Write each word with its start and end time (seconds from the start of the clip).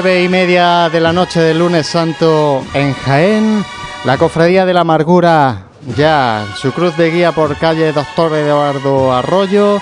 Nueve 0.00 0.22
y 0.22 0.28
media 0.28 0.88
de 0.90 1.00
la 1.00 1.12
noche 1.12 1.40
del 1.40 1.58
lunes 1.58 1.84
santo 1.84 2.62
en 2.72 2.92
Jaén, 2.92 3.64
la 4.04 4.16
cofradía 4.16 4.64
de 4.64 4.72
la 4.72 4.82
amargura 4.82 5.64
ya 5.96 6.46
su 6.54 6.70
cruz 6.70 6.96
de 6.96 7.10
guía 7.10 7.32
por 7.32 7.56
calle 7.56 7.92
Doctor 7.92 8.32
Eduardo 8.34 9.12
Arroyo, 9.12 9.80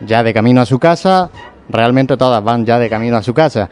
ya 0.00 0.22
de 0.22 0.34
camino 0.34 0.60
a 0.60 0.66
su 0.66 0.78
casa, 0.78 1.30
realmente 1.70 2.18
todas 2.18 2.44
van 2.44 2.66
ya 2.66 2.78
de 2.78 2.90
camino 2.90 3.16
a 3.16 3.22
su 3.22 3.32
casa. 3.32 3.70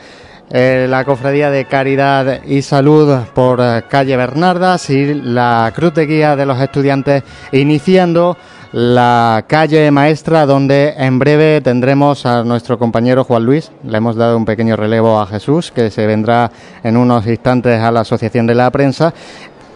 Eh, 0.50 0.86
la 0.88 1.04
cofradía 1.04 1.50
de 1.50 1.66
Caridad 1.66 2.42
y 2.44 2.62
Salud 2.62 3.24
por 3.34 3.60
calle 3.86 4.16
Bernardas 4.16 4.88
y 4.88 5.12
la 5.12 5.70
cruz 5.76 5.92
de 5.92 6.06
guía 6.06 6.36
de 6.36 6.46
los 6.46 6.58
estudiantes 6.58 7.22
iniciando 7.52 8.38
la 8.72 9.44
calle 9.46 9.90
maestra 9.90 10.44
donde 10.44 10.94
en 10.96 11.18
breve 11.18 11.60
tendremos 11.60 12.26
a 12.26 12.44
nuestro 12.44 12.78
compañero 12.78 13.24
Juan 13.24 13.44
Luis. 13.44 13.70
Le 13.84 13.98
hemos 13.98 14.16
dado 14.16 14.36
un 14.36 14.44
pequeño 14.44 14.76
relevo 14.76 15.20
a 15.20 15.26
Jesús 15.26 15.70
que 15.70 15.90
se 15.90 16.06
vendrá 16.06 16.50
en 16.82 16.96
unos 16.96 17.26
instantes 17.26 17.80
a 17.80 17.90
la 17.90 18.00
Asociación 18.00 18.46
de 18.46 18.54
la 18.54 18.70
Prensa. 18.70 19.12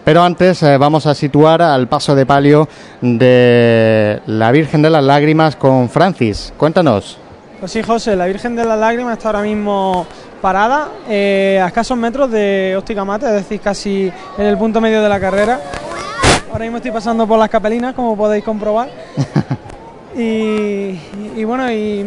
Pero 0.03 0.21
antes 0.21 0.61
eh, 0.63 0.77
vamos 0.77 1.05
a 1.07 1.15
situar 1.15 1.61
al 1.61 1.87
paso 1.87 2.13
de 2.13 2.25
palio 2.25 2.67
de 3.01 4.21
la 4.27 4.51
Virgen 4.51 4.81
de 4.81 4.89
las 4.89 5.03
Lágrimas 5.03 5.55
con 5.55 5.89
Francis. 5.89 6.53
Cuéntanos. 6.57 7.17
Pues 7.59 7.71
sí, 7.71 7.81
José, 7.81 8.15
la 8.15 8.25
Virgen 8.25 8.55
de 8.55 8.65
las 8.65 8.77
Lágrimas 8.77 9.17
está 9.17 9.29
ahora 9.29 9.41
mismo 9.41 10.05
parada 10.41 10.89
eh, 11.07 11.61
a 11.63 11.67
escasos 11.67 11.97
metros 11.97 12.29
de 12.29 12.75
Óptica 12.77 13.05
Mate, 13.05 13.27
es 13.27 13.31
decir, 13.31 13.61
casi 13.61 14.11
en 14.37 14.45
el 14.45 14.57
punto 14.57 14.81
medio 14.81 15.01
de 15.01 15.07
la 15.07 15.19
carrera. 15.19 15.61
Ahora 16.53 16.65
mismo 16.65 16.77
estoy 16.77 16.91
pasando 16.91 17.25
por 17.25 17.39
las 17.39 17.49
capelinas, 17.49 17.95
como 17.95 18.15
podéis 18.15 18.43
comprobar. 18.43 18.87
y, 20.15 20.99
y 21.35 21.43
bueno, 21.45 21.71
y 21.71 22.05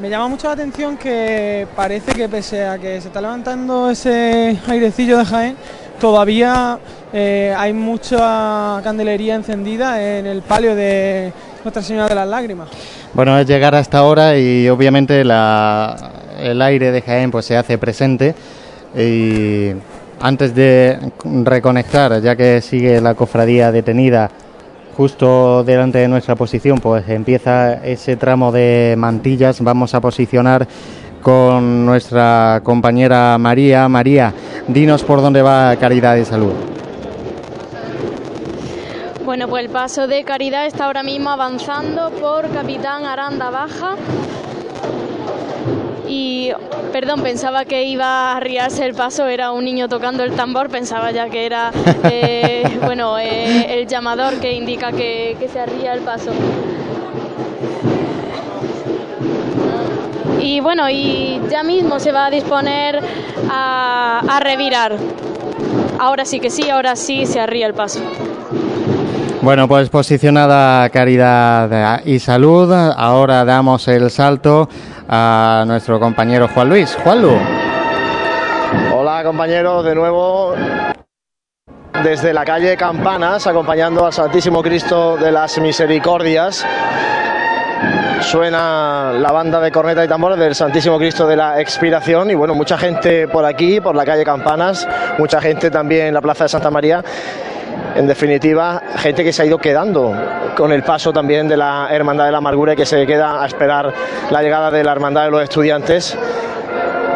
me 0.00 0.08
llama 0.08 0.28
mucho 0.28 0.46
la 0.46 0.54
atención 0.54 0.96
que 0.96 1.68
parece 1.76 2.12
que 2.12 2.26
pese 2.26 2.64
a 2.64 2.78
que 2.78 2.98
se 3.02 3.08
está 3.08 3.20
levantando 3.20 3.90
ese 3.90 4.58
airecillo 4.66 5.18
de 5.18 5.26
Jaén, 5.26 5.56
todavía 6.00 6.78
eh, 7.12 7.54
hay 7.54 7.74
mucha 7.74 8.80
candelería 8.82 9.34
encendida 9.34 10.02
en 10.02 10.24
el 10.24 10.40
palio 10.40 10.74
de 10.74 11.30
Nuestra 11.62 11.82
Señora 11.82 12.08
de 12.08 12.14
las 12.14 12.28
Lágrimas. 12.28 12.70
Bueno, 13.12 13.38
es 13.38 13.46
llegar 13.46 13.74
hasta 13.74 13.98
ahora 13.98 14.38
y 14.38 14.70
obviamente 14.70 15.22
la, 15.22 16.12
el 16.40 16.62
aire 16.62 16.92
de 16.92 17.02
Jaén 17.02 17.30
pues 17.30 17.44
se 17.44 17.58
hace 17.58 17.76
presente 17.76 18.34
y 18.96 19.72
antes 20.20 20.54
de 20.54 20.98
reconectar, 21.44 22.20
ya 22.20 22.36
que 22.36 22.60
sigue 22.60 23.00
la 23.00 23.14
cofradía 23.14 23.72
detenida 23.72 24.30
justo 24.96 25.64
delante 25.64 25.98
de 25.98 26.08
nuestra 26.08 26.36
posición, 26.36 26.78
pues 26.78 27.08
empieza 27.08 27.74
ese 27.84 28.16
tramo 28.16 28.52
de 28.52 28.94
mantillas. 28.98 29.62
Vamos 29.62 29.94
a 29.94 30.00
posicionar 30.00 30.66
con 31.22 31.86
nuestra 31.86 32.60
compañera 32.62 33.38
María. 33.38 33.88
María, 33.88 34.34
dinos 34.68 35.02
por 35.02 35.22
dónde 35.22 35.42
va 35.42 35.74
Caridad 35.76 36.16
y 36.16 36.24
Salud. 36.24 36.52
Bueno, 39.24 39.48
pues 39.48 39.64
el 39.64 39.70
paso 39.70 40.06
de 40.06 40.24
Caridad 40.24 40.66
está 40.66 40.86
ahora 40.86 41.02
mismo 41.02 41.30
avanzando 41.30 42.10
por 42.10 42.50
Capitán 42.50 43.04
Aranda 43.04 43.48
Baja. 43.50 43.94
Y, 46.12 46.50
perdón, 46.92 47.22
pensaba 47.22 47.64
que 47.64 47.84
iba 47.84 48.32
a 48.32 48.36
arriarse 48.38 48.84
el 48.84 48.94
paso, 48.94 49.28
era 49.28 49.52
un 49.52 49.64
niño 49.64 49.88
tocando 49.88 50.24
el 50.24 50.32
tambor, 50.32 50.68
pensaba 50.68 51.12
ya 51.12 51.30
que 51.30 51.46
era, 51.46 51.70
eh, 52.02 52.64
bueno, 52.84 53.16
eh, 53.16 53.78
el 53.78 53.86
llamador 53.86 54.40
que 54.40 54.52
indica 54.52 54.90
que, 54.90 55.36
se 55.52 55.60
arría 55.60 55.94
el 55.94 56.00
paso. 56.00 56.32
Y 60.40 60.58
bueno, 60.58 60.90
y 60.90 61.40
ya 61.48 61.62
mismo 61.62 62.00
se 62.00 62.10
va 62.10 62.26
a 62.26 62.30
disponer 62.30 63.00
a, 63.48 64.22
a 64.28 64.40
revirar. 64.40 64.96
Ahora 66.00 66.24
sí 66.24 66.40
que 66.40 66.50
sí, 66.50 66.68
ahora 66.68 66.96
sí 66.96 67.24
se 67.24 67.38
arría 67.38 67.68
el 67.68 67.74
paso. 67.74 68.00
Bueno, 69.42 69.66
pues 69.66 69.88
posicionada 69.88 70.86
Caridad 70.90 72.02
y 72.04 72.18
Salud, 72.18 72.70
ahora 72.70 73.42
damos 73.46 73.88
el 73.88 74.10
salto 74.10 74.68
a 75.08 75.64
nuestro 75.66 75.98
compañero 75.98 76.46
Juan 76.48 76.68
Luis. 76.68 76.94
Juanlu. 77.02 77.32
Hola 78.94 79.22
compañeros, 79.24 79.82
de 79.86 79.94
nuevo 79.94 80.54
desde 82.04 82.34
la 82.34 82.44
calle 82.44 82.76
Campanas, 82.76 83.46
acompañando 83.46 84.04
al 84.04 84.12
Santísimo 84.12 84.62
Cristo 84.62 85.16
de 85.16 85.32
las 85.32 85.58
Misericordias. 85.58 86.66
Suena 88.20 89.12
la 89.18 89.32
banda 89.32 89.58
de 89.58 89.72
corneta 89.72 90.04
y 90.04 90.08
tambores 90.08 90.38
del 90.38 90.54
Santísimo 90.54 90.98
Cristo 90.98 91.26
de 91.26 91.36
la 91.36 91.58
Expiración 91.62 92.30
y 92.30 92.34
bueno, 92.34 92.54
mucha 92.54 92.76
gente 92.76 93.26
por 93.26 93.46
aquí, 93.46 93.80
por 93.80 93.96
la 93.96 94.04
calle 94.04 94.22
Campanas, 94.22 94.86
mucha 95.18 95.40
gente 95.40 95.70
también 95.70 96.08
en 96.08 96.14
la 96.14 96.20
Plaza 96.20 96.44
de 96.44 96.48
Santa 96.50 96.70
María 96.70 97.02
en 97.96 98.06
definitiva, 98.06 98.82
gente 98.96 99.24
que 99.24 99.32
se 99.32 99.42
ha 99.42 99.46
ido 99.46 99.58
quedando 99.58 100.14
con 100.56 100.72
el 100.72 100.82
paso 100.82 101.12
también 101.12 101.48
de 101.48 101.56
la 101.56 101.88
Hermandad 101.90 102.26
de 102.26 102.32
la 102.32 102.38
Amargura 102.38 102.74
y 102.74 102.76
que 102.76 102.86
se 102.86 103.06
queda 103.06 103.42
a 103.42 103.46
esperar 103.46 103.92
la 104.30 104.42
llegada 104.42 104.70
de 104.70 104.84
la 104.84 104.92
Hermandad 104.92 105.24
de 105.24 105.30
los 105.30 105.42
Estudiantes 105.42 106.16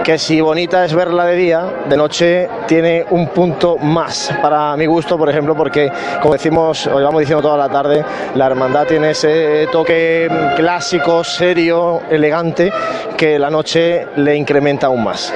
que 0.05 0.19
si 0.19 0.39
bonita 0.43 0.85
es 0.85 0.95
verla 0.95 1.25
de 1.25 1.35
día, 1.35 1.65
de 1.89 1.97
noche 1.97 2.47
tiene 2.67 3.07
un 3.09 3.29
punto 3.29 3.79
más 3.79 4.31
para 4.43 4.77
mi 4.77 4.85
gusto, 4.85 5.17
por 5.17 5.31
ejemplo, 5.31 5.57
porque 5.57 5.91
como 6.21 6.35
decimos, 6.35 6.87
o 6.87 6.99
llevamos 6.99 7.21
diciendo 7.21 7.41
toda 7.41 7.57
la 7.57 7.71
tarde, 7.71 8.05
la 8.35 8.47
hermandad 8.47 8.87
tiene 8.87 9.11
ese 9.11 9.67
toque 9.73 10.29
clásico, 10.57 11.25
serio, 11.25 12.03
elegante, 12.11 12.71
que 13.17 13.39
la 13.39 13.49
noche 13.49 14.07
le 14.17 14.37
incrementa 14.37 14.89
aún 14.89 15.05
más. 15.05 15.33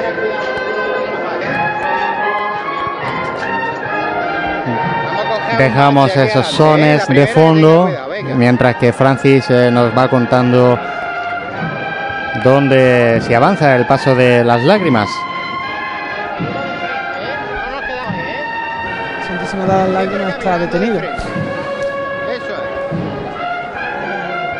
Dejamos 5.58 6.16
esos 6.16 6.46
sones 6.46 7.06
de 7.08 7.26
fondo 7.26 7.90
mientras 8.36 8.76
que 8.76 8.92
Francis 8.92 9.50
eh, 9.50 9.70
nos 9.72 9.96
va 9.96 10.08
contando 10.08 10.78
dónde 12.44 13.20
se 13.26 13.34
avanza 13.34 13.74
el 13.74 13.84
paso 13.86 14.14
de 14.14 14.44
las 14.44 14.62
lágrimas. 14.62 15.08
Santísima 19.26 19.62
de 19.62 19.68
las 19.68 19.88
Lágrimas 19.88 20.38
está 20.38 20.58
detenido. 20.58 21.00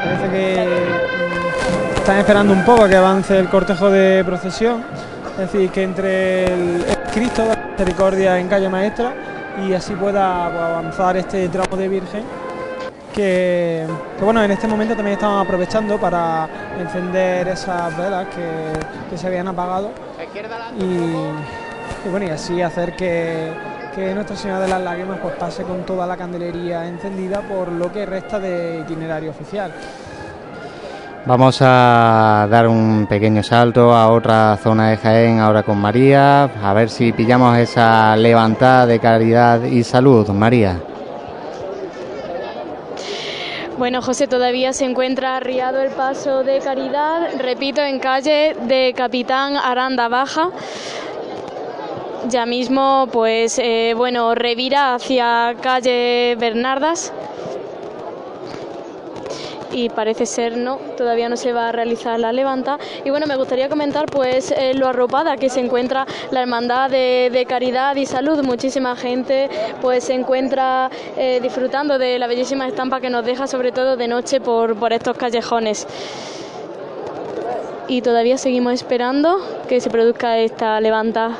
Parece 0.04 0.30
que 0.32 0.66
mm, 0.66 1.96
están 1.98 2.18
esperando 2.18 2.52
un 2.52 2.64
poco 2.64 2.84
a 2.84 2.88
que 2.88 2.96
avance 2.96 3.38
el 3.38 3.48
cortejo 3.48 3.90
de 3.90 4.24
procesión. 4.24 4.82
Es 5.38 5.52
decir, 5.52 5.70
que 5.70 5.84
entre 5.84 6.44
el 6.46 6.84
Cristo 7.14 7.42
de 7.42 7.48
la 7.50 7.56
Misericordia 7.70 8.38
en 8.38 8.48
calle 8.48 8.68
Maestra 8.68 9.12
y 9.66 9.74
así 9.74 9.94
pueda 9.94 10.48
pues, 10.50 10.62
avanzar 10.62 11.16
este 11.16 11.48
tramo 11.48 11.76
de 11.76 11.88
Virgen 11.88 12.24
que, 13.14 13.84
bueno, 14.20 14.44
en 14.44 14.50
este 14.52 14.68
momento 14.68 14.94
también 14.94 15.14
estamos 15.14 15.44
aprovechando 15.44 15.98
para 15.98 16.48
encender 16.78 17.48
esas 17.48 17.96
velas 17.96 18.28
que, 18.28 19.16
se 19.16 19.26
habían 19.26 19.48
apagado 19.48 19.90
y, 20.78 22.08
bueno, 22.08 22.26
y 22.26 22.30
así 22.30 22.62
hacer 22.62 22.94
que, 22.94 23.52
Nuestra 24.14 24.36
Señora 24.36 24.60
de 24.60 24.68
las 24.68 24.80
Lágrimas 24.80 25.18
pues 25.20 25.34
pase 25.34 25.64
con 25.64 25.84
toda 25.84 26.06
la 26.06 26.16
candelería 26.16 26.86
encendida 26.86 27.40
por 27.40 27.72
lo 27.72 27.92
que 27.92 28.06
resta 28.06 28.38
de 28.38 28.78
itinerario 28.82 29.30
oficial. 29.30 29.72
Vamos 31.28 31.58
a 31.60 32.48
dar 32.50 32.66
un 32.68 33.06
pequeño 33.06 33.42
salto 33.42 33.92
a 33.92 34.10
otra 34.10 34.56
zona 34.56 34.88
de 34.88 34.96
Jaén 34.96 35.40
ahora 35.40 35.62
con 35.62 35.76
María, 35.76 36.44
a 36.44 36.72
ver 36.72 36.88
si 36.88 37.12
pillamos 37.12 37.58
esa 37.58 38.16
levantada 38.16 38.86
de 38.86 38.98
caridad 38.98 39.62
y 39.62 39.84
salud, 39.84 40.26
María. 40.30 40.80
Bueno, 43.76 44.00
José, 44.00 44.26
todavía 44.26 44.72
se 44.72 44.86
encuentra 44.86 45.36
arriado 45.36 45.82
el 45.82 45.90
paso 45.90 46.44
de 46.44 46.60
Caridad, 46.60 47.28
repito, 47.38 47.82
en 47.82 47.98
calle 47.98 48.56
de 48.62 48.94
Capitán 48.96 49.58
Aranda 49.58 50.08
Baja. 50.08 50.48
Ya 52.30 52.46
mismo, 52.46 53.06
pues, 53.12 53.58
eh, 53.58 53.92
bueno, 53.94 54.34
revira 54.34 54.94
hacia 54.94 55.54
calle 55.60 56.36
Bernardas 56.40 57.12
y 59.78 59.88
parece 59.88 60.26
ser 60.26 60.56
no, 60.56 60.78
todavía 60.96 61.28
no 61.28 61.36
se 61.36 61.52
va 61.52 61.68
a 61.68 61.72
realizar 61.72 62.18
la 62.18 62.32
levanta. 62.32 62.78
Y 63.04 63.10
bueno, 63.10 63.26
me 63.26 63.36
gustaría 63.36 63.68
comentar 63.68 64.06
pues 64.06 64.50
eh, 64.50 64.74
lo 64.74 64.88
arropada 64.88 65.36
que 65.36 65.48
se 65.48 65.60
encuentra 65.60 66.04
la 66.32 66.42
Hermandad 66.42 66.90
de, 66.90 67.46
Caridad 67.48 67.94
y 67.94 68.04
Salud. 68.04 68.42
Muchísima 68.44 68.96
gente 68.96 69.48
pues 69.80 70.04
se 70.04 70.14
encuentra 70.14 70.90
eh, 71.16 71.38
disfrutando 71.40 71.98
de 71.98 72.18
la 72.18 72.26
bellísima 72.26 72.66
estampa 72.66 73.00
que 73.00 73.08
nos 73.08 73.24
deja 73.24 73.46
sobre 73.46 73.70
todo 73.70 73.96
de 73.96 74.08
noche 74.08 74.40
por, 74.40 74.74
por 74.74 74.92
estos 74.92 75.16
callejones. 75.16 75.86
Y 77.86 78.02
todavía 78.02 78.36
seguimos 78.36 78.74
esperando 78.74 79.38
que 79.68 79.80
se 79.80 79.90
produzca 79.90 80.38
esta 80.38 80.80
levanta. 80.80 81.36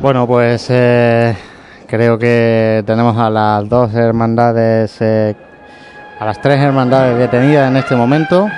Bueno, 0.00 0.26
pues 0.26 0.68
eh, 0.70 1.34
Creo 1.94 2.18
que 2.18 2.82
tenemos 2.88 3.16
a 3.18 3.30
las 3.30 3.68
dos 3.68 3.94
hermandades, 3.94 4.96
eh, 4.98 5.36
a 6.18 6.24
las 6.24 6.40
tres 6.40 6.58
hermandades 6.58 7.16
detenidas 7.16 7.70
en 7.70 7.76
este 7.76 7.94
momento. 7.94 8.48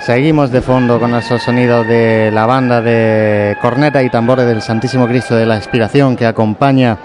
Seguimos 0.00 0.50
de 0.50 0.60
fondo 0.60 1.00
con 1.00 1.14
esos 1.14 1.42
sonidos 1.42 1.88
de 1.88 2.30
la 2.30 2.44
banda 2.44 2.82
de 2.82 3.56
corneta 3.62 4.02
y 4.02 4.10
tambores 4.10 4.44
del 4.44 4.60
Santísimo 4.60 5.06
Cristo 5.06 5.34
de 5.34 5.46
la 5.46 5.56
Expiración 5.56 6.14
que 6.14 6.26
acompaña 6.26 6.98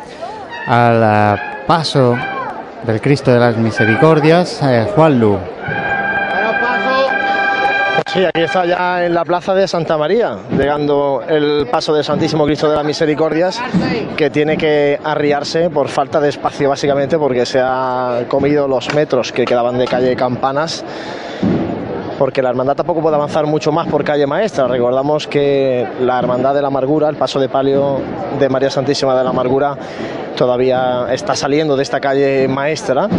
al 0.67 1.39
paso 1.65 2.17
del 2.85 2.99
Cristo 2.99 3.31
de 3.31 3.39
las 3.39 3.55
Misericordias, 3.55 4.59
eh, 4.63 4.85
Juan 4.93 5.17
Lu. 5.17 5.39
Sí, 8.13 8.23
aquí 8.23 8.41
está 8.41 8.63
ya 8.63 9.03
en 9.03 9.15
la 9.15 9.25
plaza 9.25 9.55
de 9.55 9.67
Santa 9.67 9.97
María, 9.97 10.37
llegando 10.55 11.23
el 11.27 11.65
paso 11.71 11.95
del 11.95 12.03
Santísimo 12.03 12.45
Cristo 12.45 12.69
de 12.69 12.75
las 12.75 12.85
Misericordias, 12.85 13.59
que 14.15 14.29
tiene 14.29 14.55
que 14.55 14.99
arriarse 15.03 15.71
por 15.71 15.87
falta 15.87 16.19
de 16.19 16.29
espacio 16.29 16.69
básicamente, 16.69 17.17
porque 17.17 17.43
se 17.47 17.59
ha 17.59 18.25
comido 18.27 18.67
los 18.67 18.93
metros 18.93 19.31
que 19.31 19.45
quedaban 19.45 19.79
de 19.79 19.87
calle 19.87 20.15
Campanas 20.15 20.85
porque 22.19 22.43
la 22.43 22.51
hermandad 22.51 22.75
tampoco 22.75 23.01
puede 23.01 23.15
avanzar 23.15 23.47
mucho 23.47 23.71
más 23.71 23.87
por 23.87 24.03
calle 24.03 24.27
Maestra. 24.27 24.67
Recordamos 24.67 25.27
que 25.27 25.87
la 25.99 26.19
hermandad 26.19 26.53
de 26.53 26.61
la 26.61 26.67
amargura, 26.67 27.09
el 27.09 27.15
paso 27.15 27.39
de 27.39 27.49
palio 27.49 27.99
de 28.39 28.47
María 28.47 28.69
Santísima 28.69 29.17
de 29.17 29.23
la 29.23 29.31
Amargura, 29.31 29.75
todavía 30.37 31.07
está 31.11 31.35
saliendo 31.35 31.75
de 31.75 31.81
esta 31.81 31.99
calle 31.99 32.47
Maestra 32.47 33.09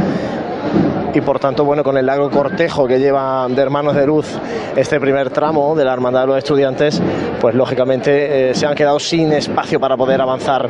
y 1.14 1.20
por 1.20 1.38
tanto, 1.38 1.64
bueno, 1.64 1.84
con 1.84 1.96
el 1.96 2.06
largo 2.06 2.28
cortejo 2.28 2.86
que 2.86 2.98
lleva 2.98 3.46
de 3.48 3.62
Hermanos 3.62 3.94
de 3.94 4.06
Luz 4.06 4.26
este 4.74 4.98
primer 4.98 5.30
tramo 5.30 5.76
de 5.76 5.84
la 5.84 5.92
Hermandad 5.92 6.22
de 6.22 6.26
los 6.26 6.38
Estudiantes, 6.38 7.00
pues 7.40 7.54
lógicamente 7.54 8.50
eh, 8.50 8.54
se 8.54 8.66
han 8.66 8.74
quedado 8.74 8.98
sin 8.98 9.32
espacio 9.32 9.78
para 9.78 9.96
poder 9.96 10.20
avanzar 10.20 10.68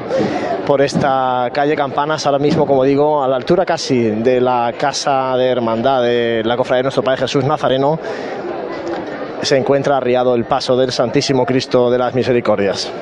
por 0.66 0.82
esta 0.82 1.48
calle 1.52 1.74
Campanas, 1.74 2.26
ahora 2.26 2.38
mismo, 2.38 2.66
como 2.66 2.84
digo, 2.84 3.22
a 3.22 3.28
la 3.28 3.36
altura 3.36 3.64
casi 3.64 4.10
de 4.10 4.40
la 4.40 4.72
Casa 4.78 5.36
de 5.36 5.46
Hermandad 5.46 6.02
de 6.02 6.42
la 6.44 6.56
Cofradía 6.56 6.78
de 6.78 6.84
Nuestro 6.84 7.02
Padre 7.02 7.22
Jesús 7.22 7.44
Nazareno, 7.44 7.98
se 9.40 9.56
encuentra 9.56 9.96
arriado 9.96 10.34
el 10.34 10.44
paso 10.44 10.76
del 10.76 10.92
Santísimo 10.92 11.46
Cristo 11.46 11.90
de 11.90 11.98
las 11.98 12.14
Misericordias. 12.14 12.92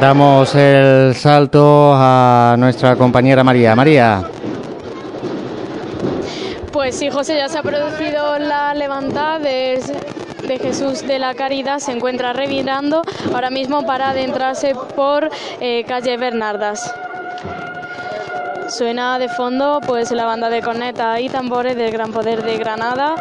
Damos 0.00 0.54
el 0.54 1.14
salto 1.14 1.92
a 1.94 2.56
nuestra 2.58 2.96
compañera 2.96 3.44
María. 3.44 3.76
María. 3.76 4.22
Pues 6.72 6.96
sí, 6.96 7.10
José, 7.10 7.36
ya 7.36 7.50
se 7.50 7.58
ha 7.58 7.62
producido 7.62 8.38
la 8.38 8.72
levantada 8.72 9.38
de, 9.38 9.78
Jesús 10.58 11.06
de 11.06 11.18
la 11.18 11.34
Caridad, 11.34 11.80
se 11.80 11.92
encuentra 11.92 12.32
revirando 12.32 13.02
ahora 13.34 13.50
mismo 13.50 13.84
para 13.84 14.10
adentrarse 14.10 14.74
por 14.96 15.28
eh, 15.60 15.84
calle 15.86 16.16
Bernardas. 16.16 16.94
Suena 18.68 19.18
de 19.18 19.28
fondo 19.28 19.80
pues 19.86 20.10
la 20.12 20.24
banda 20.24 20.48
de 20.48 20.62
corneta 20.62 21.20
y 21.20 21.28
tambores 21.28 21.76
del 21.76 21.90
Gran 21.92 22.10
Poder 22.10 22.42
de 22.42 22.56
Granada 22.56 23.16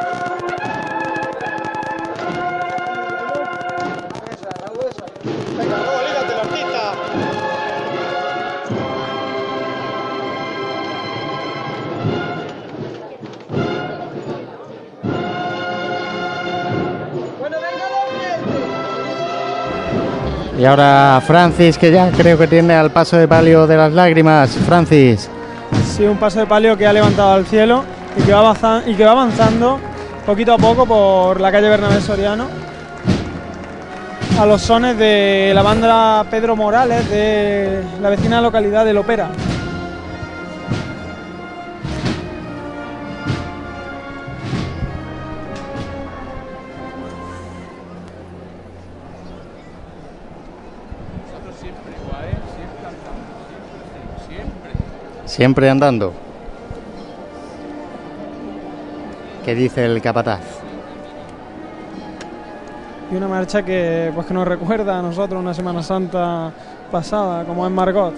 Y 20.60 20.66
ahora 20.66 21.22
Francis, 21.26 21.78
que 21.78 21.90
ya 21.90 22.12
creo 22.12 22.38
que 22.38 22.46
tiene 22.46 22.74
al 22.74 22.92
paso 22.92 23.16
de 23.16 23.30
palio 23.30 23.66
de 23.66 23.78
las 23.78 23.94
lágrimas. 23.94 24.50
Francis. 24.68 25.30
Sí, 25.96 26.04
un 26.04 26.18
paso 26.18 26.42
de 26.42 26.48
palio 26.48 26.78
que 26.78 26.86
ha 26.86 26.92
levantado 26.92 27.32
al 27.32 27.46
cielo 27.46 27.86
y 28.18 28.24
que 28.24 28.34
va, 28.34 29.12
avanzando 29.12 29.80
poquito 30.26 30.54
a 30.54 30.58
poco 30.58 30.86
por 30.86 31.40
la 31.40 31.50
calle 31.50 31.70
Bernabé 31.70 32.02
Soriano 32.02 32.48
a 34.38 34.46
los 34.46 34.62
sones 34.62 34.98
de 34.98 35.54
la 35.56 35.62
banda 35.62 36.26
Pedro 36.30 36.58
Morales 36.58 37.10
de 37.10 37.82
la 38.02 38.10
vecina 38.10 38.42
localidad 38.42 38.84
de 38.84 38.94
Lopera. 38.94 39.30
Siempre 55.40 55.70
andando. 55.70 56.12
¿Qué 59.46 59.56
dice 59.56 59.86
el 59.86 60.02
capataz? 60.02 60.42
Y 63.10 63.16
una 63.16 63.30
marcha 63.30 63.64
que 63.64 64.12
pues 64.14 64.28
que 64.28 64.34
nos 64.34 64.46
recuerda 64.46 65.00
a 65.00 65.02
nosotros 65.02 65.40
una 65.40 65.54
Semana 65.54 65.82
Santa 65.82 66.52
pasada, 66.92 67.46
como 67.46 67.66
en 67.66 67.72
Margot. 67.72 68.16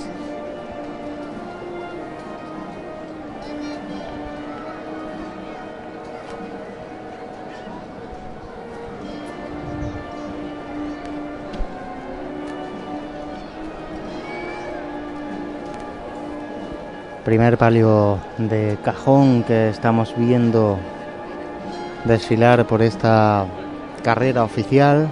Primer 17.31 17.57
palio 17.57 18.19
de 18.37 18.77
cajón 18.83 19.43
que 19.43 19.69
estamos 19.69 20.13
viendo 20.17 20.77
desfilar 22.03 22.67
por 22.67 22.81
esta 22.81 23.45
carrera 24.03 24.43
oficial. 24.43 25.09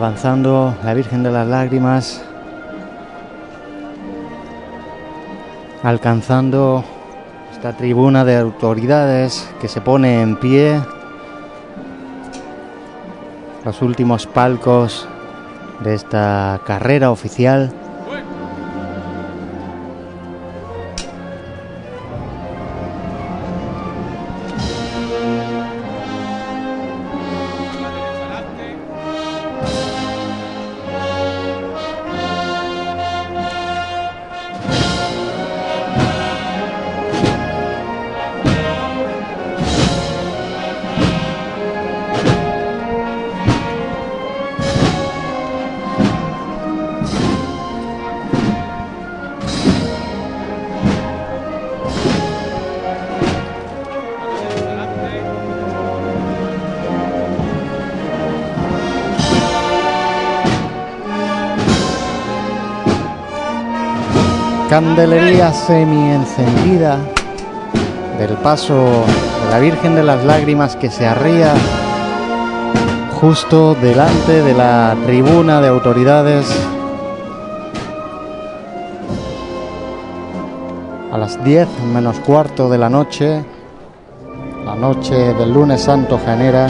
Avanzando 0.00 0.74
la 0.82 0.94
Virgen 0.94 1.22
de 1.22 1.30
las 1.30 1.46
Lágrimas, 1.46 2.24
alcanzando 5.82 6.82
esta 7.52 7.74
tribuna 7.74 8.24
de 8.24 8.38
autoridades 8.38 9.46
que 9.60 9.68
se 9.68 9.82
pone 9.82 10.22
en 10.22 10.36
pie, 10.36 10.80
los 13.62 13.82
últimos 13.82 14.26
palcos 14.26 15.06
de 15.80 15.96
esta 15.96 16.62
carrera 16.64 17.10
oficial. 17.10 17.70
Candelería 64.70 65.52
semi 65.52 66.12
encendida 66.12 66.96
del 68.20 68.36
paso 68.36 68.76
de 68.76 69.50
la 69.50 69.58
Virgen 69.58 69.96
de 69.96 70.04
las 70.04 70.24
Lágrimas 70.24 70.76
que 70.76 70.88
se 70.90 71.08
arría 71.08 71.54
justo 73.20 73.74
delante 73.74 74.44
de 74.44 74.54
la 74.54 74.96
tribuna 75.04 75.60
de 75.60 75.66
autoridades 75.66 76.46
a 81.12 81.18
las 81.18 81.42
10 81.42 81.66
menos 81.92 82.20
cuarto 82.20 82.70
de 82.70 82.78
la 82.78 82.88
noche, 82.88 83.44
la 84.64 84.76
noche 84.76 85.34
del 85.34 85.52
lunes 85.52 85.80
santo 85.80 86.20
genera. 86.24 86.68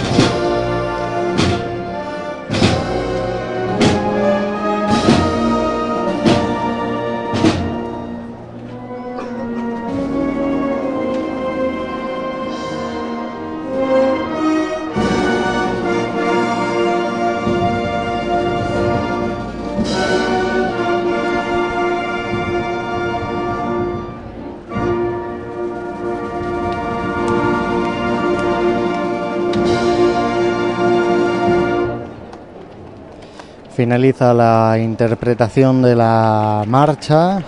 Finaliza 33.91 34.33
la 34.33 34.79
interpretación 34.79 35.83
de 35.83 35.97
la 35.97 36.63
marcha. 36.65 37.43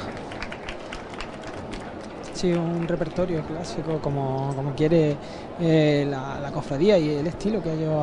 Sí, 2.35 2.53
un 2.53 2.89
repertorio 2.89 3.43
clásico 3.43 4.01
como, 4.03 4.53
como 4.57 4.75
quiere 4.75 5.17
eh, 5.61 6.05
la, 6.11 6.51
cofradía 6.53 6.99
y 6.99 7.11
el 7.11 7.29
estilo 7.29 7.63
que 7.63 7.73
ellos 7.73 7.95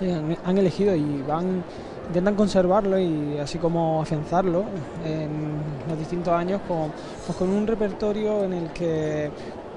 han, 0.00 0.34
han, 0.46 0.56
elegido 0.56 0.96
y 0.96 1.22
van 1.28 1.62
intentan 2.08 2.34
conservarlo 2.34 2.98
y 2.98 3.36
así 3.38 3.58
como 3.58 4.00
afianzarlo 4.00 4.64
en 5.04 5.58
los 5.86 5.98
distintos 5.98 6.32
años 6.32 6.62
con, 6.66 6.90
pues 7.26 7.36
con 7.36 7.50
un 7.50 7.66
repertorio 7.66 8.44
en 8.44 8.54
el 8.54 8.70
que 8.70 9.30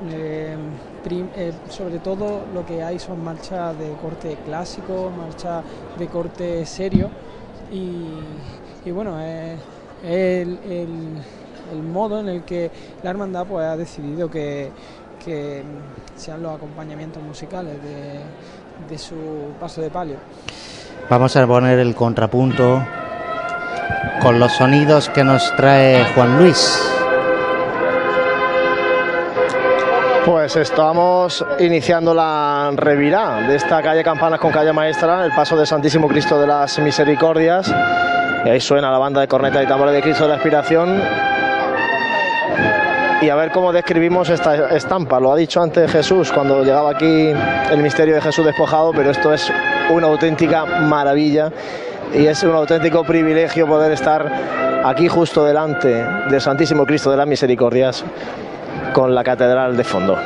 eh, 0.09 0.55
eh, 1.09 1.53
sobre 1.69 1.99
todo 1.99 2.43
lo 2.53 2.65
que 2.65 2.81
hay 2.81 2.99
son 2.99 3.21
marchas 3.21 3.77
de 3.77 3.91
corte 4.01 4.37
clásico, 4.45 5.11
marchas 5.11 5.65
de 5.99 6.07
corte 6.07 6.65
serio 6.65 7.09
y, 7.71 8.91
bueno, 8.91 9.19
es 9.19 9.59
el, 10.03 10.59
el, 10.69 11.21
el, 11.71 11.83
modo 11.83 12.19
en 12.19 12.29
el 12.29 12.43
que 12.43 12.71
la 13.03 13.09
hermandad 13.09 13.45
pues, 13.45 13.65
ha 13.65 13.75
decidido 13.75 14.29
que, 14.29 14.71
que 15.23 15.63
sean 16.15 16.41
los 16.41 16.55
acompañamientos 16.55 17.21
musicales 17.21 17.81
de, 17.81 18.19
de 18.89 18.97
su 18.97 19.15
paso 19.59 19.81
de 19.81 19.89
palio. 19.89 20.17
Vamos 21.09 21.35
a 21.35 21.47
poner 21.47 21.79
el 21.79 21.95
contrapunto 21.95 22.83
con 24.21 24.39
los 24.39 24.51
sonidos 24.53 25.09
que 25.09 25.23
nos 25.23 25.55
trae 25.55 26.05
Juan 26.13 26.37
Luis. 26.37 26.96
Pues 30.27 30.57
estamos 30.57 31.45
iniciando 31.57 32.13
la 32.13 32.69
revirá 32.75 33.47
de 33.47 33.55
esta 33.55 33.81
calle 33.81 34.03
Campanas 34.03 34.41
con 34.41 34.51
calle 34.51 34.73
Maestra, 34.73 35.23
el 35.23 35.31
paso 35.31 35.55
del 35.55 35.65
Santísimo 35.65 36.05
Cristo 36.09 36.37
de 36.37 36.45
las 36.45 36.77
Misericordias. 36.79 37.73
Y 38.43 38.49
ahí 38.49 38.59
suena 38.59 38.91
la 38.91 38.97
banda 38.97 39.21
de 39.21 39.29
corneta 39.29 39.63
y 39.63 39.67
tambores 39.67 39.95
de 39.95 40.01
Cristo 40.01 40.23
de 40.23 40.29
la 40.31 40.35
Aspiración. 40.35 41.01
Y 43.21 43.29
a 43.29 43.35
ver 43.35 43.51
cómo 43.51 43.71
describimos 43.71 44.29
esta 44.29 44.75
estampa. 44.75 45.17
Lo 45.21 45.31
ha 45.31 45.37
dicho 45.37 45.61
antes 45.61 45.89
Jesús 45.89 46.29
cuando 46.33 46.61
llegaba 46.61 46.91
aquí 46.91 47.31
el 47.71 47.81
misterio 47.81 48.15
de 48.15 48.19
Jesús 48.19 48.45
despojado, 48.45 48.91
pero 48.91 49.11
esto 49.11 49.33
es 49.33 49.49
una 49.91 50.07
auténtica 50.07 50.65
maravilla 50.65 51.53
y 52.13 52.25
es 52.25 52.43
un 52.43 52.51
auténtico 52.51 53.05
privilegio 53.05 53.65
poder 53.65 53.93
estar 53.93 54.29
aquí 54.83 55.07
justo 55.07 55.45
delante 55.45 55.87
del 55.87 56.41
Santísimo 56.41 56.85
Cristo 56.85 57.11
de 57.11 57.15
las 57.15 57.27
Misericordias 57.27 58.03
con 58.97 59.13
la 59.13 59.23
catedral 59.23 59.77
de 59.77 59.83
fondo. 59.83 60.17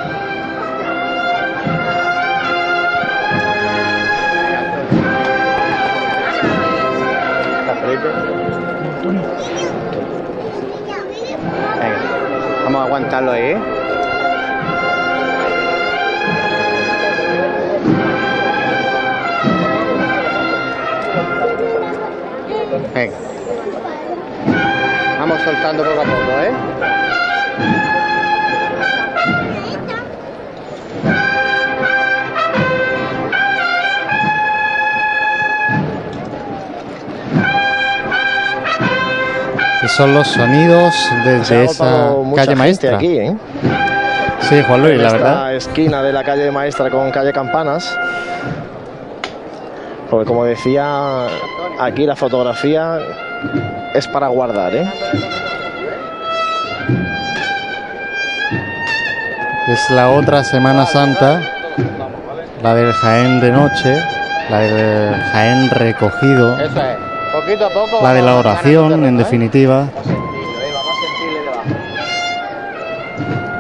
Vamos 12.63 12.81
a 12.81 12.85
aguantarlo 12.85 13.31
ahí. 13.33 13.41
¿eh? 13.41 13.57
Venga. 22.95 23.17
Vamos 25.19 25.41
soltando 25.41 25.83
poco 25.83 25.99
a 25.99 26.03
poco, 26.05 26.39
¿eh? 26.41 26.51
Son 39.97 40.13
los 40.13 40.27
sonidos 40.27 40.93
desde 41.25 41.65
esa 41.65 42.13
calle 42.35 42.55
maestra. 42.55 42.95
Aquí, 42.97 43.17
¿eh? 43.17 43.35
Sí, 44.41 44.61
Juan 44.67 44.81
Luis, 44.81 44.93
en 44.95 45.01
la 45.01 45.07
esta 45.07 45.17
verdad. 45.17 45.55
esquina 45.55 46.01
de 46.01 46.13
la 46.13 46.23
calle 46.23 46.51
maestra 46.51 46.89
con 46.89 47.11
calle 47.11 47.31
Campanas. 47.31 47.97
Porque 50.09 50.25
como 50.25 50.45
decía, 50.45 51.27
aquí 51.79 52.05
la 52.05 52.15
fotografía 52.15 52.97
es 53.93 54.07
para 54.07 54.27
guardar, 54.27 54.73
¿eh? 54.75 54.87
Es 59.67 59.89
la 59.91 60.09
otra 60.09 60.43
Semana 60.43 60.85
Santa, 60.85 61.41
la 62.61 62.73
del 62.75 62.91
Jaén 62.91 63.39
de 63.39 63.51
noche, 63.51 64.03
la 64.49 64.59
del 64.59 65.15
Jaén 65.31 65.69
recogido, 65.69 66.59
Eso 66.59 66.79
es. 66.81 67.10
Poquito 67.51 67.65
a 67.65 67.69
poco. 67.69 68.01
la 68.01 68.13
de 68.13 68.21
la 68.21 68.35
oración, 68.37 69.03
en 69.03 69.15
¿eh? 69.15 69.17
definitiva. 69.17 69.89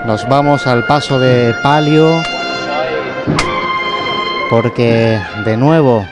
Nos 0.05 0.29
vamos 0.29 0.65
al 0.65 0.85
paso 0.85 1.19
de 1.19 1.53
palio, 1.61 2.21
porque 4.49 5.19
de 5.43 5.57
nuevo 5.57 6.05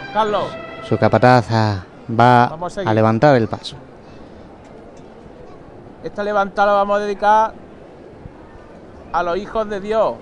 su 0.90 0.98
capataz 0.98 1.46
ah, 1.52 1.86
va 2.20 2.58
a 2.86 2.94
levantar 2.94 3.38
el 3.38 3.48
paso. 3.48 3.78
esta 6.04 6.22
levantada 6.22 6.74
la 6.74 6.74
vamos 6.74 6.98
a 6.98 7.00
dedicar 7.00 7.54
a 9.14 9.24
los 9.24 9.38
hijos 9.38 9.70
de 9.70 9.80
Dios 9.80 10.16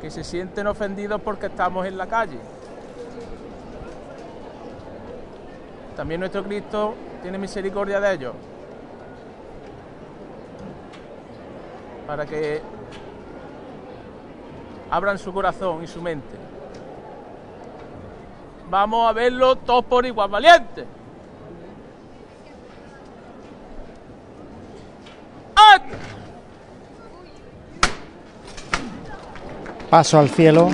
que 0.00 0.10
se 0.10 0.24
sienten 0.24 0.66
ofendidos 0.66 1.20
porque 1.20 1.46
estamos 1.46 1.84
en 1.84 1.98
la 1.98 2.06
calle. 2.06 2.38
También 5.98 6.20
nuestro 6.20 6.44
Cristo 6.44 6.94
tiene 7.22 7.38
misericordia 7.38 7.98
de 7.98 8.14
ellos. 8.14 8.32
Para 12.06 12.24
que 12.24 12.62
abran 14.92 15.18
su 15.18 15.32
corazón 15.32 15.82
y 15.82 15.88
su 15.88 16.00
mente. 16.00 16.36
Vamos 18.70 19.10
a 19.10 19.12
verlo 19.12 19.56
todos 19.56 19.84
por 19.86 20.06
igual, 20.06 20.30
valiente. 20.30 20.86
Paso 29.90 30.20
al 30.20 30.28
cielo. 30.28 30.70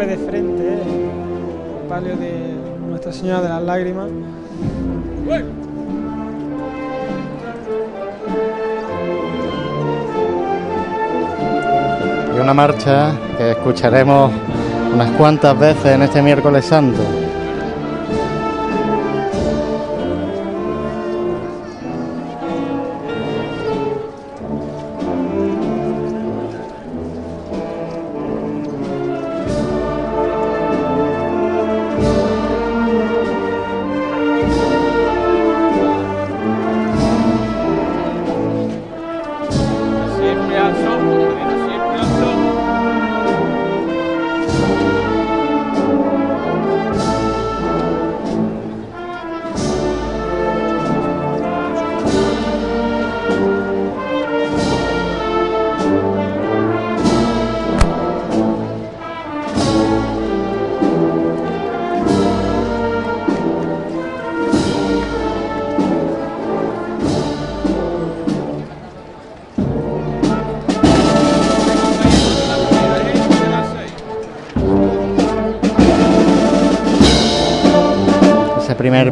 De 0.00 0.16
frente 0.16 0.62
eh, 0.62 1.10
el 1.82 1.86
palio 1.86 2.16
de 2.16 2.54
Nuestra 2.88 3.12
Señora 3.12 3.42
de 3.42 3.48
las 3.50 3.62
Lágrimas. 3.62 4.08
Y 12.34 12.40
una 12.40 12.54
marcha 12.54 13.12
que 13.36 13.50
escucharemos 13.50 14.32
unas 14.94 15.10
cuantas 15.12 15.58
veces 15.60 15.92
en 15.92 16.02
este 16.02 16.22
miércoles 16.22 16.64
santo. 16.64 17.19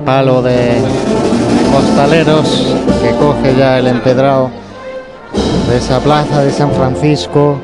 Palo 0.08 0.40
de 0.40 0.80
costaleros 1.70 2.74
que 3.02 3.10
coge 3.16 3.54
ya 3.58 3.78
el 3.78 3.88
empedrado 3.88 4.50
de 5.68 5.76
esa 5.76 6.00
plaza 6.00 6.42
de 6.42 6.50
San 6.50 6.70
Francisco. 6.72 7.58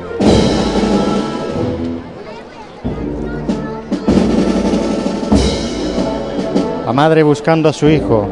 La 6.85 6.93
madre 6.93 7.23
buscando 7.23 7.67
a 7.67 7.73
su 7.73 7.89
hijo 7.89 8.27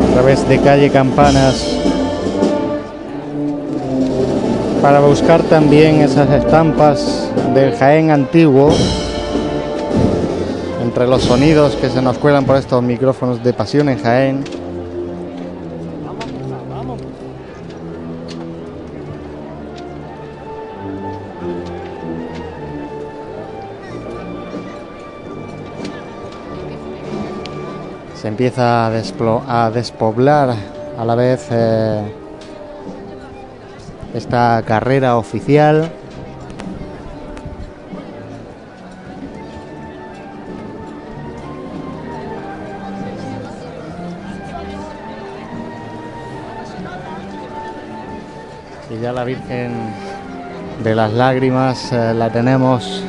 a 0.00 0.14
través 0.14 0.48
de 0.48 0.58
calle 0.58 0.90
Campanas 0.90 1.64
para 4.82 4.98
buscar 4.98 5.44
también 5.44 6.00
esas 6.00 6.28
estampas 6.30 7.30
del 7.54 7.72
Jaén 7.76 8.10
antiguo 8.10 8.72
los 11.06 11.22
sonidos 11.22 11.76
que 11.76 11.88
se 11.88 12.02
nos 12.02 12.18
cuelan 12.18 12.44
por 12.44 12.56
estos 12.56 12.82
micrófonos 12.82 13.42
de 13.42 13.52
pasión 13.52 13.88
en 13.88 14.02
Jaén. 14.02 14.44
Se 28.20 28.28
empieza 28.28 28.86
a, 28.86 28.90
desplo- 28.90 29.42
a 29.46 29.70
despoblar 29.70 30.54
a 30.98 31.04
la 31.04 31.14
vez 31.14 31.46
eh, 31.50 32.02
esta 34.14 34.62
carrera 34.66 35.16
oficial. 35.16 35.90
Virgen 49.28 49.72
de 50.82 50.94
las 50.94 51.12
Lágrimas 51.12 51.92
eh, 51.92 52.14
la 52.14 52.30
tenemos 52.30 53.04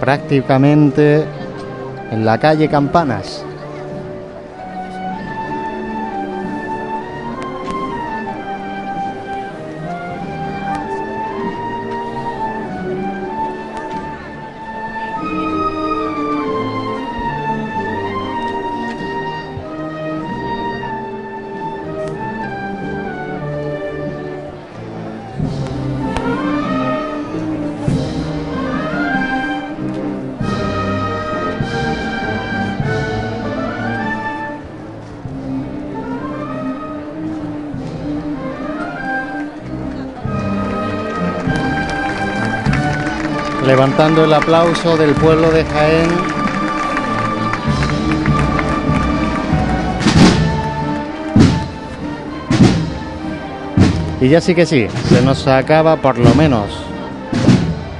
prácticamente 0.00 1.24
en 2.10 2.24
la 2.24 2.38
calle 2.38 2.68
Campanas. 2.68 3.45
Levantando 43.86 44.24
el 44.24 44.32
aplauso 44.32 44.96
del 44.96 45.12
pueblo 45.12 45.48
de 45.52 45.64
Jaén. 45.64 46.08
Y 54.20 54.28
ya 54.28 54.40
sí 54.40 54.56
que 54.56 54.66
sí, 54.66 54.88
se 55.08 55.22
nos 55.22 55.46
acaba 55.46 55.98
por 55.98 56.18
lo 56.18 56.34
menos 56.34 56.66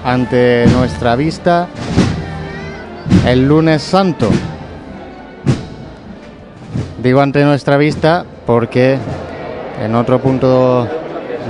ante 0.04 0.66
nuestra 0.72 1.14
vista 1.14 1.68
el 3.24 3.46
lunes 3.46 3.80
santo. 3.80 4.28
Digo 7.00 7.20
ante 7.20 7.44
nuestra 7.44 7.76
vista 7.76 8.24
porque 8.44 8.98
en 9.80 9.94
otro 9.94 10.20
punto 10.20 10.88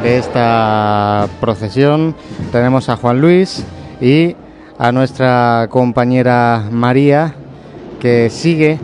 de 0.03 0.19
esta 0.19 1.27
procesión 1.41 2.15
tenemos 2.53 2.91
a 2.91 2.97
Juan 2.97 3.19
Luis 3.23 3.65
y 4.01 4.37
a 4.79 4.93
nuestra 4.93 5.69
compañera 5.71 6.65
María 6.71 7.35
que 8.01 8.29
sigue 8.31 8.79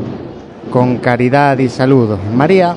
con 0.70 0.96
caridad 0.98 1.58
y 1.58 1.68
salud. 1.68 2.16
María, 2.34 2.74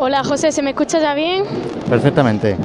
Hola 0.00 0.22
José, 0.24 0.52
¿se 0.52 0.62
me 0.62 0.70
escucha 0.70 1.00
ya 1.00 1.14
bien? 1.14 1.42
perfectamente. 1.90 2.56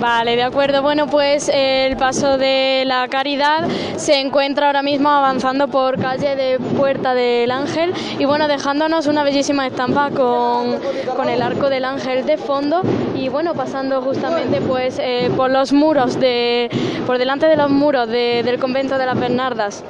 Vale, 0.00 0.34
de 0.34 0.42
acuerdo. 0.42 0.80
Bueno, 0.82 1.06
pues 1.08 1.50
el 1.52 1.96
paso 1.96 2.38
de 2.38 2.84
la 2.86 3.06
caridad 3.08 3.68
se 3.96 4.18
encuentra 4.18 4.66
ahora 4.68 4.82
mismo 4.82 5.10
avanzando 5.10 5.68
por 5.68 6.00
calle 6.00 6.36
de 6.36 6.58
Puerta 6.58 7.12
del 7.12 7.50
Ángel 7.50 7.92
y 8.18 8.24
bueno, 8.24 8.48
dejándonos 8.48 9.06
una 9.08 9.24
bellísima 9.24 9.66
estampa 9.66 10.08
con, 10.10 10.78
con 11.14 11.28
el 11.28 11.42
arco 11.42 11.68
del 11.68 11.84
ángel 11.84 12.24
de 12.24 12.38
fondo 12.38 12.80
y 13.14 13.28
bueno, 13.28 13.52
pasando 13.54 14.00
justamente 14.00 14.62
pues 14.62 14.98
eh, 14.98 15.30
por 15.36 15.50
los 15.50 15.72
muros 15.72 16.18
de, 16.18 16.70
por 17.06 17.18
delante 17.18 17.46
de 17.46 17.56
los 17.56 17.70
muros 17.70 18.08
de- 18.08 18.42
del 18.42 18.58
convento 18.58 18.96
de 18.96 19.04
las 19.06 19.18
Bernardas. 19.20 19.84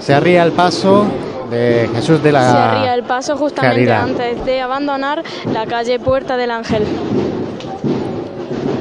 Se 0.00 0.14
arría 0.14 0.42
el 0.42 0.52
paso 0.52 1.04
de 1.50 1.88
Jesús 1.94 2.22
de 2.22 2.32
la 2.32 2.40
Se 2.42 2.56
arría 2.58 2.94
el 2.94 3.02
paso 3.02 3.36
justamente 3.36 3.74
Caridad. 3.76 4.02
antes 4.02 4.44
de 4.44 4.60
abandonar 4.60 5.22
la 5.52 5.66
calle 5.66 5.98
Puerta 5.98 6.36
del 6.36 6.50
Ángel. 6.50 6.84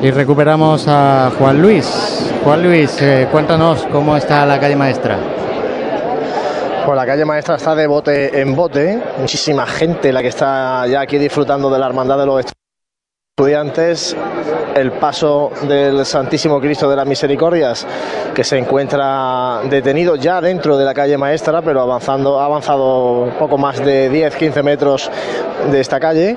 Y 0.01 0.11
recuperamos 0.11 0.85
a 0.87 1.31
Juan 1.37 1.61
Luis. 1.61 2.31
Juan 2.43 2.63
Luis, 2.63 3.01
eh, 3.01 3.27
cuéntanos 3.31 3.85
cómo 3.91 4.15
está 4.15 4.45
la 4.45 4.59
calle 4.59 4.75
maestra. 4.75 5.17
Pues 6.85 6.95
la 6.95 7.05
calle 7.05 7.25
maestra 7.25 7.55
está 7.55 7.75
de 7.75 7.85
bote 7.85 8.39
en 8.39 8.55
bote, 8.55 8.99
muchísima 9.19 9.65
gente 9.65 10.13
la 10.13 10.21
que 10.21 10.29
está 10.29 10.87
ya 10.87 11.01
aquí 11.01 11.17
disfrutando 11.17 11.69
de 11.69 11.77
la 11.77 11.85
hermandad 11.87 12.17
de 12.17 12.25
los 12.25 12.45
estudiantes, 13.39 14.17
el 14.75 14.91
paso 14.91 15.49
del 15.61 16.05
Santísimo 16.05 16.59
Cristo 16.59 16.89
de 16.89 16.97
las 16.97 17.07
Misericordias 17.07 17.87
que 18.35 18.43
se 18.43 18.57
encuentra 18.57 19.61
detenido 19.69 20.17
ya 20.17 20.41
dentro 20.41 20.75
de 20.75 20.83
la 20.83 20.93
calle 20.93 21.17
maestra, 21.17 21.61
pero 21.61 21.79
avanzando, 21.79 22.37
ha 22.37 22.43
avanzado 22.43 23.31
poco 23.39 23.57
más 23.57 23.79
de 23.79 24.11
10-15 24.11 24.61
metros 24.61 25.09
de 25.71 25.79
esta 25.79 26.01
calle. 26.01 26.35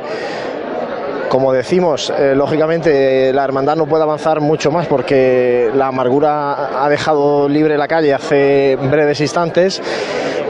Como 1.33 1.51
decimos, 1.51 2.13
eh, 2.15 2.35
lógicamente 2.35 3.31
eh, 3.31 3.33
la 3.33 3.45
hermandad 3.45 3.75
no 3.75 3.87
puede 3.87 4.03
avanzar 4.03 4.43
mucho 4.43 4.71
más 4.71 4.87
porque 4.87 5.71
la 5.75 5.87
amargura 5.87 6.85
ha 6.85 6.91
dejado 6.91 7.49
libre 7.49 7.79
la 7.79 7.89
calle 7.89 8.13
hace 8.13 8.77
breves 8.77 9.19
instantes 9.19 9.81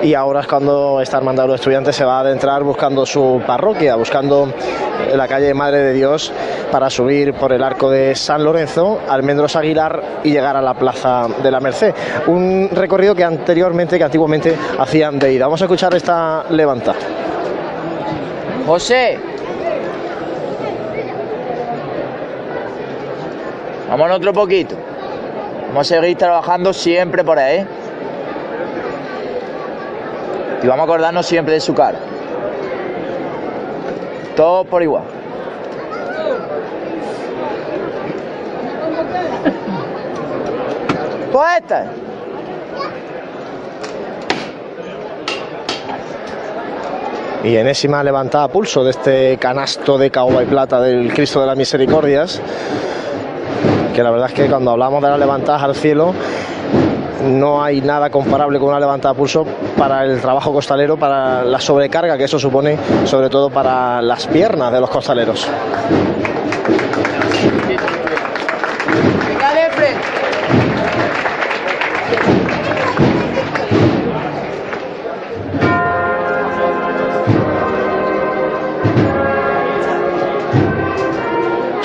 y 0.02 0.14
ahora 0.14 0.40
es 0.40 0.48
cuando 0.48 1.00
esta 1.00 1.18
hermandad 1.18 1.46
de 1.46 1.54
estudiantes 1.54 1.94
se 1.94 2.04
va 2.04 2.16
a 2.16 2.20
adentrar 2.22 2.64
buscando 2.64 3.06
su 3.06 3.40
parroquia, 3.46 3.94
buscando 3.94 4.48
eh, 4.48 5.16
la 5.16 5.28
calle 5.28 5.54
Madre 5.54 5.78
de 5.78 5.92
Dios 5.92 6.32
para 6.72 6.90
subir 6.90 7.32
por 7.34 7.52
el 7.52 7.62
arco 7.62 7.88
de 7.88 8.16
San 8.16 8.42
Lorenzo, 8.42 9.02
Almendros 9.08 9.54
Aguilar 9.54 10.02
y 10.24 10.32
llegar 10.32 10.56
a 10.56 10.62
la 10.62 10.74
plaza 10.74 11.28
de 11.40 11.48
la 11.48 11.60
Merced. 11.60 11.94
Un 12.26 12.68
recorrido 12.72 13.14
que 13.14 13.22
anteriormente, 13.22 13.98
que 13.98 14.04
antiguamente 14.04 14.58
hacían 14.80 15.16
de 15.20 15.32
ida. 15.32 15.44
Vamos 15.44 15.62
a 15.62 15.66
escuchar 15.66 15.94
esta 15.94 16.44
levanta. 16.50 16.92
José. 18.66 19.31
Vámonos 23.92 24.16
otro 24.16 24.32
poquito. 24.32 24.74
Vamos 25.68 25.92
a 25.92 26.00
seguir 26.00 26.16
trabajando 26.16 26.72
siempre 26.72 27.22
por 27.22 27.38
ahí. 27.38 27.66
Y 30.62 30.66
vamos 30.66 30.80
a 30.80 30.84
acordarnos 30.84 31.26
siempre 31.26 31.52
de 31.52 31.60
su 31.60 31.74
cara. 31.74 31.98
Todo 34.34 34.64
por 34.64 34.82
igual. 34.82 35.02
Pues 41.30 41.48
esta. 41.58 41.86
y 47.44 47.56
enésima 47.56 48.02
levantada 48.02 48.48
pulso 48.48 48.84
de 48.84 48.92
este 48.92 49.36
canasto 49.36 49.98
de 49.98 50.10
caoba 50.10 50.44
y 50.44 50.46
plata 50.46 50.80
del 50.80 51.12
Cristo 51.12 51.40
de 51.40 51.46
las 51.48 51.56
Misericordias, 51.56 52.40
que 53.92 54.02
la 54.02 54.10
verdad 54.10 54.28
es 54.28 54.34
que 54.34 54.48
cuando 54.48 54.70
hablamos 54.70 55.02
de 55.02 55.08
las 55.08 55.18
levantadas 55.18 55.62
al 55.62 55.74
cielo, 55.74 56.14
no 57.24 57.62
hay 57.62 57.80
nada 57.80 58.10
comparable 58.10 58.58
con 58.58 58.68
una 58.68 58.80
levantada 58.80 59.12
a 59.12 59.16
pulso 59.16 59.46
para 59.76 60.04
el 60.04 60.20
trabajo 60.20 60.52
costalero, 60.52 60.96
para 60.96 61.44
la 61.44 61.60
sobrecarga 61.60 62.16
que 62.16 62.24
eso 62.24 62.38
supone, 62.38 62.78
sobre 63.04 63.28
todo 63.28 63.50
para 63.50 64.02
las 64.02 64.26
piernas 64.26 64.72
de 64.72 64.80
los 64.80 64.90
costaleros. 64.90 65.46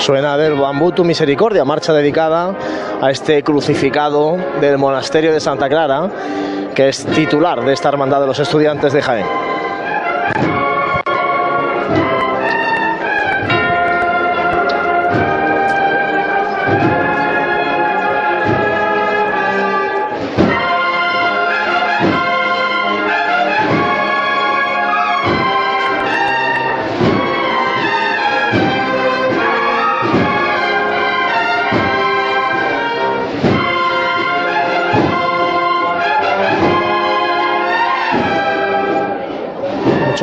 Suena 0.08 0.38
del 0.38 0.54
Bambú 0.54 0.90
Tu 0.90 1.04
Misericordia, 1.04 1.66
marcha 1.66 1.92
dedicada 1.92 2.54
a 3.02 3.10
este 3.10 3.42
crucificado 3.42 4.38
del 4.58 4.78
monasterio 4.78 5.34
de 5.34 5.38
Santa 5.38 5.68
Clara, 5.68 6.08
que 6.74 6.88
es 6.88 7.04
titular 7.04 7.62
de 7.62 7.74
esta 7.74 7.90
hermandad 7.90 8.22
de 8.22 8.26
los 8.28 8.38
estudiantes 8.38 8.94
de 8.94 9.02
Jaén. 9.02 9.47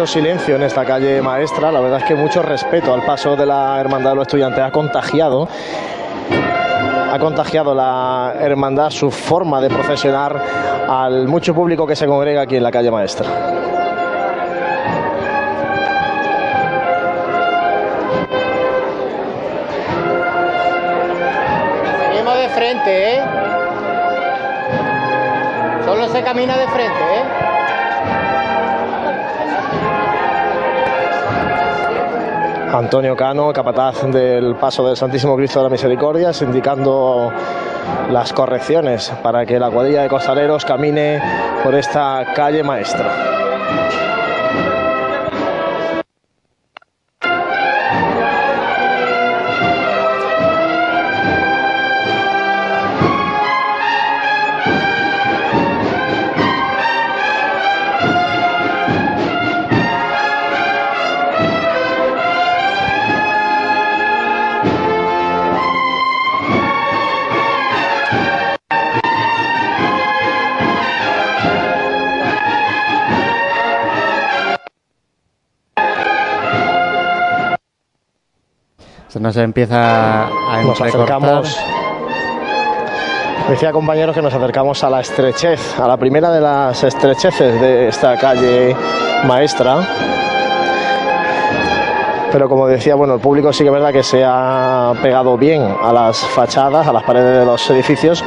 Silencio 0.07 0.55
en 0.55 0.63
esta 0.63 0.85
calle 0.85 1.21
maestra, 1.21 1.71
la 1.71 1.79
verdad 1.79 1.99
es 1.99 2.05
que 2.05 2.15
mucho 2.15 2.41
respeto 2.41 2.93
al 2.93 3.03
paso 3.03 3.35
de 3.35 3.45
la 3.45 3.79
hermandad 3.79 4.11
de 4.11 4.15
los 4.15 4.23
estudiantes 4.23 4.63
ha 4.63 4.71
contagiado 4.71 5.47
ha 7.15 7.19
contagiado 7.19 7.73
la 7.73 8.35
hermandad 8.39 8.89
su 8.89 9.09
forma 9.09 9.61
de 9.61 9.69
procesionar 9.69 10.37
al 10.89 11.27
mucho 11.29 11.55
público 11.55 11.87
que 11.87 11.95
se 11.95 12.07
congrega 12.07 12.41
aquí 12.41 12.57
en 12.57 12.63
la 12.63 12.71
calle 12.71 12.91
maestra. 12.91 13.25
Seguimos 22.09 22.37
de 22.37 22.49
frente, 22.49 23.15
¿eh? 23.15 23.23
Solo 25.85 26.09
se 26.09 26.21
camina 26.21 26.57
de 26.57 26.67
frente, 26.67 26.99
¿eh? 26.99 27.34
Antonio 32.77 33.15
Cano, 33.15 33.53
capataz 33.53 34.03
del 34.11 34.55
paso 34.55 34.85
del 34.85 34.97
Santísimo 34.97 35.37
Cristo 35.37 35.59
de 35.59 35.63
la 35.63 35.69
Misericordia, 35.69 36.31
indicando 36.41 37.31
las 38.11 38.33
correcciones 38.33 39.13
para 39.23 39.45
que 39.45 39.57
la 39.57 39.69
cuadrilla 39.69 40.01
de 40.01 40.09
costaleros 40.09 40.65
camine 40.65 41.21
por 41.63 41.73
esta 41.73 42.33
calle 42.35 42.63
maestra. 42.63 44.04
Nos 79.25 79.37
empieza 79.37 80.27
a 80.27 80.61
Nos 80.63 80.79
acercamos. 80.79 81.59
Decía 83.49 83.71
compañeros 83.71 84.15
que 84.15 84.21
nos 84.21 84.33
acercamos 84.33 84.83
a 84.83 84.89
la 84.89 85.01
estrechez, 85.01 85.79
a 85.79 85.87
la 85.87 85.97
primera 85.97 86.31
de 86.31 86.41
las 86.41 86.83
estrecheces 86.83 87.59
de 87.59 87.87
esta 87.87 88.17
calle 88.17 88.75
maestra. 89.25 89.77
Pero 92.31 92.47
como 92.47 92.67
decía, 92.67 92.93
bueno, 92.93 93.15
el 93.15 93.19
público 93.19 93.51
sí 93.51 93.63
que 93.63 93.69
es 93.69 93.73
verdad 93.73 93.91
que 93.91 94.03
se 94.03 94.23
ha 94.23 94.93
pegado 95.01 95.37
bien 95.37 95.75
a 95.81 95.91
las 95.91 96.19
fachadas, 96.19 96.87
a 96.87 96.93
las 96.93 97.03
paredes 97.03 97.39
de 97.39 97.45
los 97.45 97.67
edificios. 97.71 98.23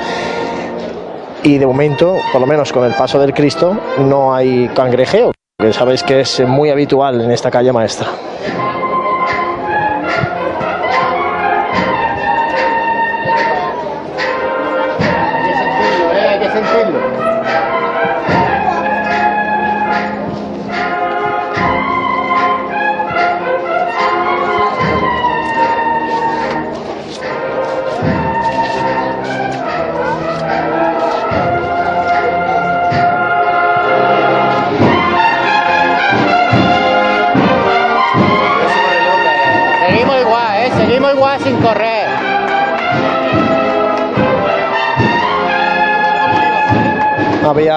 Y 1.45 1.59
de 1.59 1.67
momento, 1.67 2.17
por 2.33 2.41
lo 2.41 2.47
menos 2.47 2.73
con 2.73 2.85
el 2.85 2.93
paso 2.95 3.21
del 3.21 3.33
Cristo, 3.33 3.77
no 3.99 4.35
hay 4.35 4.69
cangrejeo, 4.75 5.31
que 5.61 5.73
sabéis 5.73 6.03
que 6.03 6.21
es 6.21 6.41
muy 6.41 6.71
habitual 6.71 7.21
en 7.21 7.31
esta 7.31 7.53
calle 7.53 7.73
maestra. 7.73 8.09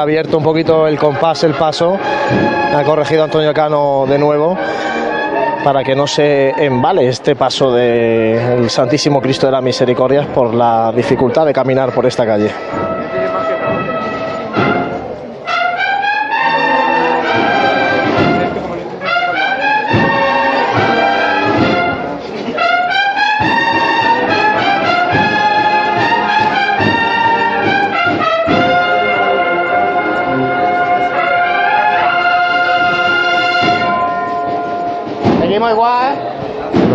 Abierto 0.01 0.37
un 0.37 0.43
poquito 0.43 0.87
el 0.87 0.97
compás, 0.97 1.43
el 1.43 1.53
paso. 1.53 1.97
Ha 2.75 2.83
corregido 2.83 3.23
Antonio 3.23 3.53
Cano 3.53 4.05
de 4.07 4.17
nuevo 4.17 4.57
para 5.63 5.83
que 5.83 5.95
no 5.95 6.07
se 6.07 6.49
embale 6.63 7.07
este 7.07 7.35
paso 7.35 7.71
del 7.71 8.69
Santísimo 8.69 9.21
Cristo 9.21 9.45
de 9.45 9.51
la 9.51 9.61
Misericordia 9.61 10.27
por 10.33 10.53
la 10.53 10.91
dificultad 10.91 11.45
de 11.45 11.53
caminar 11.53 11.91
por 11.93 12.05
esta 12.05 12.25
calle. 12.25 12.51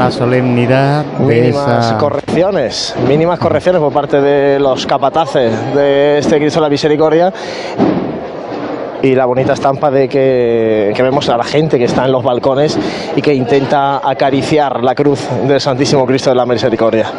La 0.06 0.12
solemnidad 0.12 1.04
de 1.04 1.40
mínimas 1.40 1.86
esa... 1.86 1.98
correcciones, 1.98 2.94
mínimas 3.08 3.40
correcciones 3.40 3.80
por 3.80 3.92
parte 3.92 4.20
de 4.20 4.60
los 4.60 4.86
capataces 4.86 5.52
de 5.74 6.18
este 6.18 6.38
Cristo 6.38 6.60
de 6.60 6.66
la 6.66 6.70
Misericordia 6.70 7.32
y 9.02 9.16
la 9.16 9.26
bonita 9.26 9.54
estampa 9.54 9.90
de 9.90 10.08
que, 10.08 10.92
que 10.94 11.02
vemos 11.02 11.28
a 11.28 11.36
la 11.36 11.42
gente 11.42 11.76
que 11.76 11.86
está 11.86 12.04
en 12.04 12.12
los 12.12 12.22
balcones 12.22 12.78
y 13.16 13.20
que 13.20 13.34
intenta 13.34 13.96
acariciar 14.08 14.84
la 14.84 14.94
cruz 14.94 15.26
del 15.42 15.60
Santísimo 15.60 16.06
Cristo 16.06 16.30
de 16.30 16.36
la 16.36 16.46
Misericordia. 16.46 17.10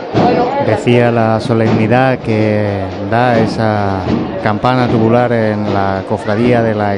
Decía 0.65 1.11
la 1.11 1.41
solemnidad 1.41 2.19
que 2.19 2.85
da 3.11 3.37
esa 3.37 3.97
campana 4.41 4.87
tubular 4.87 5.33
en 5.33 5.73
la 5.73 6.03
cofradía 6.07 6.63
de 6.63 6.73
la 6.73 6.97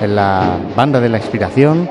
en 0.00 0.16
la 0.16 0.56
banda 0.74 1.00
de 1.00 1.08
la 1.08 1.18
expiración. 1.18 1.88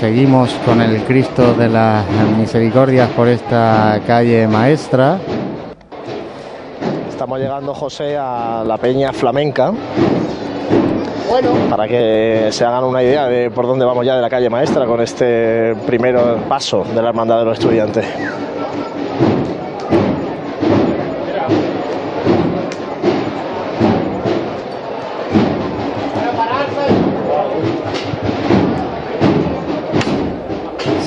Seguimos 0.00 0.52
con 0.66 0.82
el 0.82 1.02
Cristo 1.04 1.54
de 1.54 1.70
las 1.70 2.04
Misericordias 2.36 3.08
por 3.10 3.28
esta 3.28 3.98
calle 4.06 4.46
maestra. 4.46 5.18
Estamos 7.08 7.38
llegando, 7.38 7.72
José, 7.72 8.14
a 8.14 8.62
la 8.66 8.76
Peña 8.76 9.14
Flamenca. 9.14 9.72
Para 11.70 11.88
que 11.88 12.48
se 12.50 12.64
hagan 12.64 12.84
una 12.84 13.02
idea 13.02 13.26
de 13.26 13.50
por 13.50 13.66
dónde 13.66 13.86
vamos 13.86 14.04
ya 14.04 14.16
de 14.16 14.22
la 14.22 14.28
calle 14.28 14.50
maestra 14.50 14.84
con 14.84 15.00
este 15.00 15.74
primer 15.86 16.16
paso 16.48 16.84
de 16.94 17.00
la 17.00 17.08
Hermandad 17.08 17.38
de 17.38 17.44
los 17.46 17.58
Estudiantes. 17.58 18.04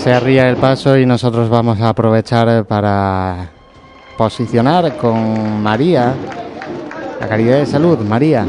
Se 0.04 0.14
arría 0.14 0.50
el 0.50 0.56
paso 0.56 0.98
y 0.98 1.06
nosotros 1.06 1.50
vamos 1.50 1.82
a 1.82 1.90
aprovechar 1.90 2.64
para 2.64 3.50
posicionar 4.18 4.96
con 4.96 5.62
María, 5.62 6.14
la 7.20 7.28
caridad 7.28 7.58
de 7.58 7.66
salud. 7.66 8.00
María, 8.00 8.46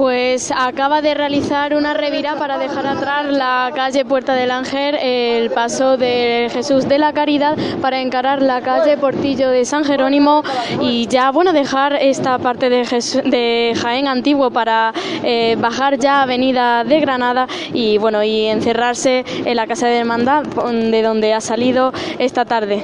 Pues 0.00 0.50
acaba 0.50 1.02
de 1.02 1.12
realizar 1.12 1.74
una 1.74 1.92
revira 1.92 2.34
para 2.36 2.56
dejar 2.56 2.86
atrás 2.86 3.26
la 3.26 3.70
calle 3.74 4.06
Puerta 4.06 4.34
del 4.34 4.50
Ángel, 4.50 4.94
el 4.94 5.50
paso 5.50 5.98
de 5.98 6.48
Jesús 6.50 6.88
de 6.88 6.98
la 6.98 7.12
Caridad 7.12 7.58
para 7.82 8.00
encarar 8.00 8.40
la 8.40 8.62
calle 8.62 8.96
Portillo 8.96 9.50
de 9.50 9.66
San 9.66 9.84
Jerónimo 9.84 10.42
y 10.80 11.06
ya 11.08 11.30
bueno 11.30 11.52
dejar 11.52 11.92
esta 12.00 12.38
parte 12.38 12.70
de, 12.70 13.74
Jaén 13.78 14.08
antiguo 14.08 14.50
para 14.50 14.94
eh, 15.22 15.56
bajar 15.60 15.98
ya 15.98 16.22
Avenida 16.22 16.82
de 16.82 16.98
Granada 17.00 17.46
y 17.74 17.98
bueno 17.98 18.22
y 18.22 18.46
encerrarse 18.46 19.26
en 19.44 19.54
la 19.54 19.66
casa 19.66 19.86
de 19.86 19.98
hermandad 19.98 20.44
de 20.44 21.02
donde 21.02 21.34
ha 21.34 21.42
salido 21.42 21.92
esta 22.18 22.46
tarde. 22.46 22.82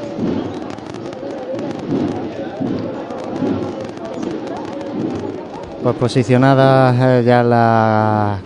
Pues 5.87 5.99
posicionadas 5.99 6.96
eh, 7.01 7.22
ya 7.25 7.44
las 7.44 8.40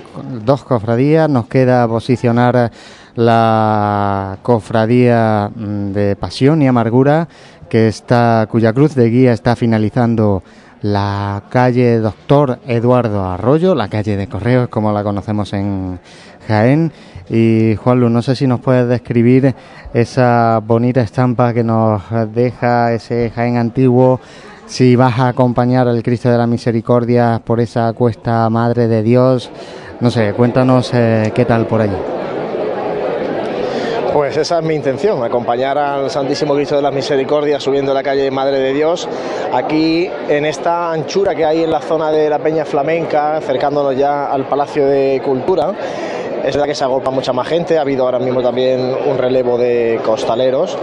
dos 0.45 0.63
cofradías, 0.63 1.31
nos 1.31 1.47
queda 1.47 1.89
posicionar 1.89 2.71
la 3.15 4.37
cofradía 4.43 5.51
mm, 5.55 5.93
de 5.93 6.17
Pasión 6.17 6.61
y 6.61 6.67
Amargura, 6.67 7.29
que 7.71 7.89
está, 7.89 8.47
cuya 8.51 8.75
cruz 8.75 8.95
de 8.95 9.09
guía 9.09 9.33
está 9.33 9.57
finalizando 9.57 10.43
la 10.83 11.45
calle 11.49 12.01
Doctor 12.01 12.59
Eduardo 12.67 13.25
Arroyo, 13.25 13.75
la 13.75 13.89
calle 13.89 14.19
de 14.19 14.27
Correos, 14.27 14.69
como 14.69 14.93
la 14.93 15.03
conocemos 15.03 15.55
en 15.55 15.99
Jaén. 16.47 16.93
Y 17.31 17.75
Juanlu, 17.77 18.11
no 18.11 18.21
sé 18.21 18.37
si 18.37 18.47
nos 18.47 18.61
puedes 18.61 18.87
describir 18.87 19.55
esa 19.95 20.61
bonita 20.63 21.01
estampa 21.01 21.55
que 21.55 21.65
nos 21.65 22.03
deja 22.35 22.93
ese 22.93 23.31
Jaén 23.31 23.57
antiguo, 23.57 24.21
si 24.71 24.95
vas 24.95 25.19
a 25.19 25.29
acompañar 25.29 25.89
al 25.89 26.01
Cristo 26.01 26.31
de 26.31 26.39
la 26.39 26.47
Misericordia 26.47 27.43
por 27.45 27.59
esa 27.59 27.93
cuesta 27.93 28.49
Madre 28.51 28.87
de 28.87 29.03
Dios. 29.03 29.51
No 29.99 30.13
sé, 30.13 30.33
cuéntanos 30.33 30.93
eh, 30.95 31.33
qué 31.35 31.45
tal 31.45 31.67
por 31.67 31.81
allí. 31.81 31.97
Pues 34.13 34.37
esa 34.37 34.61
es 34.61 34.65
mi 34.65 34.75
intención, 34.75 35.25
acompañar 35.25 35.77
al 35.77 36.09
Santísimo 36.09 36.55
Cristo 36.55 36.77
de 36.77 36.83
las 36.83 36.95
Misericordias 36.95 37.63
subiendo 37.63 37.93
la 37.93 38.05
calle 38.05 38.31
Madre 38.31 38.61
de 38.61 38.73
Dios, 38.73 39.09
aquí 39.53 40.09
en 40.29 40.47
esta 40.47 40.93
anchura 40.93 41.35
que 41.35 41.45
hay 41.45 41.65
en 41.65 41.71
la 41.71 41.81
zona 41.81 42.13
de 42.13 42.31
la 42.31 42.39
Peña 42.39 42.65
Flamenca, 42.65 43.39
acercándonos 43.39 43.97
ya 43.97 44.31
al 44.31 44.47
Palacio 44.47 44.87
de 44.87 45.21
Cultura. 45.25 45.73
Es 46.45 46.55
verdad 46.55 46.67
que 46.67 46.75
se 46.77 46.85
agolpa 46.85 47.11
mucha 47.11 47.33
más 47.33 47.49
gente, 47.49 47.77
ha 47.77 47.81
habido 47.81 48.05
ahora 48.05 48.21
mismo 48.21 48.41
también 48.41 48.95
un 49.07 49.19
relevo 49.19 49.59
de 49.59 50.01
costaleros 50.05 50.79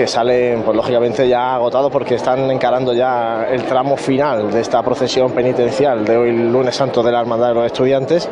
que 0.00 0.06
salen, 0.06 0.62
pues 0.62 0.74
lógicamente 0.74 1.28
ya 1.28 1.54
agotados 1.54 1.92
porque 1.92 2.14
están 2.14 2.50
encarando 2.50 2.94
ya 2.94 3.46
el 3.50 3.64
tramo 3.64 3.98
final 3.98 4.50
de 4.50 4.62
esta 4.62 4.82
procesión 4.82 5.30
penitencial 5.32 6.06
de 6.06 6.16
hoy, 6.16 6.32
lunes 6.32 6.74
santo 6.74 7.02
de 7.02 7.12
la 7.12 7.20
Hermandad 7.20 7.48
de 7.48 7.54
los 7.56 7.66
Estudiantes. 7.66 8.26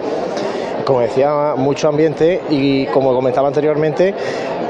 Como 0.87 1.01
decía, 1.01 1.53
mucho 1.59 1.91
ambiente 1.91 2.41
y 2.49 2.87
como 2.87 3.13
comentaba 3.13 3.49
anteriormente, 3.49 4.15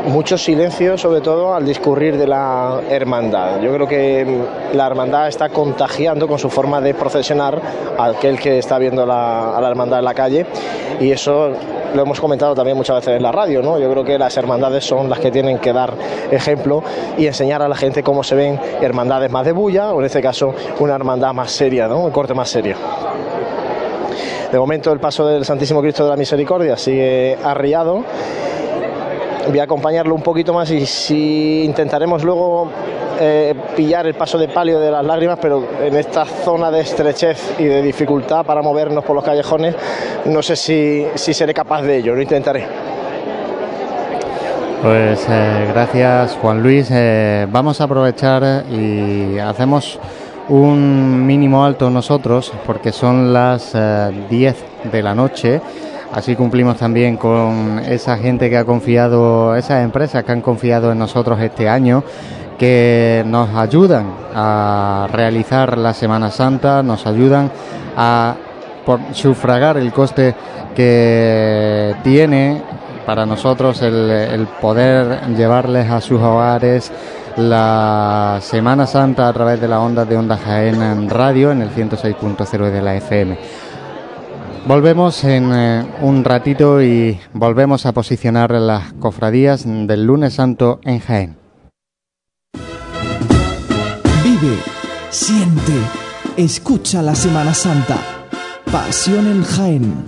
mucho 0.09 0.39
silencio, 0.39 0.97
sobre 0.99 1.21
todo 1.21 1.55
al 1.55 1.65
discurrir 1.65 2.17
de 2.17 2.27
la 2.27 2.81
hermandad. 2.89 3.61
Yo 3.61 3.73
creo 3.73 3.87
que 3.87 4.43
la 4.73 4.87
hermandad 4.87 5.29
está 5.29 5.49
contagiando 5.51 6.27
con 6.27 6.39
su 6.39 6.51
forma 6.51 6.81
de 6.81 6.95
procesionar 6.95 7.61
a 7.97 8.07
aquel 8.07 8.39
que 8.39 8.59
está 8.59 8.79
viendo 8.79 9.03
a 9.03 9.61
la 9.61 9.69
hermandad 9.69 9.99
en 9.99 10.05
la 10.05 10.15
calle 10.15 10.47
y 11.01 11.11
eso 11.11 11.53
lo 11.95 12.03
hemos 12.03 12.21
comentado 12.21 12.55
también 12.55 12.77
muchas 12.77 12.97
veces 12.97 13.17
en 13.17 13.23
la 13.23 13.33
radio, 13.33 13.63
¿no? 13.63 13.79
Yo 13.79 13.91
creo 13.91 14.05
que 14.05 14.19
las 14.19 14.37
hermandades 14.37 14.85
son 14.85 15.09
las 15.09 15.19
que 15.21 15.31
tienen 15.31 15.59
que 15.59 15.73
dar 15.73 15.95
ejemplo 16.31 16.83
y 17.17 17.27
enseñar 17.27 17.63
a 17.63 17.69
la 17.69 17.77
gente 17.77 18.03
cómo 18.03 18.23
se 18.23 18.35
ven 18.35 18.61
hermandades 18.81 19.31
más 19.31 19.45
de 19.45 19.53
bulla 19.53 19.93
o 19.93 20.01
en 20.01 20.07
este 20.07 20.21
caso 20.21 20.55
una 20.81 20.95
hermandad 20.95 21.33
más 21.33 21.51
seria, 21.51 21.89
¿no? 21.89 22.01
Un 22.01 22.11
corte 22.11 22.35
más 22.35 22.49
serio. 22.49 22.77
De 24.51 24.59
momento 24.59 24.93
el 24.93 25.01
paso 25.01 25.27
del 25.27 25.45
Santísimo 25.45 25.81
Cristo 25.83 26.05
de 26.05 26.11
la 26.11 26.17
Misericordia 26.17 26.77
sigue 26.77 27.37
arriado. 27.43 28.05
Voy 29.49 29.59
a 29.59 29.63
acompañarlo 29.63 30.15
un 30.15 30.23
poquito 30.23 30.53
más 30.53 30.71
y 30.71 30.85
si 30.85 31.65
intentaremos 31.65 32.23
luego 32.23 32.71
eh, 33.19 33.55
pillar 33.75 34.07
el 34.07 34.15
paso 34.15 34.37
de 34.37 34.49
palio 34.49 34.79
de 34.79 34.91
las 34.91 35.05
lágrimas, 35.05 35.39
pero 35.41 35.67
en 35.83 35.97
esta 35.97 36.27
zona 36.27 36.71
de 36.71 36.81
estrechez 36.81 37.55
y 37.59 37.65
de 37.65 37.81
dificultad 37.81 38.45
para 38.45 38.61
movernos 38.61 39.03
por 39.05 39.17
los 39.17 39.25
callejones, 39.25 39.75
no 40.27 40.43
sé 40.43 40.55
si, 40.55 41.07
si 41.15 41.33
seré 41.33 41.55
capaz 41.55 41.81
de 41.83 41.97
ello, 41.97 42.15
lo 42.15 42.21
intentaré. 42.21 42.67
Pues 44.83 45.27
eh, 45.29 45.67
gracias 45.73 46.39
Juan 46.41 46.63
Luis. 46.63 46.89
Eh, 46.93 47.47
vamos 47.51 47.81
a 47.81 47.85
aprovechar 47.85 48.65
y 48.71 49.39
hacemos 49.39 49.99
un 50.49 51.27
mínimo 51.27 51.65
alto 51.65 51.91
nosotros 51.91 52.53
porque 52.65 52.93
son 52.93 53.33
las 53.33 53.73
eh, 53.75 54.11
10 54.31 54.65
de 54.93 55.03
la 55.03 55.15
noche. 55.15 55.61
Así 56.13 56.35
cumplimos 56.37 56.79
también 56.79 57.17
con 57.17 57.81
esa 57.81 58.17
gente 58.17 58.49
que 58.49 58.57
ha 58.57 58.65
confiado, 58.65 59.55
esas 59.57 59.85
empresas 59.85 60.25
que 60.25 60.33
han 60.33 60.41
confiado 60.41 60.91
en 60.91 60.99
nosotros 60.99 61.39
este 61.41 61.69
año, 61.69 62.03
que 62.59 63.23
nos 63.27 63.55
ayudan 63.55 64.07
a 64.35 65.07
realizar 65.13 65.77
la 65.77 65.93
Semana 65.93 66.31
Santa, 66.31 66.83
nos 66.83 67.07
ayudan 67.07 67.51
a 67.97 68.37
sufragar 69.13 69.77
el 69.77 69.93
coste 69.93 70.35
que 70.75 71.95
tiene 72.03 72.63
para 73.05 73.27
nosotros 73.27 73.83
el, 73.83 74.11
el 74.11 74.47
poder 74.47 75.21
llevarles 75.37 75.91
a 75.91 76.01
sus 76.01 76.21
hogares 76.21 76.91
la 77.39 78.39
Semana 78.41 78.87
Santa 78.87 79.29
a 79.29 79.33
través 79.33 79.61
de 79.61 79.69
la 79.69 79.81
onda 79.81 80.05
de 80.05 80.17
Onda 80.17 80.37
Jaén 80.37 80.83
en 80.83 81.09
radio 81.09 81.53
en 81.53 81.63
el 81.63 81.71
106.0 81.71 82.71
de 82.71 82.83
la 82.83 82.97
FM. 82.97 83.39
Volvemos 84.69 85.25
en 85.25 85.51
eh, 85.51 85.83
un 86.03 86.25
ratito 86.25 86.83
y 86.83 87.19
volvemos 87.33 87.87
a 87.87 87.93
posicionar 87.93 88.51
las 88.51 88.93
cofradías 88.93 89.65
del 89.65 90.05
lunes 90.05 90.35
santo 90.35 90.79
en 90.85 91.01
Jaén. 91.01 91.39
Vive, 94.23 94.59
siente, 95.09 95.73
escucha 96.37 97.01
la 97.01 97.15
Semana 97.15 97.55
Santa. 97.55 97.97
Pasión 98.71 99.27
en 99.27 99.43
Jaén. 99.43 100.05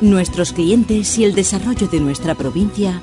Nuestros 0.00 0.54
clientes 0.54 1.18
y 1.18 1.24
el 1.24 1.34
desarrollo 1.34 1.88
de 1.88 2.00
nuestra 2.00 2.34
provincia 2.34 3.02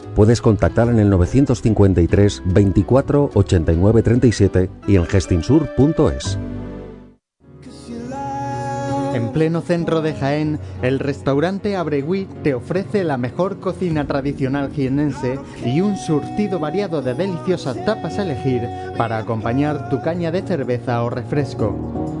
Puedes 0.15 0.41
contactar 0.41 0.89
en 0.89 0.99
el 0.99 1.09
953 1.09 2.43
24 2.45 3.31
89 3.33 4.03
37 4.03 4.69
y 4.87 4.95
en 4.97 5.05
gestinsur.es. 5.05 6.37
En 9.13 9.33
pleno 9.33 9.61
centro 9.61 10.01
de 10.01 10.13
Jaén, 10.13 10.59
el 10.81 10.99
restaurante 10.99 11.75
Abregui 11.75 12.27
te 12.43 12.53
ofrece 12.53 13.03
la 13.03 13.17
mejor 13.17 13.59
cocina 13.59 14.07
tradicional 14.07 14.71
jienense 14.71 15.37
y 15.65 15.81
un 15.81 15.97
surtido 15.97 16.59
variado 16.59 17.01
de 17.01 17.13
deliciosas 17.13 17.83
tapas 17.85 18.19
a 18.19 18.23
elegir 18.23 18.61
para 18.97 19.17
acompañar 19.17 19.89
tu 19.89 20.01
caña 20.01 20.31
de 20.31 20.41
cerveza 20.41 21.03
o 21.03 21.09
refresco. 21.09 22.20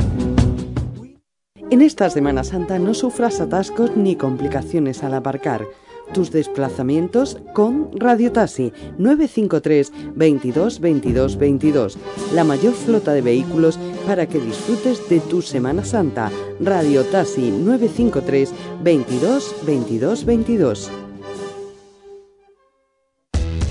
En 1.69 1.82
esta 1.82 2.10
Semana 2.10 2.45
Santa 2.45 2.80
no 2.80 2.93
sufras 2.93 3.41
atascos 3.41 3.97
ni 3.97 4.15
complicaciones 4.15 5.03
al 5.03 5.13
aparcar. 5.13 5.65
Tus 6.13 6.32
desplazamientos 6.32 7.38
con 7.53 7.89
Radio 7.99 8.32
Taxi 8.32 8.71
953 8.97 9.91
22 10.15 10.80
22 10.80 11.38
22. 11.38 11.97
La 12.34 12.45
mayor 12.45 12.75
flota 12.75 13.12
de 13.12 13.21
vehículos 13.21 13.77
para 14.06 14.25
que 14.25 14.39
disfrutes 14.39 15.10
de 15.10 15.19
tu 15.19 15.41
Semana 15.41 15.84
Santa. 15.84 16.32
Radio 16.62 17.03
Taxi 17.03 17.51
953 17.51 18.53
22 18.82 19.53
22 19.65 20.23
22. 20.23 20.89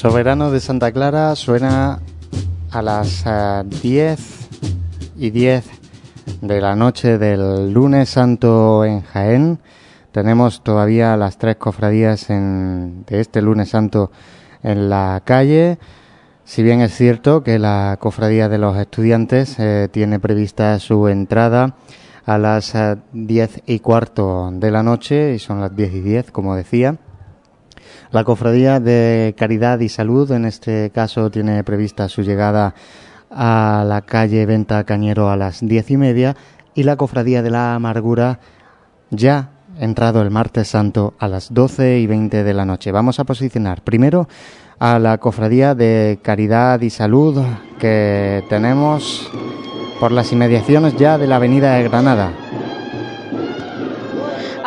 Soberano 0.00 0.50
de 0.50 0.60
Santa 0.60 0.92
Clara 0.92 1.36
suena 1.36 2.00
a 2.70 2.80
las 2.80 3.22
10 3.82 4.48
y 5.18 5.28
10 5.28 5.66
de 6.40 6.60
la 6.62 6.74
noche 6.74 7.18
del 7.18 7.70
lunes 7.70 8.08
santo 8.08 8.82
en 8.86 9.02
Jaén. 9.02 9.58
Tenemos 10.10 10.64
todavía 10.64 11.18
las 11.18 11.36
tres 11.36 11.56
cofradías 11.56 12.30
en, 12.30 13.04
de 13.06 13.20
este 13.20 13.42
lunes 13.42 13.68
santo 13.68 14.10
en 14.62 14.88
la 14.88 15.20
calle. 15.22 15.78
Si 16.44 16.62
bien 16.62 16.80
es 16.80 16.94
cierto 16.94 17.42
que 17.42 17.58
la 17.58 17.98
cofradía 18.00 18.48
de 18.48 18.56
los 18.56 18.78
estudiantes 18.78 19.56
eh, 19.58 19.90
tiene 19.92 20.18
prevista 20.18 20.78
su 20.78 21.08
entrada 21.08 21.74
a 22.24 22.38
las 22.38 22.72
10 23.12 23.64
y 23.66 23.80
cuarto 23.80 24.48
de 24.50 24.70
la 24.70 24.82
noche 24.82 25.34
y 25.34 25.38
son 25.38 25.60
las 25.60 25.76
10 25.76 25.92
y 25.92 26.00
10, 26.00 26.30
como 26.30 26.56
decía. 26.56 26.96
La 28.12 28.24
Cofradía 28.24 28.80
de 28.80 29.36
Caridad 29.38 29.78
y 29.78 29.88
Salud, 29.88 30.32
en 30.32 30.44
este 30.44 30.90
caso, 30.90 31.30
tiene 31.30 31.62
prevista 31.62 32.08
su 32.08 32.22
llegada 32.22 32.74
a 33.30 33.84
la 33.86 34.00
calle 34.02 34.46
Venta 34.46 34.82
Cañero 34.82 35.30
a 35.30 35.36
las 35.36 35.60
diez 35.60 35.88
y 35.92 35.96
media 35.96 36.34
y 36.74 36.82
la 36.82 36.96
Cofradía 36.96 37.40
de 37.40 37.50
la 37.50 37.76
Amargura 37.76 38.40
ya 39.10 39.50
entrado 39.78 40.22
el 40.22 40.32
martes 40.32 40.66
santo 40.66 41.14
a 41.20 41.28
las 41.28 41.54
doce 41.54 42.00
y 42.00 42.08
veinte 42.08 42.42
de 42.42 42.52
la 42.52 42.64
noche. 42.64 42.90
Vamos 42.90 43.20
a 43.20 43.24
posicionar 43.24 43.82
primero 43.82 44.28
a 44.80 44.98
la 44.98 45.18
Cofradía 45.18 45.76
de 45.76 46.18
Caridad 46.20 46.80
y 46.80 46.90
Salud 46.90 47.40
que 47.78 48.42
tenemos 48.48 49.30
por 50.00 50.10
las 50.10 50.32
inmediaciones 50.32 50.96
ya 50.96 51.16
de 51.16 51.28
la 51.28 51.36
Avenida 51.36 51.74
de 51.74 51.84
Granada. 51.84 52.32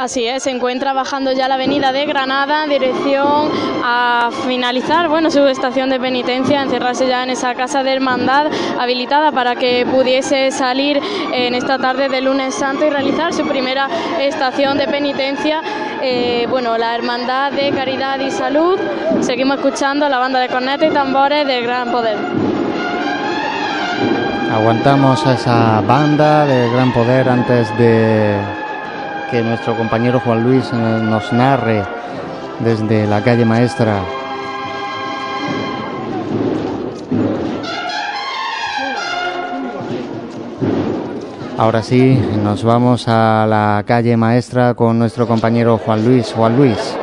Así 0.03 0.27
es, 0.27 0.43
se 0.43 0.49
encuentra 0.49 0.91
bajando 0.91 1.31
ya 1.31 1.47
la 1.47 1.55
avenida 1.55 1.93
de 1.93 2.05
Granada 2.05 2.65
en 2.65 2.69
dirección 2.71 3.49
a 3.85 4.31
finalizar 4.45 5.07
bueno, 5.07 5.31
su 5.31 5.47
estación 5.47 5.89
de 5.89 5.97
penitencia, 5.97 6.61
encerrarse 6.61 7.07
ya 7.07 7.23
en 7.23 7.29
esa 7.29 7.55
casa 7.55 7.83
de 7.83 7.93
hermandad 7.93 8.47
habilitada 8.77 9.31
para 9.31 9.55
que 9.55 9.87
pudiese 9.89 10.51
salir 10.51 10.99
en 11.31 11.55
esta 11.55 11.77
tarde 11.77 12.09
de 12.09 12.19
lunes 12.19 12.53
santo 12.53 12.85
y 12.85 12.89
realizar 12.89 13.33
su 13.33 13.47
primera 13.47 13.87
estación 14.19 14.77
de 14.77 14.89
penitencia. 14.89 15.61
Eh, 16.01 16.47
bueno, 16.49 16.77
la 16.77 16.95
Hermandad 16.95 17.53
de 17.53 17.71
Caridad 17.71 18.19
y 18.19 18.29
Salud. 18.29 18.77
Seguimos 19.21 19.55
escuchando 19.55 20.09
la 20.09 20.17
banda 20.17 20.41
de 20.41 20.49
cornetas 20.49 20.91
y 20.91 20.93
tambores 20.93 21.47
del 21.47 21.63
Gran 21.63 21.89
Poder. 21.93 22.17
Aguantamos 24.53 25.25
a 25.25 25.33
esa 25.35 25.81
banda 25.87 26.45
de 26.45 26.69
Gran 26.71 26.91
Poder 26.91 27.29
antes 27.29 27.77
de 27.77 28.62
que 29.33 29.41
nuestro 29.41 29.75
compañero 29.75 30.19
Juan 30.19 30.43
Luis 30.43 30.63
eh, 30.71 30.75
nos 30.75 31.33
narre 31.33 31.83
desde 32.59 33.07
la 33.07 33.23
calle 33.23 33.45
maestra. 33.45 33.99
Ahora 41.57 41.81
sí, 41.81 42.15
nos 42.43 42.63
vamos 42.63 43.07
a 43.07 43.47
la 43.49 43.83
calle 43.87 44.15
maestra 44.17 44.75
con 44.75 44.99
nuestro 44.99 45.25
compañero 45.25 45.79
Juan 45.79 46.05
Luis. 46.05 46.31
Juan 46.31 46.55
Luis. 46.55 47.02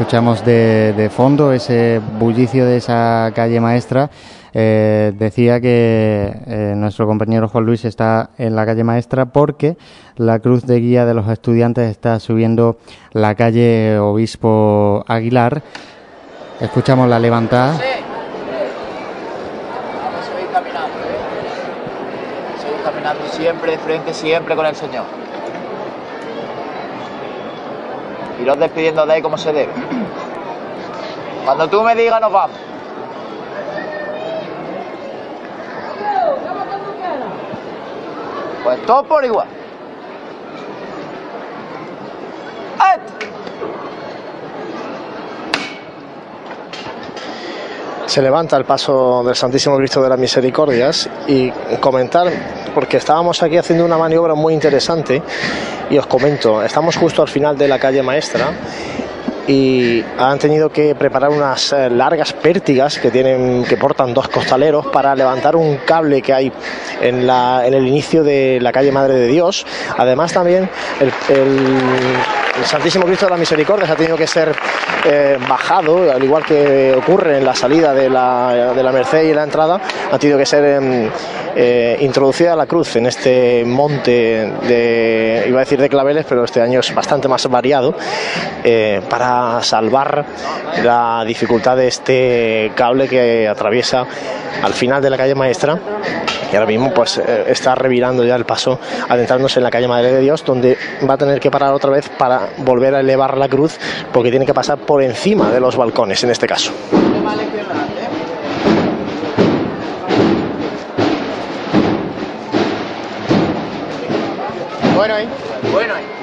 Escuchamos 0.00 0.42
de, 0.46 1.10
fondo 1.14 1.52
ese 1.52 2.00
bullicio 2.18 2.64
de 2.64 2.78
esa 2.78 3.30
calle 3.34 3.60
maestra. 3.60 4.08
Eh, 4.54 5.12
decía 5.14 5.60
que 5.60 6.32
eh, 6.46 6.72
nuestro 6.74 7.06
compañero 7.06 7.50
Juan 7.50 7.66
Luis 7.66 7.84
está 7.84 8.30
en 8.38 8.56
la 8.56 8.64
calle 8.64 8.82
maestra 8.82 9.26
porque 9.26 9.76
la 10.16 10.38
cruz 10.38 10.64
de 10.64 10.80
guía 10.80 11.04
de 11.04 11.12
los 11.12 11.28
estudiantes 11.28 11.90
está 11.90 12.18
subiendo 12.18 12.78
la 13.12 13.34
calle 13.34 13.98
Obispo 13.98 15.04
Aguilar. 15.06 15.60
Escuchamos 16.60 17.06
la 17.06 17.18
levantada. 17.18 17.74
Seguir 17.74 17.98
caminando, 20.50 20.98
¿eh? 20.98 21.20
Caminando 22.82 23.26
siempre 23.32 23.72
de 23.72 23.78
frente, 23.78 24.14
siempre 24.14 24.56
con 24.56 24.64
el 24.64 24.74
Señor. 24.74 25.29
Iros 28.40 28.58
despidiendo 28.58 29.06
de 29.06 29.12
ahí 29.12 29.22
como 29.22 29.36
se 29.36 29.52
debe. 29.52 29.72
Cuando 31.44 31.68
tú 31.68 31.82
me 31.82 31.94
digas, 31.94 32.20
nos 32.20 32.32
vamos. 32.32 32.56
Pues 38.64 38.86
todo 38.86 39.02
por 39.04 39.24
igual. 39.24 39.48
Se 48.10 48.20
levanta 48.20 48.56
el 48.56 48.64
paso 48.64 49.22
del 49.24 49.36
Santísimo 49.36 49.76
Cristo 49.76 50.02
de 50.02 50.08
las 50.08 50.18
Misericordias 50.18 51.08
y 51.28 51.48
comentar, 51.78 52.26
porque 52.74 52.96
estábamos 52.96 53.40
aquí 53.40 53.56
haciendo 53.56 53.84
una 53.84 53.96
maniobra 53.96 54.34
muy 54.34 54.52
interesante 54.52 55.22
y 55.88 55.96
os 55.96 56.08
comento, 56.08 56.60
estamos 56.60 56.96
justo 56.96 57.22
al 57.22 57.28
final 57.28 57.56
de 57.56 57.68
la 57.68 57.78
calle 57.78 58.02
maestra 58.02 58.52
y 59.46 60.04
han 60.18 60.40
tenido 60.40 60.70
que 60.70 60.96
preparar 60.96 61.30
unas 61.30 61.72
eh, 61.72 61.88
largas 61.88 62.32
pértigas 62.32 62.98
que 62.98 63.12
tienen 63.12 63.64
que 63.64 63.76
portan 63.76 64.12
dos 64.12 64.26
costaleros 64.26 64.86
para 64.86 65.14
levantar 65.14 65.54
un 65.54 65.76
cable 65.86 66.20
que 66.20 66.32
hay 66.32 66.52
en, 67.00 67.28
la, 67.28 67.62
en 67.64 67.74
el 67.74 67.86
inicio 67.86 68.24
de 68.24 68.58
la 68.60 68.72
calle 68.72 68.90
Madre 68.90 69.14
de 69.14 69.28
Dios. 69.28 69.64
Además 69.96 70.32
también 70.32 70.68
el, 70.98 71.12
Santísimo 72.64 73.04
Cristo 73.06 73.26
de 73.26 73.30
la 73.30 73.36
Misericordia 73.36 73.92
ha 73.92 73.96
tenido 73.96 74.16
que 74.16 74.26
ser 74.26 74.54
eh, 75.04 75.38
bajado, 75.48 76.10
al 76.10 76.22
igual 76.22 76.44
que 76.44 76.94
ocurre 76.96 77.38
en 77.38 77.44
la 77.44 77.54
salida 77.54 77.94
de 77.94 78.08
la, 78.08 78.72
de 78.74 78.82
la 78.82 78.92
Merced 78.92 79.22
y 79.22 79.34
la 79.34 79.44
entrada, 79.44 79.80
ha 80.10 80.18
tenido 80.18 80.38
que 80.38 80.46
ser 80.46 80.64
em, 80.64 81.10
eh, 81.56 81.96
introducida 82.00 82.54
la 82.54 82.66
cruz 82.66 82.96
en 82.96 83.06
este 83.06 83.64
monte 83.64 84.52
de, 84.68 85.44
iba 85.48 85.58
a 85.58 85.64
decir 85.64 85.80
de 85.80 85.88
claveles, 85.88 86.26
pero 86.28 86.44
este 86.44 86.60
año 86.60 86.80
es 86.80 86.94
bastante 86.94 87.28
más 87.28 87.46
variado, 87.48 87.94
para 89.08 89.62
salvar 89.62 90.24
la 90.82 91.24
dificultad 91.26 91.76
de 91.76 91.88
este 91.88 92.72
cable 92.74 93.08
que 93.08 93.48
atraviesa 93.48 94.06
al 94.62 94.72
final 94.74 95.02
de 95.02 95.10
la 95.10 95.16
calle 95.16 95.34
maestra. 95.34 95.78
Y 96.52 96.56
ahora 96.56 96.66
mismo 96.66 96.92
pues 96.92 97.18
eh, 97.18 97.44
está 97.48 97.74
revirando 97.74 98.24
ya 98.24 98.34
el 98.34 98.44
paso 98.44 98.80
adentrándose 99.08 99.60
en 99.60 99.64
la 99.64 99.70
calle 99.70 99.86
Madre 99.86 100.12
de 100.12 100.20
Dios 100.20 100.44
donde 100.44 100.76
va 101.08 101.14
a 101.14 101.16
tener 101.16 101.38
que 101.38 101.50
parar 101.50 101.72
otra 101.72 101.90
vez 101.90 102.08
para 102.08 102.48
volver 102.58 102.94
a 102.94 103.00
elevar 103.00 103.36
la 103.36 103.48
cruz 103.48 103.78
porque 104.12 104.30
tiene 104.30 104.46
que 104.46 104.54
pasar 104.54 104.78
por 104.78 105.02
encima 105.02 105.50
de 105.50 105.60
los 105.60 105.76
balcones 105.76 106.22
en 106.24 106.30
este 106.30 106.46
caso. 106.46 106.72
Bueno 114.96 115.14
ahí. 115.14 115.28
Bueno 115.72 115.94
ahí 115.94 116.20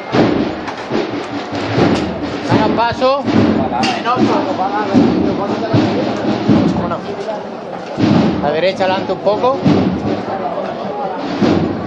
paso. 2.77 3.23
La 8.43 8.51
derecha 8.51 8.83
adelante 8.83 9.13
un 9.13 9.19
poco. 9.19 9.57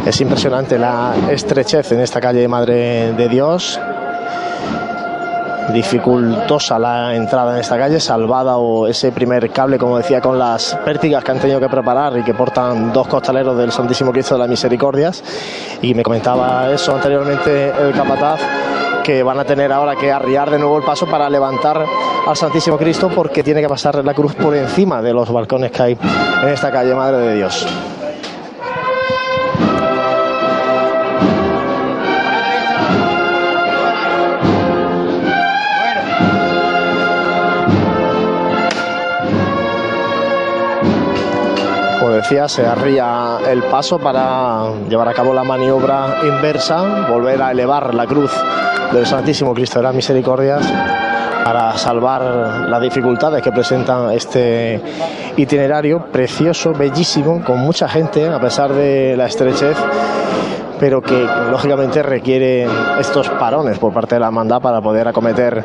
Es 0.04 0.20
impresionante 0.20 0.78
la 0.78 1.14
estrechez 1.30 1.92
en 1.92 2.00
esta 2.00 2.20
calle 2.20 2.40
de 2.40 2.48
Madre 2.48 3.12
de 3.12 3.28
Dios. 3.28 3.78
Dificultosa 5.72 6.78
la 6.78 7.14
entrada 7.14 7.54
en 7.54 7.60
esta 7.60 7.78
calle, 7.78 8.00
salvada 8.00 8.56
o 8.56 8.88
ese 8.88 9.12
primer 9.12 9.50
cable, 9.50 9.78
como 9.78 9.98
decía, 9.98 10.20
con 10.20 10.38
las 10.38 10.74
pértigas 10.84 11.22
que 11.22 11.30
han 11.30 11.38
tenido 11.38 11.60
que 11.60 11.68
preparar 11.68 12.16
y 12.18 12.24
que 12.24 12.34
portan 12.34 12.92
dos 12.92 13.06
costaleros 13.06 13.56
del 13.56 13.70
Santísimo 13.70 14.10
Cristo 14.10 14.34
de 14.34 14.40
las 14.40 14.48
Misericordias. 14.48 15.22
Y 15.82 15.94
me 15.94 16.02
comentaba 16.02 16.70
eso 16.72 16.94
anteriormente 16.94 17.68
el 17.68 17.92
capataz 17.92 18.40
que 19.04 19.22
van 19.22 19.38
a 19.38 19.44
tener 19.44 19.72
ahora 19.72 19.96
que 19.96 20.10
arriar 20.10 20.50
de 20.50 20.58
nuevo 20.58 20.76
el 20.78 20.84
paso 20.84 21.06
para 21.06 21.30
levantar 21.30 21.84
al 22.26 22.36
Santísimo 22.36 22.76
Cristo 22.76 23.10
porque 23.14 23.42
tiene 23.42 23.60
que 23.60 23.68
pasar 23.68 24.04
la 24.04 24.14
cruz 24.14 24.34
por 24.34 24.54
encima 24.54 25.00
de 25.02 25.12
los 25.12 25.30
balcones 25.32 25.70
que 25.70 25.82
hay 25.82 25.98
en 26.42 26.48
esta 26.48 26.70
calle 26.70 26.94
Madre 26.94 27.18
de 27.18 27.34
Dios. 27.36 27.66
Se 42.48 42.66
arría 42.66 43.38
el 43.48 43.62
paso 43.64 43.98
para 43.98 44.72
llevar 44.88 45.08
a 45.08 45.14
cabo 45.14 45.32
la 45.32 45.42
maniobra 45.42 46.18
inversa, 46.22 47.08
volver 47.08 47.40
a 47.42 47.50
elevar 47.50 47.94
la 47.94 48.06
cruz 48.06 48.30
del 48.92 49.06
Santísimo 49.06 49.54
Cristo 49.54 49.78
de 49.78 49.84
las 49.84 49.94
Misericordias 49.94 50.62
para 51.44 51.76
salvar 51.76 52.68
las 52.68 52.80
dificultades 52.80 53.42
que 53.42 53.52
presenta 53.52 54.12
este 54.14 54.80
itinerario 55.36 56.06
precioso, 56.06 56.72
bellísimo, 56.72 57.42
con 57.44 57.58
mucha 57.58 57.88
gente 57.88 58.28
a 58.28 58.40
pesar 58.40 58.72
de 58.72 59.16
la 59.16 59.26
estrechez 59.26 59.76
pero 60.80 61.02
que 61.02 61.26
lógicamente 61.50 62.02
requiere 62.02 62.66
estos 62.98 63.28
parones 63.28 63.78
por 63.78 63.92
parte 63.92 64.14
de 64.14 64.20
la 64.20 64.28
hermandad 64.28 64.62
para 64.62 64.80
poder 64.80 65.06
acometer 65.06 65.62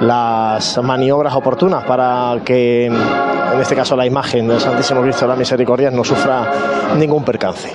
las 0.00 0.80
maniobras 0.80 1.34
oportunas 1.34 1.82
para 1.84 2.36
que 2.44 2.86
en 2.86 3.60
este 3.60 3.74
caso 3.74 3.96
la 3.96 4.06
imagen 4.06 4.46
del 4.46 4.60
Santísimo 4.60 5.02
Cristo 5.02 5.22
de 5.22 5.28
la 5.32 5.36
Misericordia 5.36 5.90
no 5.90 6.04
sufra 6.04 6.46
ningún 6.96 7.24
percance. 7.24 7.72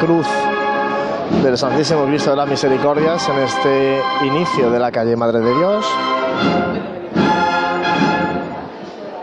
Cruz 0.00 0.26
del 1.42 1.58
Santísimo 1.58 2.06
Cristo 2.06 2.30
de 2.30 2.36
las 2.36 2.48
Misericordias 2.48 3.28
en 3.28 3.38
este 3.38 4.00
inicio 4.24 4.70
de 4.70 4.78
la 4.78 4.90
calle 4.90 5.14
Madre 5.14 5.40
de 5.40 5.54
Dios. 5.54 5.86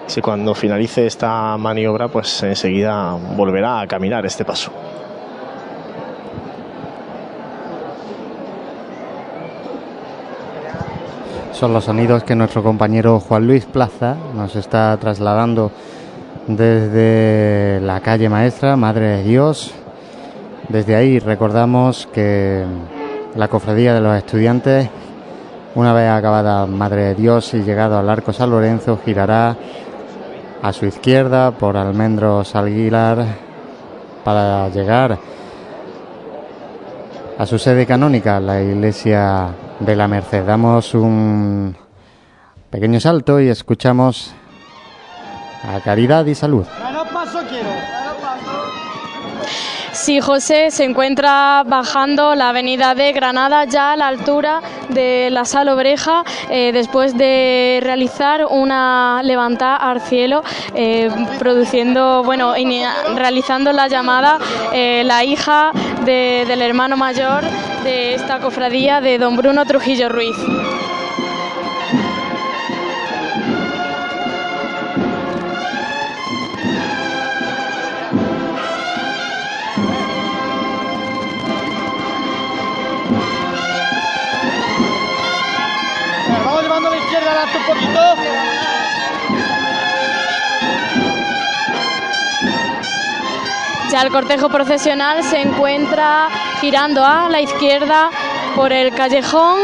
Si 0.06 0.22
cuando 0.22 0.54
finalice 0.54 1.08
esta 1.08 1.58
maniobra, 1.58 2.08
pues 2.10 2.44
enseguida 2.44 3.18
volverá 3.36 3.82
a 3.82 3.88
caminar 3.88 4.26
este 4.28 4.46
paso. 4.46 4.72
Son 11.54 11.74
los 11.74 11.86
sonidos 11.86 12.24
que 12.24 12.36
nuestro 12.36 12.62
compañero 12.62 13.20
Juan 13.20 13.48
Luis 13.48 13.66
Plaza 13.66 14.16
nos 14.36 14.56
está 14.56 14.96
trasladando 14.98 15.72
desde 16.46 17.80
la 17.82 18.00
calle 18.02 18.30
maestra, 18.30 18.76
Madre 18.76 19.08
de 19.18 19.24
Dios. 19.24 19.74
Desde 20.70 20.96
ahí 20.96 21.20
recordamos 21.20 22.08
que 22.14 22.66
la 23.36 23.48
cofradía 23.48 23.94
de 23.94 24.02
los 24.02 24.18
estudiantes, 24.18 24.90
una 25.76 25.94
vez 25.94 26.10
acabada 26.10 26.66
Madre 26.66 27.04
de 27.04 27.16
Dios 27.16 27.54
y 27.54 27.62
llegado 27.64 27.98
al 27.98 28.10
Arco 28.10 28.34
San 28.34 28.50
Lorenzo, 28.50 29.00
girará 29.04 29.56
a 30.62 30.74
su 30.74 30.86
izquierda 30.86 31.52
por 31.52 31.78
Almendros 31.78 32.54
Aguilar 32.54 33.26
para 34.26 34.68
llegar 34.70 35.18
a 37.38 37.46
su 37.46 37.58
sede 37.58 37.86
canónica, 37.86 38.40
la 38.42 38.62
iglesia 38.62 39.50
de 39.80 39.96
la 39.96 40.10
Merced. 40.10 40.46
Damos 40.46 40.94
un 40.94 41.78
pequeño 42.70 43.00
salto 43.00 43.40
y 43.40 43.48
escuchamos 43.48 44.34
a 45.64 45.80
Caridad 45.80 46.26
y 46.26 46.36
Salud. 46.36 46.66
Sí, 50.08 50.22
José 50.22 50.72
se 50.72 50.86
encuentra 50.86 51.64
bajando 51.66 52.34
la 52.34 52.48
avenida 52.52 52.96
de 52.96 53.12
Granada 53.12 53.66
ya 53.66 53.92
a 53.92 53.98
la 53.98 54.08
altura 54.08 54.62
de 54.88 55.28
la 55.32 55.44
Sala 55.44 55.74
Obreja 55.74 56.24
eh, 56.50 56.72
después 56.72 57.18
de 57.18 57.80
realizar 57.84 58.46
una 58.50 59.20
levantada 59.22 59.76
al 59.76 60.00
cielo 60.00 60.44
eh, 60.74 61.10
produciendo, 61.40 62.24
bueno, 62.24 62.54
realizando 63.16 63.74
la 63.74 63.90
llamada 63.90 64.38
eh, 64.72 65.04
la 65.04 65.26
hija 65.26 65.72
de- 66.06 66.46
del 66.48 66.62
hermano 66.62 66.96
mayor 66.96 67.44
de 67.84 68.14
esta 68.14 68.40
cofradía 68.40 69.02
de 69.02 69.18
don 69.18 69.36
Bruno 69.36 69.66
Trujillo 69.66 70.08
Ruiz. 70.08 70.38
Ya 93.90 94.02
el 94.02 94.12
cortejo 94.12 94.50
procesional 94.50 95.24
se 95.24 95.42
encuentra 95.42 96.28
girando 96.60 97.06
a 97.06 97.30
la 97.30 97.40
izquierda 97.42 98.10
por 98.56 98.74
el 98.74 98.94
callejón 98.94 99.60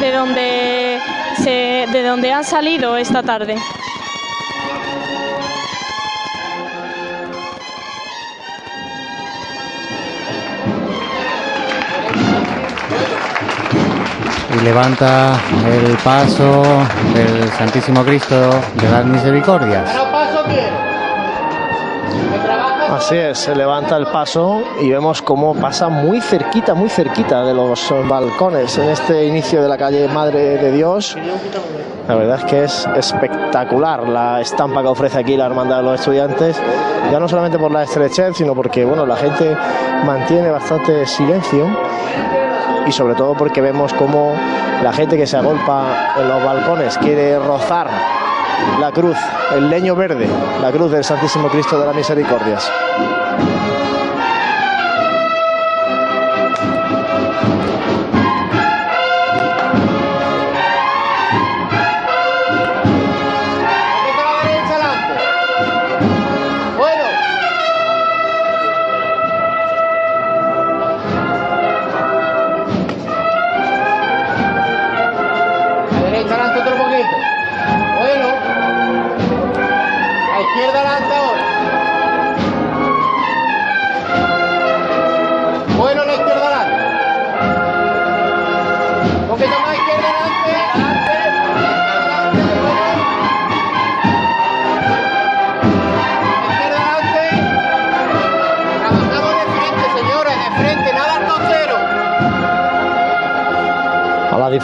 de 0.00 0.12
donde, 0.12 1.00
de 1.44 2.02
donde 2.02 2.32
han 2.32 2.44
salido 2.44 2.96
esta 2.96 3.22
tarde. 3.22 3.56
Y 14.54 14.60
levanta 14.60 15.32
el 15.66 15.96
paso 15.98 16.62
del 17.14 17.48
Santísimo 17.52 18.04
Cristo 18.04 18.50
de 18.80 18.90
las 18.90 19.04
Misericordias. 19.04 19.90
Así 22.90 23.16
es, 23.16 23.38
se 23.38 23.54
levanta 23.56 23.96
el 23.96 24.06
paso 24.06 24.62
y 24.80 24.90
vemos 24.90 25.20
cómo 25.22 25.54
pasa 25.54 25.88
muy 25.88 26.20
cerquita, 26.20 26.74
muy 26.74 26.88
cerquita 26.88 27.44
de 27.44 27.54
los 27.54 27.92
balcones 28.08 28.78
en 28.78 28.90
este 28.90 29.26
inicio 29.26 29.62
de 29.62 29.68
la 29.68 29.76
calle 29.76 30.06
Madre 30.08 30.58
de 30.58 30.70
Dios. 30.72 31.16
La 32.06 32.14
verdad 32.14 32.38
es 32.38 32.44
que 32.44 32.64
es 32.64 32.88
espectacular 32.96 34.08
la 34.08 34.40
estampa 34.40 34.82
que 34.82 34.88
ofrece 34.88 35.18
aquí 35.18 35.36
la 35.36 35.46
Hermandad 35.46 35.78
de 35.78 35.82
los 35.84 36.00
Estudiantes, 36.00 36.60
ya 37.10 37.18
no 37.18 37.28
solamente 37.28 37.58
por 37.58 37.72
la 37.72 37.82
estrechez, 37.82 38.36
sino 38.36 38.54
porque 38.54 38.84
bueno, 38.84 39.06
la 39.06 39.16
gente 39.16 39.56
mantiene 40.04 40.50
bastante 40.50 41.06
silencio 41.06 41.66
y 42.86 42.92
sobre 42.92 43.14
todo 43.14 43.34
porque 43.34 43.60
vemos 43.60 43.92
cómo 43.94 44.34
la 44.82 44.92
gente 44.92 45.16
que 45.16 45.26
se 45.26 45.36
agolpa 45.36 46.14
en 46.18 46.28
los 46.28 46.44
balcones 46.44 46.98
quiere 46.98 47.38
rozar 47.38 47.88
la 48.80 48.92
cruz, 48.92 49.16
el 49.54 49.68
leño 49.68 49.94
verde, 49.94 50.28
la 50.60 50.70
cruz 50.70 50.90
del 50.90 51.04
Santísimo 51.04 51.48
Cristo 51.48 51.78
de 51.78 51.86
las 51.86 51.94
Misericordias. 51.94 52.70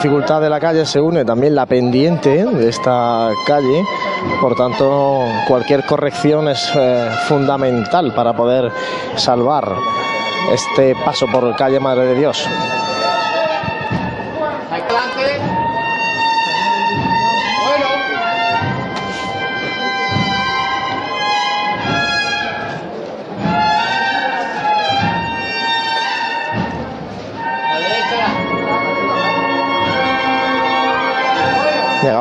Dificultad 0.03 0.41
de 0.41 0.49
la 0.49 0.59
calle 0.59 0.87
se 0.87 0.99
une 0.99 1.27
también 1.27 1.55
la 1.55 1.67
pendiente 1.67 2.43
de 2.43 2.71
esta 2.71 3.29
calle, 3.47 3.85
por 4.41 4.57
tanto 4.57 5.27
cualquier 5.47 5.85
corrección 5.85 6.49
es 6.49 6.73
eh, 6.75 7.11
fundamental 7.29 8.15
para 8.15 8.33
poder 8.33 8.73
salvar 9.17 9.71
este 10.55 10.95
paso 11.05 11.27
por 11.27 11.55
calle 11.55 11.81
Madre 11.81 12.07
de 12.07 12.15
Dios. 12.15 12.49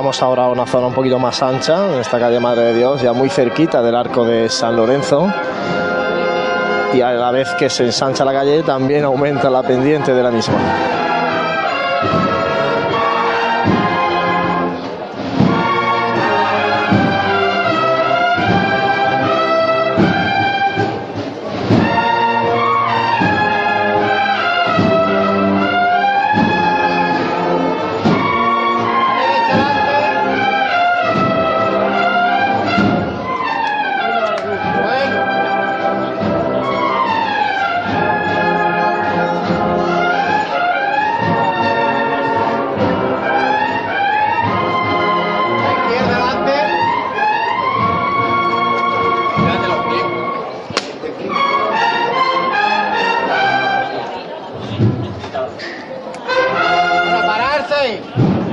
Ahora 0.09 0.47
una 0.47 0.65
zona 0.65 0.87
un 0.87 0.93
poquito 0.93 1.19
más 1.19 1.41
ancha, 1.43 1.93
en 1.93 1.99
esta 1.99 2.19
calle 2.19 2.39
Madre 2.39 2.63
de 2.63 2.73
Dios, 2.73 2.99
ya 2.99 3.13
muy 3.13 3.29
cerquita 3.29 3.83
del 3.83 3.95
arco 3.95 4.25
de 4.25 4.49
San 4.49 4.75
Lorenzo. 4.75 5.31
Y 6.93 7.01
a 7.01 7.11
la 7.11 7.29
vez 7.29 7.47
que 7.59 7.69
se 7.69 7.85
ensancha 7.85 8.25
la 8.25 8.33
calle, 8.33 8.63
también 8.63 9.05
aumenta 9.05 9.51
la 9.51 9.61
pendiente 9.61 10.11
de 10.11 10.23
la 10.23 10.31
misma. 10.31 10.98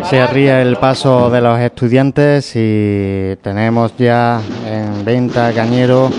Se 0.09 0.21
arría 0.21 0.63
el 0.63 0.77
paso 0.77 1.31
de 1.31 1.41
los 1.41 1.59
estudiantes 1.59 2.53
y 2.55 3.35
tenemos 3.43 3.93
ya 3.99 4.41
en 4.65 5.05
venta 5.05 5.53
Cañero 5.53 6.11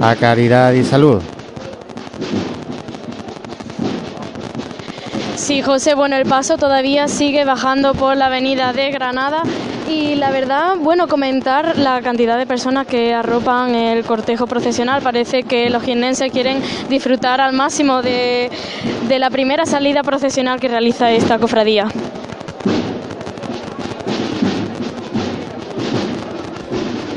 a 0.00 0.14
Caridad 0.14 0.72
y 0.72 0.84
Salud. 0.84 1.20
Sí, 5.34 5.62
José, 5.62 5.94
bueno, 5.94 6.14
el 6.14 6.26
paso 6.26 6.58
todavía 6.58 7.08
sigue 7.08 7.44
bajando 7.44 7.94
por 7.94 8.16
la 8.16 8.26
avenida 8.26 8.72
de 8.72 8.92
Granada 8.92 9.42
y 9.88 10.14
la 10.14 10.30
verdad, 10.30 10.76
bueno, 10.78 11.08
comentar 11.08 11.76
la 11.76 12.00
cantidad 12.02 12.38
de 12.38 12.46
personas 12.46 12.86
que 12.86 13.14
arropan 13.14 13.74
el 13.74 14.04
cortejo 14.04 14.46
procesional. 14.46 15.02
Parece 15.02 15.42
que 15.42 15.70
los 15.70 15.82
jiennenses 15.82 16.30
quieren 16.30 16.62
disfrutar 16.88 17.40
al 17.40 17.52
máximo 17.52 18.00
de, 18.00 18.50
de 19.08 19.18
la 19.18 19.30
primera 19.30 19.66
salida 19.66 20.02
procesional 20.04 20.60
que 20.60 20.68
realiza 20.68 21.10
esta 21.10 21.38
cofradía. 21.38 21.88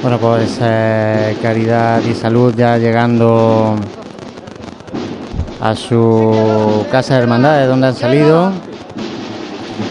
Bueno, 0.01 0.17
pues 0.17 0.57
eh, 0.59 1.37
Caridad 1.43 2.01
y 2.01 2.15
Salud 2.15 2.55
ya 2.57 2.75
llegando 2.79 3.75
a 5.59 5.75
su 5.75 6.87
casa 6.91 7.13
de 7.15 7.21
hermandad 7.21 7.59
de 7.59 7.67
donde 7.67 7.85
han 7.85 7.95
salido. 7.95 8.51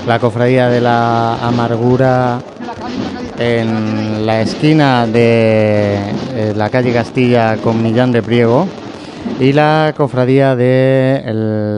La 0.09 0.19
cofradía 0.19 0.69
de 0.69 0.81
la 0.81 1.47
amargura 1.47 2.41
en 3.39 4.27
la 4.27 4.41
esquina 4.41 5.07
de 5.07 5.95
eh, 6.35 6.55
la 6.57 6.71
calle 6.71 6.93
Castilla 6.93 7.59
con 7.59 7.81
Millán 7.81 8.11
de 8.11 8.21
Priego 8.21 8.67
y 9.39 9.53
la 9.53 9.95
cofradía 9.97 10.57
de 10.57 11.23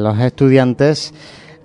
los 0.02 0.18
estudiantes 0.20 1.12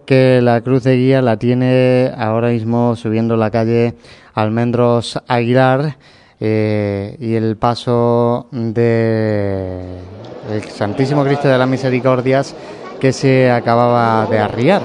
que 0.06 0.42
la 0.42 0.60
cruz 0.60 0.84
de 0.84 0.98
guía 0.98 1.22
la 1.22 1.38
tiene 1.38 2.12
ahora 2.18 2.50
mismo 2.50 2.98
subiendo 2.98 3.38
la 3.38 3.52
calle 3.52 3.96
Almendros 4.34 5.18
Aguilar 5.30 5.96
eh, 6.40 7.16
y 7.20 7.36
el 7.36 7.58
paso 7.58 8.48
de 8.52 9.82
Santísimo 10.70 11.24
Cristo 11.24 11.48
de 11.48 11.58
las 11.58 11.68
Misericordias 11.68 12.56
que 13.00 13.12
se 13.12 13.52
acababa 13.52 14.26
de 14.28 14.40
arriar. 14.40 14.82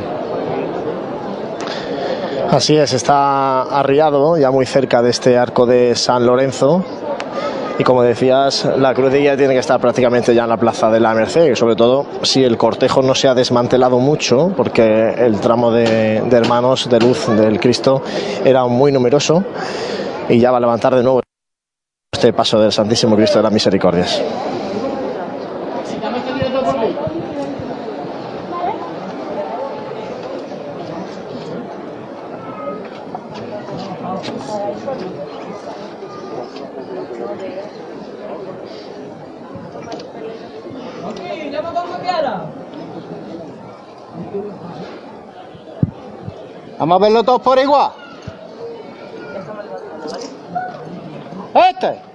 Así 2.50 2.76
es, 2.76 2.92
está 2.92 3.62
arriado, 3.62 4.36
ya 4.36 4.50
muy 4.50 4.66
cerca 4.66 5.00
de 5.00 5.10
este 5.10 5.38
arco 5.38 5.64
de 5.64 5.94
San 5.94 6.26
Lorenzo. 6.26 6.84
Y 7.78 7.84
como 7.84 8.02
decías, 8.02 8.68
la 8.76 8.92
cruz 8.92 9.10
de 9.10 9.20
guía 9.20 9.36
tiene 9.38 9.54
que 9.54 9.60
estar 9.60 9.80
prácticamente 9.80 10.34
ya 10.34 10.42
en 10.42 10.50
la 10.50 10.58
plaza 10.58 10.90
de 10.90 11.00
la 11.00 11.14
Merced, 11.14 11.54
sobre 11.54 11.74
todo 11.74 12.04
si 12.20 12.44
el 12.44 12.58
cortejo 12.58 13.00
no 13.00 13.14
se 13.14 13.28
ha 13.28 13.34
desmantelado 13.34 13.98
mucho, 13.98 14.52
porque 14.54 15.14
el 15.16 15.40
tramo 15.40 15.70
de 15.70 16.18
hermanos 16.30 16.90
de 16.90 17.00
luz 17.00 17.26
del 17.28 17.58
Cristo 17.58 18.02
era 18.44 18.66
muy 18.66 18.92
numeroso 18.92 19.42
y 20.28 20.38
ya 20.38 20.50
va 20.50 20.58
a 20.58 20.60
levantar 20.60 20.94
de 20.94 21.02
nuevo 21.02 21.21
este 22.22 22.32
paso 22.32 22.60
del 22.60 22.70
Santísimo 22.70 23.16
Cristo 23.16 23.40
de 23.40 23.42
las 23.42 23.52
Misericordias. 23.52 24.22
Vamos 46.78 46.96
a 46.96 47.02
verlo 47.02 47.24
todos 47.24 47.40
por 47.40 47.58
igual. 47.58 47.90
Este. 51.54 52.11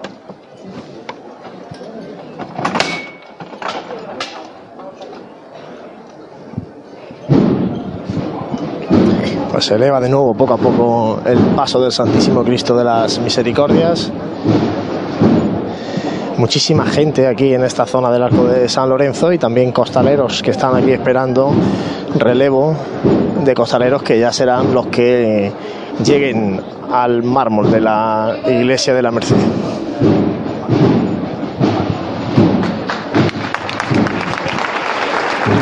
Pues 9.58 9.66
se 9.66 9.74
eleva 9.74 10.00
de 10.00 10.08
nuevo 10.08 10.34
poco 10.34 10.54
a 10.54 10.56
poco 10.56 11.20
el 11.26 11.36
paso 11.56 11.80
del 11.80 11.90
Santísimo 11.90 12.44
Cristo 12.44 12.76
de 12.76 12.84
las 12.84 13.18
Misericordias. 13.18 14.12
Muchísima 16.36 16.86
gente 16.86 17.26
aquí 17.26 17.52
en 17.52 17.64
esta 17.64 17.84
zona 17.84 18.12
del 18.12 18.22
Arco 18.22 18.44
de 18.44 18.68
San 18.68 18.88
Lorenzo 18.88 19.32
y 19.32 19.38
también 19.38 19.72
costaleros 19.72 20.44
que 20.44 20.52
están 20.52 20.76
aquí 20.76 20.92
esperando 20.92 21.50
relevo 22.16 22.76
de 23.44 23.52
costaleros 23.52 24.04
que 24.04 24.20
ya 24.20 24.32
serán 24.32 24.72
los 24.72 24.86
que 24.86 25.50
lleguen 26.04 26.60
al 26.92 27.24
mármol 27.24 27.68
de 27.72 27.80
la 27.80 28.36
iglesia 28.46 28.94
de 28.94 29.02
la 29.02 29.10
Merced. 29.10 29.34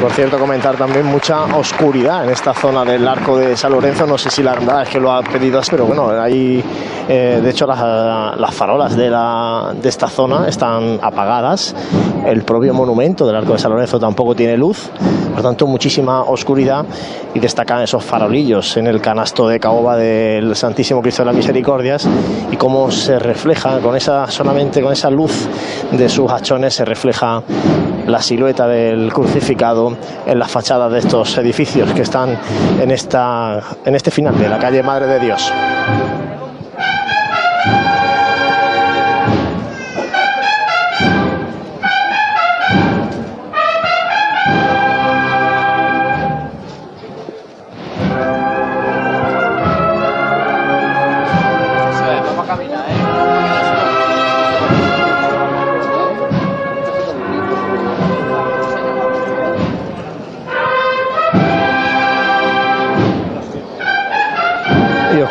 Por 0.06 0.14
cierto, 0.14 0.38
comentar 0.38 0.76
también 0.76 1.04
mucha 1.04 1.56
oscuridad 1.56 2.22
en 2.22 2.30
esta 2.30 2.54
zona 2.54 2.84
del 2.84 3.08
arco 3.08 3.36
de 3.36 3.56
San 3.56 3.72
Lorenzo. 3.72 4.06
No 4.06 4.16
sé 4.16 4.30
si 4.30 4.40
la 4.40 4.54
verdad 4.54 4.82
es 4.82 4.88
que 4.88 5.00
lo 5.00 5.10
ha 5.10 5.20
pedido, 5.20 5.60
pero 5.68 5.84
bueno, 5.84 6.10
hay. 6.10 6.62
eh, 7.08 7.40
de 7.42 7.50
hecho, 7.50 7.66
las, 7.66 8.38
las 8.38 8.54
farolas 8.54 8.96
de, 8.96 9.10
la, 9.10 9.74
esta 9.82 10.06
zona 10.06 10.46
están 10.46 11.00
apagadas. 11.02 11.74
El 12.24 12.44
propio 12.44 12.72
monumento 12.72 13.26
del 13.26 13.34
arco 13.34 13.54
de 13.54 13.58
San 13.58 13.72
Lorenzo 13.72 13.98
tampoco 13.98 14.36
tiene 14.36 14.56
luz. 14.56 14.90
Por 15.34 15.42
tanto, 15.42 15.66
muchísima 15.66 16.22
oscuridad 16.22 16.86
y 17.34 17.40
destacan 17.40 17.82
esos 17.82 18.04
farolillos 18.04 18.76
en 18.76 18.86
el 18.86 19.00
canasto 19.00 19.48
de 19.48 19.58
caoba 19.58 19.96
del 19.96 20.54
Santísimo 20.54 21.02
Cristo 21.02 21.22
de 21.22 21.26
las 21.26 21.34
Misericordias 21.36 22.08
y 22.52 22.56
cómo 22.56 22.92
se 22.92 23.18
refleja 23.18 23.80
con 23.80 23.96
esa 23.96 24.30
solamente 24.30 24.80
con 24.80 24.92
esa 24.92 25.10
luz 25.10 25.48
de 25.92 26.08
sus 26.08 26.30
hachones 26.30 26.74
se 26.74 26.84
refleja 26.84 27.42
la 28.06 28.22
silueta 28.22 28.66
del 28.68 29.12
crucificado 29.12 29.95
en 30.26 30.38
las 30.38 30.50
fachadas 30.50 30.92
de 30.92 30.98
estos 30.98 31.36
edificios 31.38 31.92
que 31.92 32.02
están 32.02 32.38
en 32.80 32.90
esta 32.90 33.62
en 33.84 33.94
este 33.94 34.10
final 34.10 34.36
de 34.38 34.48
la 34.48 34.58
calle 34.58 34.82
Madre 34.82 35.06
de 35.06 35.20
Dios. 35.20 35.52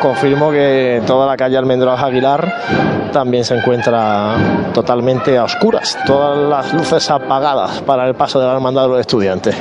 Confirmo 0.06 0.52
que 0.52 1.02
toda 1.08 1.26
la 1.26 1.36
calle 1.36 1.58
Almendros 1.58 2.00
Aguilar 2.00 2.54
también 3.12 3.44
se 3.44 3.56
encuentra 3.56 4.36
totalmente 4.72 5.36
a 5.36 5.46
oscuras, 5.46 5.98
todas 6.06 6.38
las 6.48 6.74
luces 6.76 7.10
apagadas 7.10 7.82
para 7.82 8.08
el 8.08 8.14
paso 8.14 8.40
de 8.40 8.46
la 8.46 8.54
hermandad 8.54 8.84
de 8.84 8.90
los 8.90 9.00
estudiantes. 9.00 9.56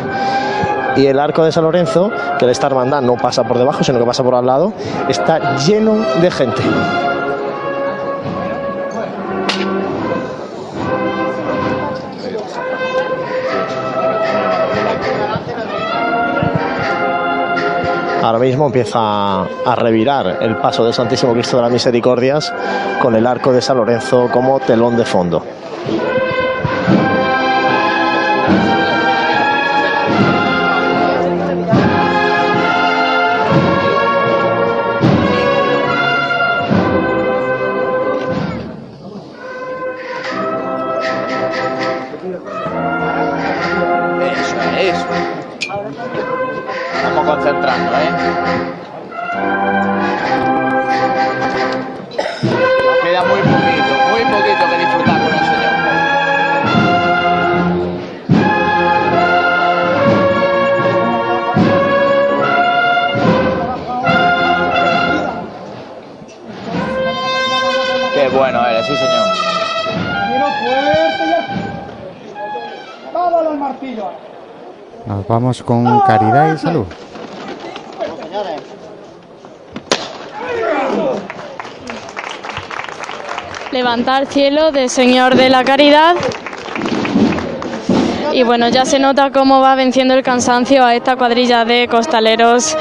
Y 0.96 1.06
el 1.06 1.18
arco 1.18 1.44
de 1.44 1.50
San 1.50 1.64
Lorenzo, 1.64 2.10
que 2.38 2.50
esta 2.50 2.66
hermandad 2.66 3.00
no 3.00 3.16
pasa 3.16 3.44
por 3.44 3.56
debajo, 3.56 3.82
sino 3.84 3.98
que 3.98 4.04
pasa 4.04 4.22
por 4.22 4.34
al 4.34 4.44
lado, 4.44 4.74
está 5.08 5.56
lleno 5.56 5.96
de 6.20 6.30
gente. 6.30 6.62
Ahora 18.24 18.38
mismo 18.38 18.64
empieza 18.64 19.42
a 19.42 19.74
revirar 19.76 20.38
el 20.40 20.56
paso 20.56 20.82
del 20.82 20.94
Santísimo 20.94 21.34
Cristo 21.34 21.58
de 21.58 21.62
las 21.64 21.70
Misericordias 21.70 22.50
con 23.02 23.14
el 23.14 23.26
arco 23.26 23.52
de 23.52 23.60
San 23.60 23.76
Lorenzo 23.76 24.30
como 24.32 24.58
telón 24.60 24.96
de 24.96 25.04
fondo. 25.04 25.44
Nos 75.06 75.26
vamos 75.28 75.62
con 75.62 76.00
caridad 76.00 76.54
y 76.54 76.58
salud. 76.58 76.86
Levantar 83.70 84.26
cielo 84.26 84.72
del 84.72 84.88
Señor 84.88 85.34
de 85.34 85.50
la 85.50 85.64
Caridad. 85.64 86.14
Y 88.32 88.42
bueno, 88.42 88.68
ya 88.68 88.84
se 88.84 88.98
nota 88.98 89.30
cómo 89.30 89.60
va 89.60 89.74
venciendo 89.74 90.14
el 90.14 90.22
cansancio 90.22 90.84
a 90.84 90.94
esta 90.94 91.16
cuadrilla 91.16 91.64
de 91.64 91.86
costaleros 91.88 92.76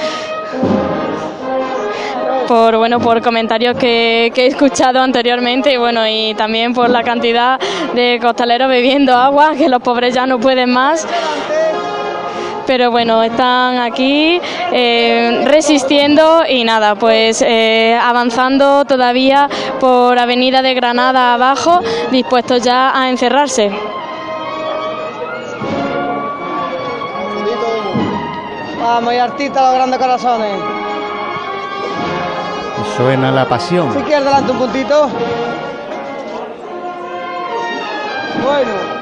por 2.47 2.77
bueno 2.77 2.99
por 2.99 3.21
comentarios 3.21 3.77
que, 3.77 4.31
he 4.35 4.47
escuchado 4.47 4.99
anteriormente 4.99 5.73
y 5.73 5.77
bueno 5.77 6.07
y 6.07 6.33
también 6.35 6.73
por 6.73 6.89
la 6.89 7.03
cantidad 7.03 7.59
de 7.93 8.19
costaleros 8.21 8.69
bebiendo 8.69 9.15
agua 9.15 9.55
que 9.55 9.69
los 9.69 9.81
pobres 9.81 10.13
ya 10.13 10.25
no 10.25 10.39
pueden 10.39 10.71
más 10.71 11.07
pero 12.65 12.91
bueno, 12.91 13.21
están 13.21 13.77
aquí 13.77 14.39
eh, 14.71 15.43
resistiendo 15.45 16.43
y 16.47 16.63
nada, 16.63 16.95
pues 16.95 17.41
eh, 17.41 17.99
avanzando 18.01 18.85
todavía 18.85 19.49
por 19.81 20.17
Avenida 20.17 20.61
de 20.61 20.73
Granada 20.73 21.33
abajo, 21.33 21.81
dispuestos 22.09 22.61
ya 22.63 22.97
a 22.97 23.09
encerrarse. 23.09 23.69
Vamos, 28.79 29.13
y 29.13 29.17
artista 29.17 29.61
los 29.61 29.75
grandes 29.75 29.99
corazones. 29.99 30.82
Suena 32.97 33.31
la 33.31 33.47
pasión. 33.47 33.91
Si 33.93 33.99
quieres 34.03 34.21
adelante 34.21 34.51
un 34.51 34.57
puntito. 34.57 35.09
Bueno. 38.43 38.92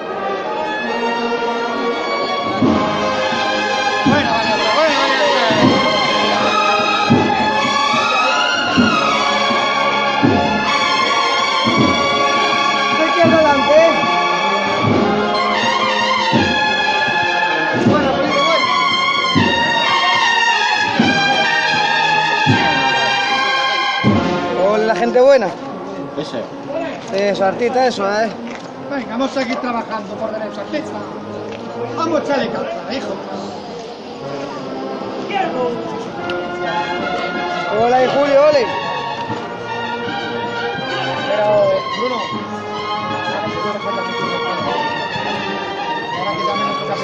Buena. 25.32 25.47
Ese. 26.17 26.43
Eso, 27.29 27.45
artista, 27.45 27.88
eso, 27.88 28.05
¿eh? 28.05 28.29
Venga, 28.89 29.11
vamos 29.11 29.32
a 29.32 29.39
seguir 29.39 29.55
trabajando 29.61 30.13
por 30.15 30.29
derecha. 30.29 30.59
Artista. 30.59 30.99
Vamos 31.95 32.19
a 32.19 32.23
echarle 32.23 32.49
cabeza, 32.49 32.93
hijo. 32.93 33.13
Hola, 37.79 38.03
y 38.03 38.07
Julio, 38.07 38.45
ole. 38.49 38.65
Pero, 41.29 41.47
Bruno. 41.97 42.17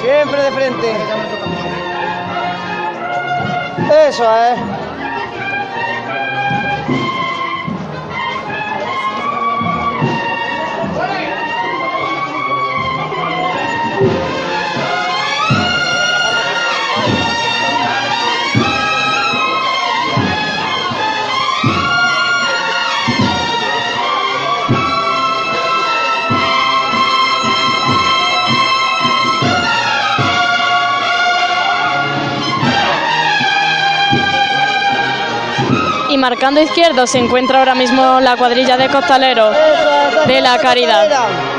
Siempre 0.02 0.42
de 0.42 0.50
frente. 0.52 0.96
Eso, 4.06 4.24
¿eh? 4.24 4.87
Marcando 36.18 36.60
izquierdo 36.60 37.06
se 37.06 37.18
encuentra 37.18 37.60
ahora 37.60 37.76
mismo 37.76 38.20
la 38.20 38.36
cuadrilla 38.36 38.76
de 38.76 38.88
costaleros 38.88 39.56
de 40.26 40.40
la 40.40 40.58
Caridad. 40.58 41.57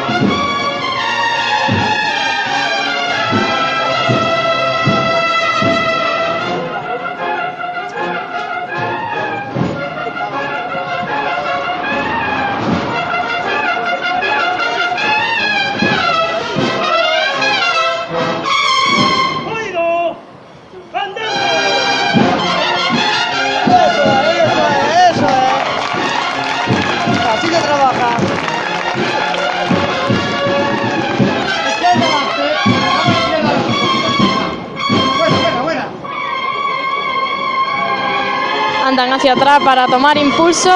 Hacia 39.20 39.34
atrás 39.34 39.60
para 39.66 39.86
tomar 39.86 40.18
impulso. 40.18 40.72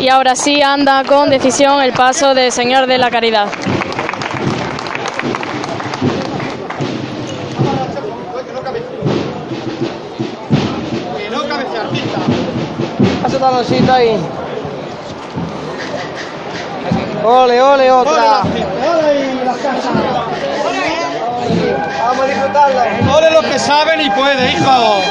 Y 0.00 0.08
ahora 0.08 0.34
sí 0.34 0.62
anda 0.62 1.04
con 1.04 1.28
decisión 1.28 1.82
el 1.82 1.92
paso 1.92 2.32
del 2.32 2.50
Señor 2.50 2.86
de 2.86 2.96
la 2.96 3.10
Caridad. 3.10 3.48
Pasa 13.38 13.94
ahí. 13.94 14.16
Ole, 17.22 17.62
ole, 17.62 17.92
otra. 17.92 18.40
Ole 18.40 19.30
y 19.30 19.44
las 19.44 19.58
lo 23.32 23.42
que 23.42 23.58
saben 23.58 24.00
y 24.00 24.10
pueden, 24.10 24.56
hijo. 24.56 25.02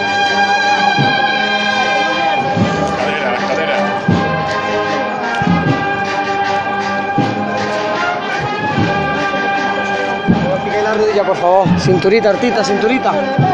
la 10.84 10.94
rodilla, 10.94 11.24
por 11.24 11.38
favor. 11.38 11.68
Cinturita, 11.80 12.30
artista, 12.30 12.64
cinturita. 12.64 13.51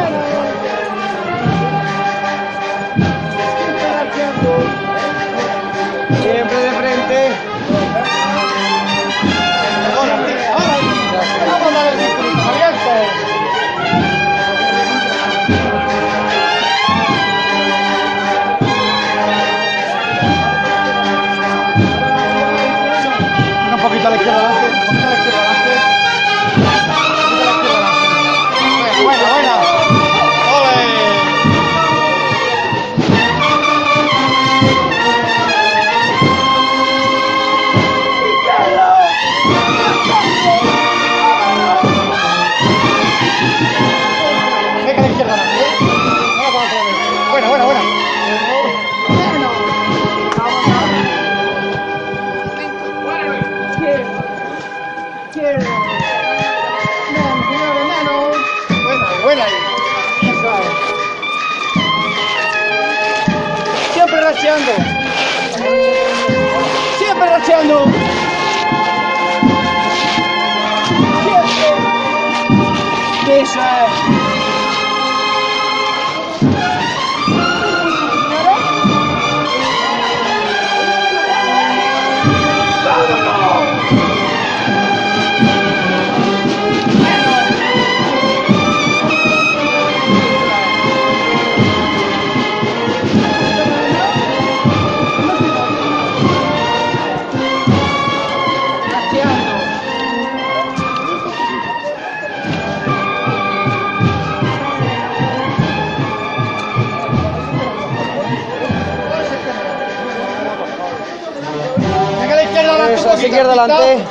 Izquierda 113.28 113.53
adelante. 113.53 114.03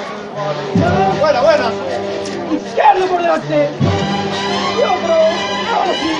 Buena, 1.20 1.40
buena. 1.40 1.70
Izquierdo 2.66 3.06
por 3.06 3.22
delante. 3.22 3.68
Y 4.76 4.82
otro. 4.82 5.14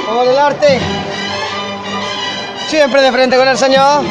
Vamos 0.09 0.26
adelante. 0.26 0.80
Siempre 2.68 3.03
de 3.03 3.12
frente 3.12 3.36
con 3.36 3.49
el 3.49 3.59
señor. 3.59 4.03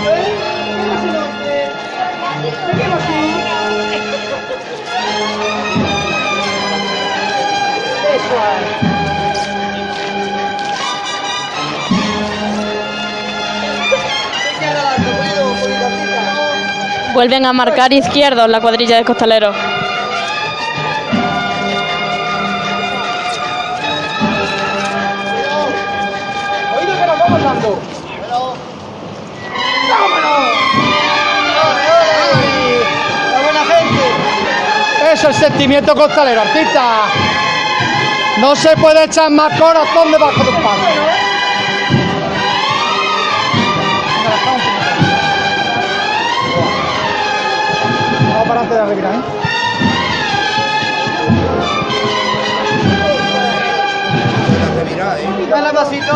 Vuelven 17.16 17.46
a 17.46 17.54
marcar 17.54 17.94
izquierdos 17.94 18.50
la 18.50 18.60
cuadrilla 18.60 18.98
de 18.98 19.06
costaleros. 19.06 19.56
Eso 35.14 35.30
es 35.30 35.36
sentimiento 35.38 35.96
costalero, 35.96 36.42
artista. 36.42 37.04
No 38.40 38.58
se 38.58 38.76
puede 38.76 39.06
echar 39.06 39.32
más 39.32 39.58
corazón 39.58 40.12
debajo 40.12 40.44
de 40.44 40.50
un 40.50 40.56
palo. 40.56 41.25
Vamos 48.70 48.98
para 48.98 49.14
antes 49.14 49.30
de 54.88 55.02
¿eh? 55.04 55.48
Dale 55.50 55.74
pasito. 55.74 56.14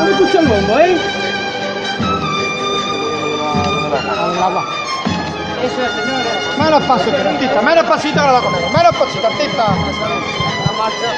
No 0.00 0.08
escucha 0.08 0.40
el 0.40 0.46
bombo, 0.46 0.78
¿eh? 0.78 0.98
Eso 5.62 5.82
es, 5.82 5.90
señores. 5.92 6.58
Menos 6.58 6.82
paso, 6.84 7.10
artista. 7.10 7.62
Menos 7.62 7.84
pasito 7.84 8.20
que 8.20 8.32
la 8.32 8.40
conero. 8.40 8.68
Menos 8.70 8.96
pasito, 8.96 9.26
artista. 9.26 9.64
La 10.66 10.72
marcha. 10.72 11.10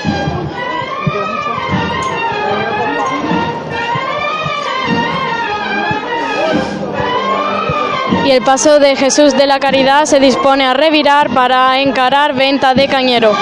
Y 8.25 8.31
el 8.33 8.43
paso 8.43 8.79
de 8.79 8.97
Jesús 8.97 9.37
de 9.37 9.47
la 9.47 9.59
Caridad 9.61 10.05
se 10.05 10.21
dispone 10.21 10.65
a 10.67 10.75
revirar 10.75 11.31
para 11.31 11.81
encarar 11.81 12.35
venta 12.35 12.75
de 12.75 12.87
cañero. 12.87 13.33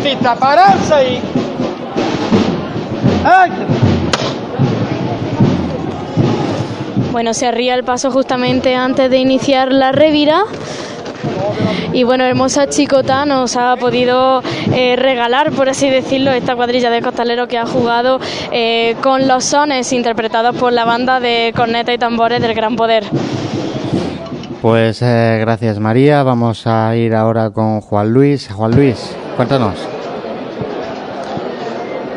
Artista, 0.00 0.34
pararse 0.34 0.94
ahí. 0.94 1.20
¡Ay! 3.24 3.50
Bueno, 7.12 7.34
se 7.34 7.46
arría 7.46 7.74
el 7.74 7.84
paso 7.84 8.10
justamente 8.10 8.74
antes 8.74 9.10
de 9.10 9.18
iniciar 9.18 9.72
la 9.72 9.92
revira. 9.92 10.42
Y 11.92 12.04
bueno, 12.04 12.24
hermosa 12.24 12.68
chicota 12.68 13.26
nos 13.26 13.56
ha 13.56 13.76
podido 13.76 14.42
eh, 14.72 14.96
regalar, 14.96 15.50
por 15.50 15.68
así 15.68 15.90
decirlo, 15.90 16.30
esta 16.30 16.54
cuadrilla 16.54 16.88
de 16.88 17.02
costaleros 17.02 17.48
que 17.48 17.58
ha 17.58 17.66
jugado 17.66 18.20
eh, 18.52 18.94
con 19.02 19.26
los 19.28 19.44
sones 19.44 19.92
interpretados 19.92 20.56
por 20.56 20.72
la 20.72 20.84
banda 20.84 21.20
de 21.20 21.52
corneta 21.54 21.92
y 21.92 21.98
tambores 21.98 22.40
del 22.40 22.54
Gran 22.54 22.76
Poder. 22.76 23.04
Pues 24.62 25.02
eh, 25.02 25.38
gracias 25.40 25.78
María, 25.78 26.22
vamos 26.22 26.66
a 26.66 26.94
ir 26.94 27.14
ahora 27.14 27.50
con 27.50 27.80
Juan 27.80 28.12
Luis. 28.12 28.48
Juan 28.52 28.70
Luis, 28.72 29.16
cuéntanos. 29.40 29.99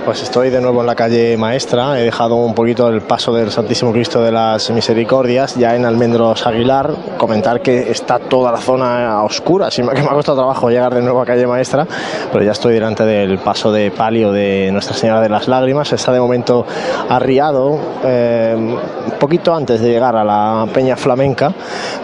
Pues 0.06 0.22
estoy 0.22 0.49
de 0.49 0.60
nuevo 0.60 0.82
en 0.82 0.88
la 0.88 0.95
calle 0.95 1.38
Maestra, 1.38 1.97
he 1.97 2.04
dejado 2.04 2.36
un 2.36 2.54
poquito 2.54 2.89
el 2.89 3.01
paso 3.01 3.34
del 3.34 3.51
Santísimo 3.51 3.93
Cristo 3.93 4.22
de 4.22 4.34
las 4.34 4.70
Misericordias, 4.70 5.56
ya 5.56 5.78
en 5.78 5.86
Almendros 5.86 6.45
Aguilar, 6.45 6.91
comentar 7.18 7.62
que 7.62 7.89
está 7.89 8.20
toda 8.20 8.51
la 8.51 8.58
zona 8.58 9.14
a 9.14 9.24
oscuras, 9.24 9.74
que 9.76 9.82
me 9.82 9.91
ha 9.91 10.14
costado 10.14 10.39
trabajo 10.39 10.70
llegar 10.70 10.93
de 10.93 11.01
nuevo 11.01 11.22
a 11.22 11.26
calle 11.26 11.47
Maestra, 11.47 11.88
pero 12.34 12.43
ya 12.43 12.51
estoy 12.51 12.74
delante 12.74 13.06
del 13.06 13.39
paso 13.39 13.72
de 13.72 13.91
palio 13.91 14.34
de 14.34 14.72
Nuestra 14.74 14.93
Señora 14.93 15.22
de 15.22 15.30
las 15.30 15.47
Lágrimas, 15.47 15.93
está 15.93 16.12
de 16.12 16.20
momento 16.20 16.66
arriado, 17.08 17.80
eh, 18.04 18.56
un 18.58 19.18
poquito 19.20 19.56
antes 19.56 19.80
de 19.80 19.89
llegar 19.89 20.18
a 20.18 20.26
la 20.26 20.68
Peña 20.74 20.97
Flamenca, 20.97 21.54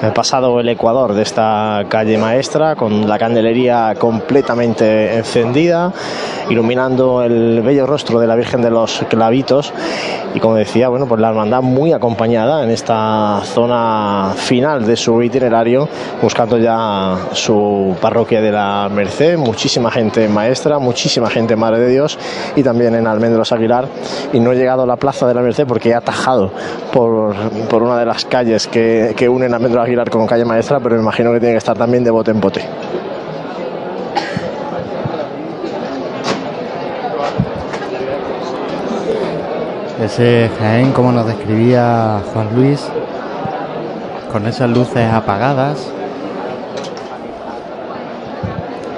he 0.01 0.11
pasado 0.11 0.61
el 0.61 0.69
ecuador 0.69 1.13
de 1.13 1.23
esta 1.23 1.83
calle 1.89 2.17
Maestra, 2.17 2.77
con 2.77 3.09
la 3.09 3.19
candelería 3.19 3.93
completamente 3.99 5.17
encendida, 5.17 5.91
iluminando 6.49 7.21
el 7.23 7.61
bello 7.61 7.88
rostro 7.89 8.19
de 8.19 8.27
la 8.27 8.35
Virgen 8.35 8.61
de 8.61 8.69
los 8.69 9.03
Clavitos. 9.09 9.73
Y 10.33 10.39
como 10.39 10.55
decía, 10.55 10.89
bueno, 10.89 11.07
pues 11.07 11.19
la 11.19 11.29
hermandad 11.29 11.61
muy 11.61 11.91
acompañada 11.91 12.63
en 12.63 12.69
esta 12.69 13.41
zona 13.43 14.33
final 14.35 14.85
de 14.85 14.95
su 14.95 15.21
itinerario, 15.21 15.89
buscando 16.21 16.57
ya 16.57 17.17
su 17.33 17.95
parroquia 17.99 18.41
de 18.41 18.51
la 18.51 18.89
Merced, 18.89 19.37
muchísima 19.37 19.91
gente 19.91 20.27
maestra, 20.29 20.79
muchísima 20.79 21.29
gente 21.29 21.55
Madre 21.55 21.79
de 21.79 21.89
Dios. 21.89 22.17
Y 22.55 22.63
también 22.63 22.95
en 22.95 23.07
Almendros 23.07 23.51
Aguilar. 23.51 23.87
Y 24.31 24.39
no 24.39 24.51
he 24.51 24.55
llegado 24.55 24.83
a 24.83 24.85
la 24.85 24.95
Plaza 24.95 25.27
de 25.27 25.33
la 25.33 25.41
Merced 25.41 25.65
porque 25.67 25.89
he 25.89 25.95
atajado 25.95 26.51
por, 26.93 27.35
por 27.67 27.83
una 27.83 27.97
de 27.99 28.05
las 28.05 28.25
calles 28.25 28.67
que, 28.67 29.13
que 29.17 29.27
unen 29.27 29.53
Almendros 29.53 29.85
Aguilar 29.85 30.09
con 30.09 30.27
calle 30.27 30.45
Maestra, 30.45 30.79
pero 30.79 30.95
imagino 30.95 31.33
que 31.33 31.39
tiene 31.39 31.53
que 31.53 31.59
estar 31.59 31.77
también 31.77 32.03
de 32.03 32.11
bote 32.11 32.31
en 32.31 32.39
bote. 32.39 32.61
Ese 40.01 40.49
Jaén, 40.57 40.93
como 40.93 41.11
nos 41.11 41.27
describía 41.27 42.21
Juan 42.33 42.55
Luis, 42.55 42.87
con 44.31 44.47
esas 44.47 44.69
luces 44.69 45.11
apagadas. 45.11 45.91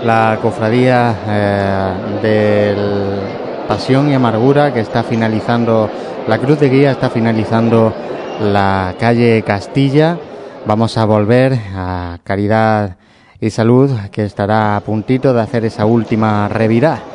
La 0.04 0.38
cofradía 0.42 1.16
eh, 1.28 1.94
del 2.22 3.68
Pasión 3.68 4.10
y 4.10 4.14
Amargura 4.14 4.74
que 4.74 4.80
está 4.80 5.02
finalizando, 5.02 5.90
la 6.28 6.38
Cruz 6.38 6.60
de 6.60 6.70
Guía 6.70 6.92
está 6.92 7.10
finalizando 7.10 7.92
la 8.40 8.94
calle 9.00 9.42
Castilla. 9.42 10.18
Vamos 10.68 11.00
a 11.00 11.06
volver 11.06 11.58
a 11.76 12.20
Caridad 12.24 12.98
y 13.40 13.50
Salud 13.50 13.90
que 14.12 14.24
estará 14.24 14.76
a 14.76 14.82
puntito 14.82 15.34
de 15.34 15.42
hacer 15.42 15.66
esa 15.66 15.86
última 15.86 16.48
revirada. 16.48 17.11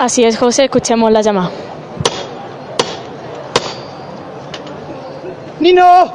Así 0.00 0.24
es, 0.24 0.38
José, 0.38 0.64
escuchemos 0.64 1.12
la 1.12 1.20
llamada. 1.20 1.50
¡Nino! 5.60 6.10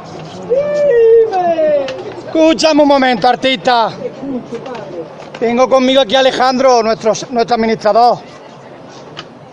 ¡Dime! 0.49 1.85
Escúchame 2.25 2.81
un 2.81 2.87
momento, 2.87 3.27
artista. 3.27 3.91
Tengo 5.39 5.69
conmigo 5.69 6.01
aquí 6.01 6.15
a 6.15 6.21
Alejandro, 6.21 6.81
nuestro, 6.81 7.13
nuestro 7.29 7.55
administrador. 7.57 8.17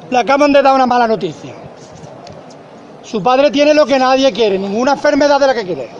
Le 0.08 0.18
acaban 0.18 0.50
de 0.50 0.62
dar 0.62 0.76
una 0.76 0.86
mala 0.86 1.06
noticia. 1.06 1.52
Su 3.02 3.22
padre 3.22 3.50
tiene 3.50 3.74
lo 3.74 3.84
que 3.84 3.98
nadie 3.98 4.32
quiere, 4.32 4.58
ninguna 4.58 4.92
enfermedad 4.92 5.38
de 5.40 5.46
la 5.46 5.52
que 5.54 5.64
quiere. 5.66 5.90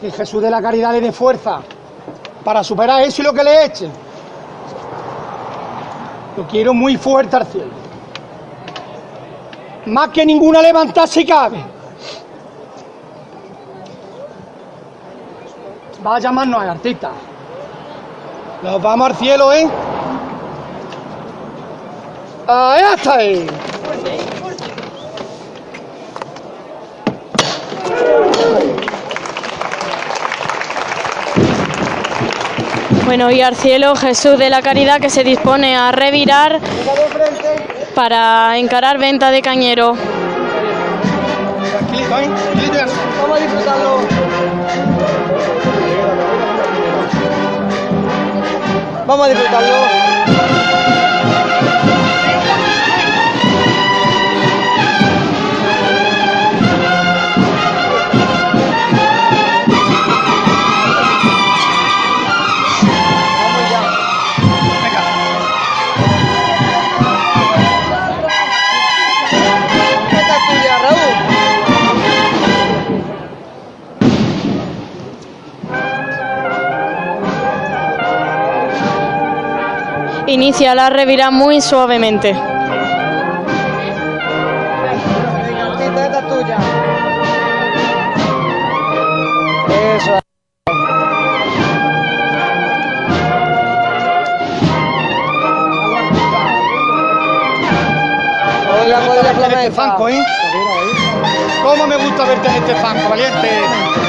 Que 0.00 0.10
Jesús 0.12 0.40
de 0.40 0.48
la 0.48 0.62
Caridad 0.62 0.92
le 0.92 1.02
dé 1.02 1.12
fuerza 1.12 1.60
para 2.42 2.64
superar 2.64 3.02
eso 3.02 3.20
y 3.20 3.26
lo 3.26 3.34
que 3.34 3.44
le 3.44 3.66
eche. 3.66 3.90
Lo 6.38 6.46
quiero 6.46 6.72
muy 6.72 6.96
fuerte 6.96 7.34
al 7.34 7.44
cielo. 7.48 7.72
Más 9.86 10.10
que 10.10 10.24
ninguna 10.24 10.62
levantar 10.62 11.08
si 11.08 11.26
cabe. 11.26 11.64
Va 16.06 16.14
a 16.14 16.20
llamarnos 16.20 16.62
al 16.62 16.70
artista. 16.70 17.10
Nos 18.62 18.80
vamos 18.80 19.08
al 19.08 19.16
cielo, 19.16 19.52
¿eh? 19.52 19.68
Ahí 22.46 22.82
está 22.94 23.14
ahí. 23.14 23.46
Bueno, 33.08 33.30
y 33.30 33.40
al 33.40 33.56
cielo 33.56 33.96
Jesús 33.96 34.36
de 34.36 34.50
la 34.50 34.60
Caridad 34.60 35.00
que 35.00 35.08
se 35.08 35.24
dispone 35.24 35.74
a 35.74 35.90
revirar 35.92 36.60
para 37.94 38.58
encarar 38.58 38.98
venta 38.98 39.30
de 39.30 39.40
cañero. 39.40 39.94
Vamos 43.18 43.38
a 43.38 43.40
disfrutarlo. 43.40 44.00
Vamos 49.06 49.26
a 49.26 49.28
disfrutarlo. 49.30 50.67
Inicia 80.38 80.72
la 80.72 80.88
revira 80.88 81.32
muy 81.32 81.60
suavemente. 81.60 82.30
Eso 82.30 82.38
es. 90.14 90.22
La 98.86 99.00
este 99.48 99.70
fanco, 99.72 100.08
¿eh? 100.08 100.22
¿Cómo 101.64 101.88
me 101.88 101.96
gusta 101.96 102.24
verte 102.26 102.46
en 102.46 102.54
este 102.54 102.76
fanco, 102.76 103.08
valiente? 103.08 104.07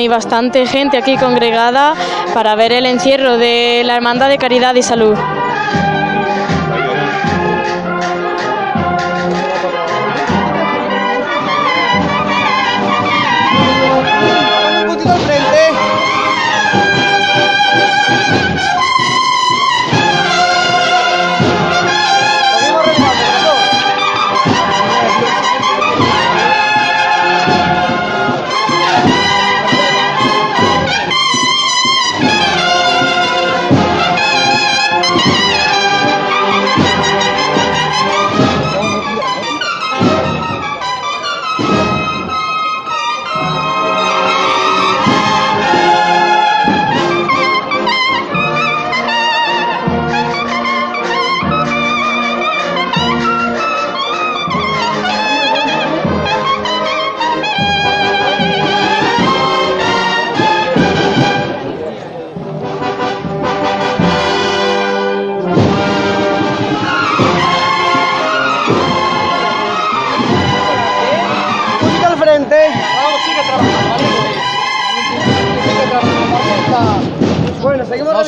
Bueno, 0.00 0.06
y 0.06 0.08
bastante 0.08 0.64
gente 0.64 0.96
aquí 0.96 1.18
congregada 1.18 1.92
para 2.32 2.54
ver 2.54 2.72
el 2.72 2.86
encierro 2.86 3.36
de 3.36 3.82
la 3.84 3.96
Hermandad 3.96 4.30
de 4.30 4.38
Caridad 4.38 4.74
y 4.74 4.82
Salud. 4.82 5.14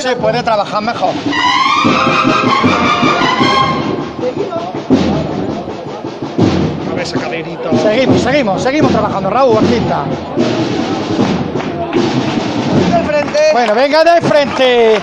Se 0.03 0.17
puede 0.17 0.43
trabajar 0.43 0.83
mejor. 0.83 1.15
A 6.91 6.95
ver 6.95 7.03
esa 7.05 7.21
caderita. 7.21 7.71
Seguimos, 7.81 8.21
seguimos, 8.21 8.63
seguimos 8.63 8.91
trabajando, 8.91 9.31
Raúl, 9.31 9.59
artista. 9.59 10.05
Frente. 13.07 13.39
Bueno, 13.53 13.75
venga 13.77 14.03
de 14.03 14.21
frente. 14.23 14.99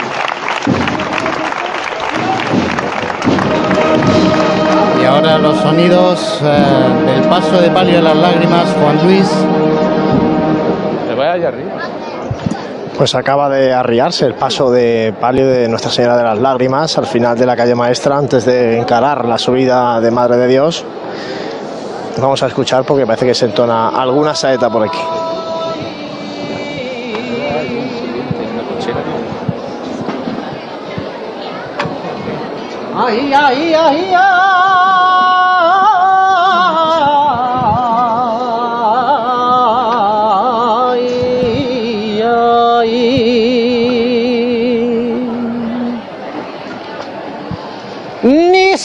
Y 5.02 5.06
ahora 5.06 5.38
los 5.38 5.60
sonidos 5.60 6.42
eh, 6.44 7.06
del 7.06 7.22
paso 7.30 7.62
de 7.62 7.70
palio 7.70 7.96
de 7.96 8.02
las 8.02 8.18
lágrimas, 8.18 8.76
Juan 8.82 9.02
Luis. 9.06 9.30
Te 11.08 11.16
voy 11.16 11.26
allá 11.26 11.48
arriba. 11.48 11.72
Pues 13.00 13.16
acaba 13.16 13.48
de 13.48 13.74
arriarse 13.74 14.26
el 14.26 14.34
paso 14.34 14.70
de 14.70 15.14
palio 15.22 15.48
de 15.48 15.70
Nuestra 15.70 15.90
Señora 15.90 16.18
de 16.18 16.24
las 16.24 16.38
Lágrimas 16.38 16.98
al 16.98 17.06
final 17.06 17.40
de 17.40 17.46
la 17.46 17.56
calle 17.56 17.74
Maestra 17.74 18.18
antes 18.18 18.44
de 18.44 18.78
encarar 18.78 19.24
la 19.24 19.38
subida 19.38 20.02
de 20.02 20.12
Madre 20.12 20.36
de 20.36 20.48
Dios. 20.50 20.84
Vamos 22.18 22.44
a 22.44 22.48
escuchar 22.48 22.84
porque 22.84 23.08
parece 23.08 23.26
que 23.26 23.34
se 23.34 23.46
entona 23.46 23.88
alguna 23.88 24.36
saeta 24.36 24.70
por 24.70 24.86
aquí. 24.86 25.00
Ay, 32.98 33.34
ay, 33.34 33.74
ay, 33.74 34.14
ay, 34.14 35.29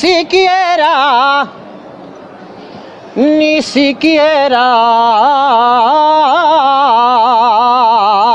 siquiera, 0.05 1.49
ni 3.17 3.63
siquiera 3.63 4.67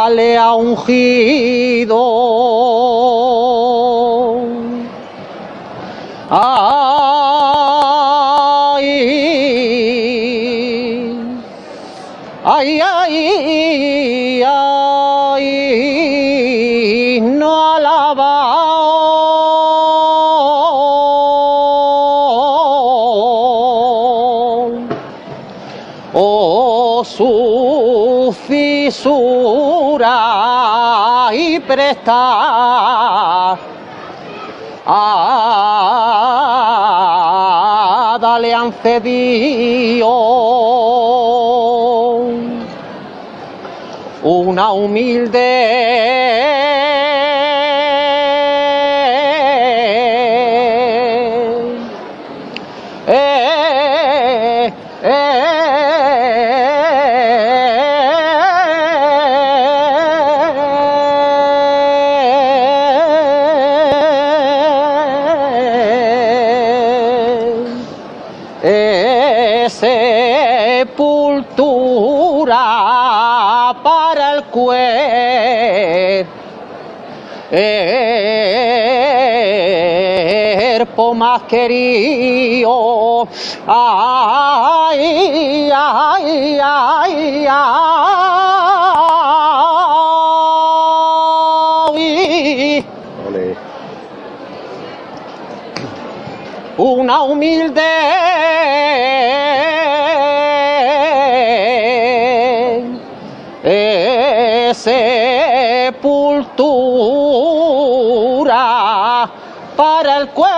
le 0.09 0.35
ha 0.35 0.53
ungido. 0.55 1.99
Fisura 28.89 30.09
y 31.31 31.59
prestar. 31.59 33.59
A 34.91 35.07
dale 38.19 38.51
han 38.51 38.73
cedido 38.73 40.09
una 44.23 44.71
humilde 44.71 45.39
cuerpo 80.79 81.13
más 81.13 81.43
querido. 81.43 83.27
Ay, 83.67 84.99
ay, 85.73 86.59
ay, 86.63 87.47
ay. 87.49 87.89
Una 96.77 97.23
humilde 97.23 97.81
sepultura 104.79 106.09
para 109.75 110.17
el 110.19 110.29
cuerpo, 110.29 110.49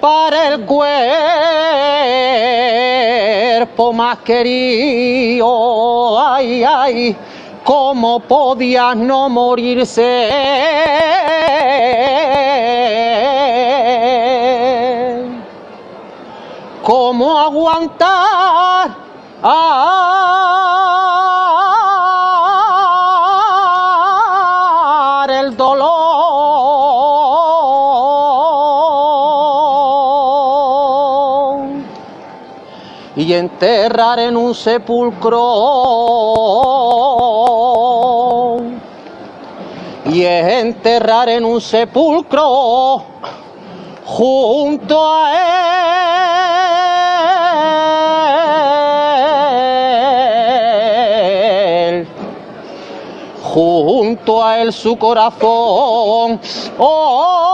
para 0.00 0.48
el 0.48 0.64
cuerpo 0.64 0.82
más 3.92 4.18
querido, 4.18 5.46
ay, 6.20 6.64
ay, 6.64 7.16
cómo 7.62 8.18
podía 8.18 8.94
no 8.96 9.28
morirse 9.28 10.30
cómo 16.90 17.38
aguantar 17.38 18.90
el 25.28 25.56
dolor. 25.56 25.90
Y 33.14 33.34
enterrar 33.34 34.18
en 34.18 34.36
un 34.36 34.52
sepulcro. 34.52 35.36
Y 40.06 40.24
enterrar 40.24 41.28
en 41.28 41.44
un 41.44 41.60
sepulcro 41.60 43.04
junto 44.04 45.06
a 45.06 46.29
junto 53.52 54.44
a 54.44 54.60
él 54.60 54.72
su 54.72 54.96
corazón. 54.96 56.40
Oh, 56.78 57.50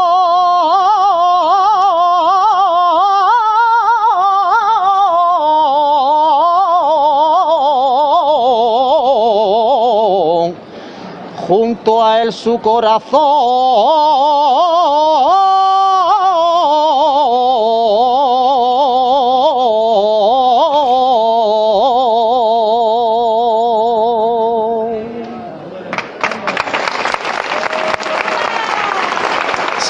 junto 11.49 12.05
a 12.05 12.23
él 12.23 12.33
su 12.33 12.59
corazón. 12.61 13.17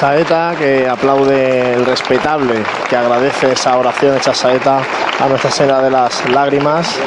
Saeta 0.07 0.55
que 0.57 0.87
aplaude 0.87 1.73
el 1.73 1.85
respetable, 1.85 2.63
que 2.89 2.95
agradece 2.95 3.51
esa 3.51 3.77
oración 3.77 4.15
hecha 4.15 4.33
Saeta 4.33 4.79
a 5.19 5.27
Nuestra 5.27 5.51
Señora 5.51 5.81
de 5.81 5.91
las 5.91 6.29
Lágrimas 6.29 6.97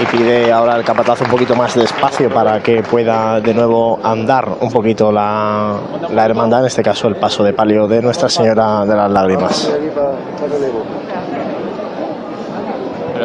y 0.00 0.06
pide 0.06 0.50
ahora 0.50 0.76
el 0.76 0.84
capataz 0.84 1.20
un 1.20 1.26
poquito 1.26 1.54
más 1.54 1.74
de 1.74 1.84
espacio 1.84 2.30
para 2.30 2.62
que 2.62 2.82
pueda 2.82 3.42
de 3.42 3.52
nuevo 3.52 4.00
andar 4.02 4.48
un 4.58 4.72
poquito 4.72 5.12
la, 5.12 5.74
la 6.14 6.24
hermandad, 6.24 6.60
en 6.60 6.66
este 6.68 6.82
caso 6.82 7.08
el 7.08 7.16
paso 7.16 7.44
de 7.44 7.52
palio 7.52 7.86
de 7.86 8.00
Nuestra 8.00 8.30
Señora 8.30 8.86
de 8.86 8.96
las 8.96 9.10
Lágrimas. 9.10 9.70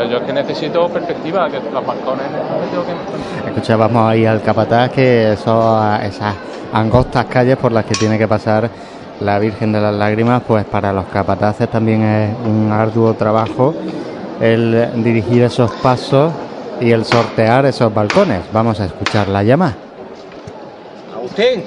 Pero 0.01 0.09
Pero 0.09 0.09
yo 0.09 0.17
es 0.17 0.23
que 0.23 0.33
necesito 0.33 0.89
perspectiva, 0.89 1.47
que 1.47 1.59
los 1.59 1.85
balcones 1.85 2.25
tengo 2.71 2.83
que... 2.85 3.49
Escuchábamos 3.49 4.09
ahí 4.09 4.25
al 4.25 4.41
capataz 4.41 4.89
que 4.89 5.33
eso, 5.33 5.79
esas 6.01 6.35
angostas 6.73 7.25
calles 7.25 7.55
por 7.57 7.71
las 7.71 7.85
que 7.85 7.93
tiene 7.93 8.17
que 8.17 8.27
pasar 8.27 8.67
la 9.19 9.37
Virgen 9.37 9.71
de 9.71 9.79
las 9.79 9.93
Lágrimas, 9.93 10.41
pues 10.47 10.65
para 10.65 10.91
los 10.91 11.05
capataces 11.05 11.69
también 11.69 12.01
es 12.01 12.35
un 12.47 12.71
arduo 12.71 13.13
trabajo 13.13 13.75
el 14.39 15.03
dirigir 15.03 15.43
esos 15.43 15.71
pasos 15.73 16.33
y 16.79 16.91
el 16.91 17.05
sortear 17.05 17.67
esos 17.67 17.93
balcones. 17.93 18.41
Vamos 18.51 18.79
a 18.79 18.85
escuchar 18.85 19.27
la 19.27 19.43
llama. 19.43 19.75
Agustín. 21.13 21.63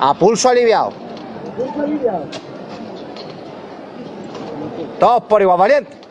A 0.00 0.14
pulso 0.14 0.48
aliviado. 0.48 0.90
Todos 4.98 5.22
por 5.22 5.40
igual 5.40 5.58
valiente. 5.58 6.05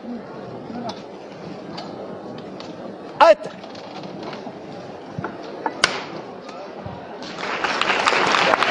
Ahí 3.18 3.34
está. 3.34 3.50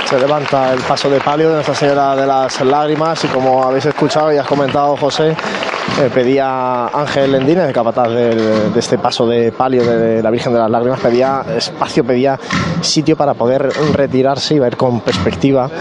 Se 0.05 0.19
levanta 0.19 0.72
el 0.72 0.81
paso 0.81 1.09
de 1.09 1.19
palio 1.19 1.49
de 1.49 1.55
Nuestra 1.55 1.73
Señora 1.73 2.15
de 2.15 2.27
las 2.27 2.61
Lágrimas 2.61 3.23
y 3.23 3.27
como 3.27 3.63
habéis 3.63 3.88
escuchado 3.88 4.31
y 4.31 4.38
has 4.38 4.45
comentado 4.45 4.95
José, 4.95 5.30
eh, 5.31 6.11
pedía 6.13 6.85
Ángel 6.88 7.31
Lendines, 7.31 7.67
el 7.67 7.73
capataz 7.73 8.09
de 8.09 8.72
este 8.76 8.99
paso 8.99 9.26
de 9.26 9.51
palio 9.51 9.84
de 9.84 10.22
la 10.22 10.30
Virgen 10.30 10.53
de 10.53 10.59
las 10.59 10.69
Lágrimas, 10.69 10.99
pedía 10.99 11.43
espacio, 11.57 12.03
pedía 12.03 12.39
sitio 12.81 13.17
para 13.17 13.34
poder 13.34 13.67
retirarse 13.93 14.53
y 14.53 14.59
ver 14.59 14.77
con 14.77 15.01
perspectiva 15.01 15.72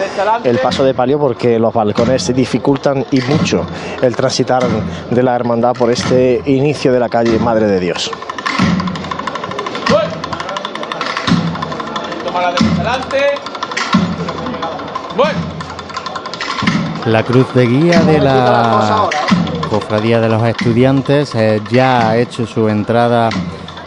el 0.43 0.59
paso 0.59 0.85
de 0.85 0.95
palio 0.95 1.19
porque 1.19 1.59
los 1.59 1.75
balcones 1.75 2.35
dificultan 2.35 3.05
y 3.11 3.21
mucho 3.21 3.67
el 4.01 4.17
transitar 4.17 4.65
de 5.11 5.23
la 5.23 5.37
hermandad 5.37 5.75
por 5.75 5.91
este 5.91 6.41
inicio 6.47 6.93
de 6.93 7.01
la 7.01 7.11
calle 7.11 7.39
Madre 7.39 7.67
de 7.67 7.79
Dios. 7.79 8.11
Adelante. 12.95 13.19
Bueno. 15.17 15.39
La 17.07 17.23
cruz 17.23 17.53
de 17.55 17.67
guía 17.67 18.01
de 18.01 18.19
la 18.19 19.09
Cofradía 19.69 20.21
de 20.21 20.29
los 20.29 20.43
Estudiantes 20.43 21.35
eh, 21.35 21.61
ya 21.71 22.09
ha 22.09 22.17
hecho 22.17 22.47
su 22.47 22.69
entrada 22.69 23.29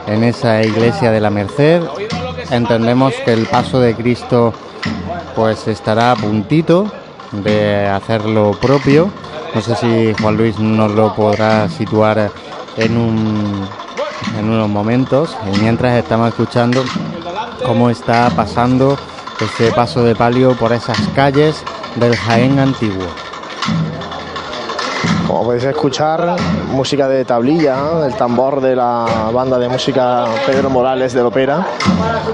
en 0.05 0.23
esa 0.23 0.61
iglesia 0.61 1.11
de 1.11 1.19
la 1.19 1.29
Merced. 1.29 1.81
Entendemos 2.51 3.13
que 3.25 3.33
el 3.33 3.45
paso 3.47 3.79
de 3.79 3.95
Cristo 3.95 4.53
pues 5.35 5.67
estará 5.67 6.11
a 6.11 6.15
puntito 6.15 6.91
de 7.31 7.87
hacer 7.87 8.25
lo 8.25 8.51
propio. 8.51 9.09
No 9.55 9.61
sé 9.61 9.75
si 9.75 10.13
Juan 10.21 10.37
Luis 10.37 10.59
nos 10.59 10.91
lo 10.91 11.15
podrá 11.15 11.67
situar 11.69 12.31
en 12.77 12.97
un 12.97 13.67
en 14.37 14.49
unos 14.49 14.69
momentos. 14.69 15.35
Y 15.53 15.59
mientras 15.59 15.93
estamos 15.97 16.29
escuchando 16.29 16.83
cómo 17.67 17.89
está 17.89 18.29
pasando 18.29 18.97
ese 19.41 19.73
paso 19.73 20.01
de 20.01 20.15
palio 20.15 20.55
por 20.55 20.71
esas 20.71 20.97
calles 21.09 21.65
del 21.97 22.15
Jaén 22.15 22.59
antiguo. 22.59 23.26
Podéis 25.47 25.63
escuchar, 25.63 26.35
música 26.71 27.07
de 27.07 27.23
tablilla, 27.23 28.05
el 28.05 28.15
tambor 28.15 28.59
de 28.59 28.75
la 28.75 29.29
banda 29.33 29.57
de 29.57 29.69
música 29.69 30.25
Pedro 30.45 30.69
Morales 30.69 31.13
del 31.13 31.25
Opera, 31.25 31.65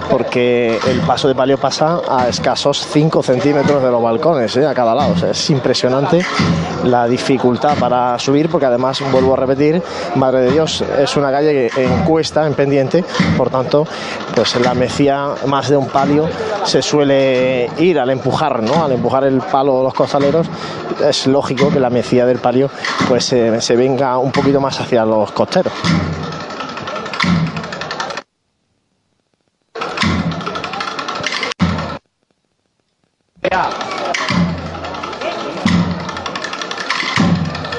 porque 0.09 0.79
el 0.87 0.99
paso 1.01 1.27
de 1.27 1.35
palio 1.35 1.59
pasa 1.59 2.01
a 2.09 2.27
escasos 2.27 2.87
5 2.91 3.21
centímetros 3.21 3.83
de 3.83 3.91
los 3.91 4.01
balcones, 4.01 4.57
¿eh? 4.57 4.65
a 4.65 4.73
cada 4.73 4.95
lado. 4.95 5.13
Es 5.29 5.47
impresionante 5.51 6.25
la 6.85 7.07
dificultad 7.07 7.77
para 7.77 8.17
subir, 8.17 8.49
porque 8.49 8.65
además, 8.65 8.99
vuelvo 9.11 9.33
a 9.33 9.37
repetir, 9.37 9.83
Madre 10.15 10.41
de 10.41 10.51
Dios 10.51 10.83
es 10.97 11.15
una 11.15 11.29
calle 11.29 11.69
en 11.77 12.05
cuesta, 12.05 12.47
en 12.47 12.55
pendiente, 12.55 13.05
por 13.37 13.51
tanto, 13.51 13.85
pues 14.33 14.59
la 14.59 14.73
mecía 14.73 15.27
más 15.45 15.69
de 15.69 15.77
un 15.77 15.87
palio 15.87 16.27
se 16.63 16.81
suele 16.81 17.69
ir 17.77 17.99
al 17.99 18.09
empujar, 18.09 18.63
¿no? 18.63 18.83
Al 18.83 18.93
empujar 18.93 19.23
el 19.25 19.37
palo 19.37 19.77
de 19.77 19.83
los 19.83 19.93
costaleros, 19.93 20.47
es 21.07 21.27
lógico 21.27 21.69
que 21.69 21.79
la 21.79 21.91
mecía 21.91 22.25
del 22.25 22.39
palio 22.39 22.71
pues 23.07 23.31
eh, 23.33 23.61
se 23.61 23.75
venga 23.75 24.17
un 24.17 24.31
poquito 24.31 24.59
más 24.59 24.79
hacia 24.79 25.05
los 25.05 25.31
costeros. 25.31 25.73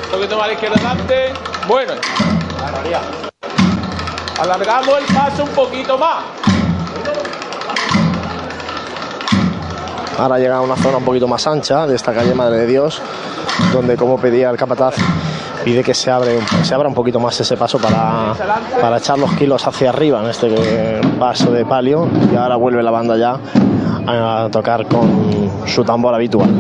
Un 0.05 0.11
poquito 0.11 0.37
más 0.37 0.45
a 0.45 0.47
la 0.47 0.53
izquierda 0.53 0.77
adelante. 0.77 1.33
Bueno. 1.67 1.93
Alargamos 4.39 4.99
el 4.99 5.15
paso 5.15 5.45
un 5.45 5.51
poquito 5.51 5.99
más. 5.99 6.25
Ahora 10.19 10.39
llega 10.39 10.57
a 10.57 10.61
una 10.61 10.77
zona 10.77 10.99
un 10.99 11.05
poquito 11.05 11.27
más 11.27 11.47
ancha 11.47 11.87
de 11.87 11.97
esta 11.97 12.15
calle 12.15 12.35
Madre 12.35 12.59
de 12.59 12.67
Dios, 12.67 13.03
donde 13.73 13.97
como 13.97 14.19
pedía 14.19 14.51
el 14.51 14.57
capataz, 14.57 14.95
pide 15.65 15.82
que 15.82 15.95
se, 15.95 16.11
abre, 16.11 16.39
se 16.62 16.74
abra 16.74 16.89
un 16.89 16.95
poquito 16.95 17.19
más 17.19 17.39
ese 17.41 17.57
paso 17.57 17.78
para, 17.78 18.35
para 18.81 18.99
echar 18.99 19.19
los 19.19 19.32
kilos 19.35 19.66
hacia 19.66 19.91
arriba 19.91 20.23
en 20.23 20.31
este 20.31 21.01
paso 21.19 21.51
de 21.51 21.65
palio. 21.65 22.09
Y 22.32 22.36
ahora 22.36 22.57
vuelve 22.57 22.82
la 22.82 22.91
banda 22.91 23.16
ya 23.16 23.39
a 24.07 24.49
tocar 24.51 24.86
con 24.86 25.51
su 25.66 25.85
tambor 25.85 26.15
habitual. 26.15 26.51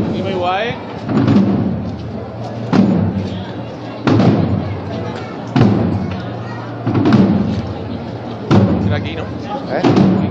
Aquí, 8.94 9.16
¿no? 9.16 9.22
¿Eh? 9.22 9.82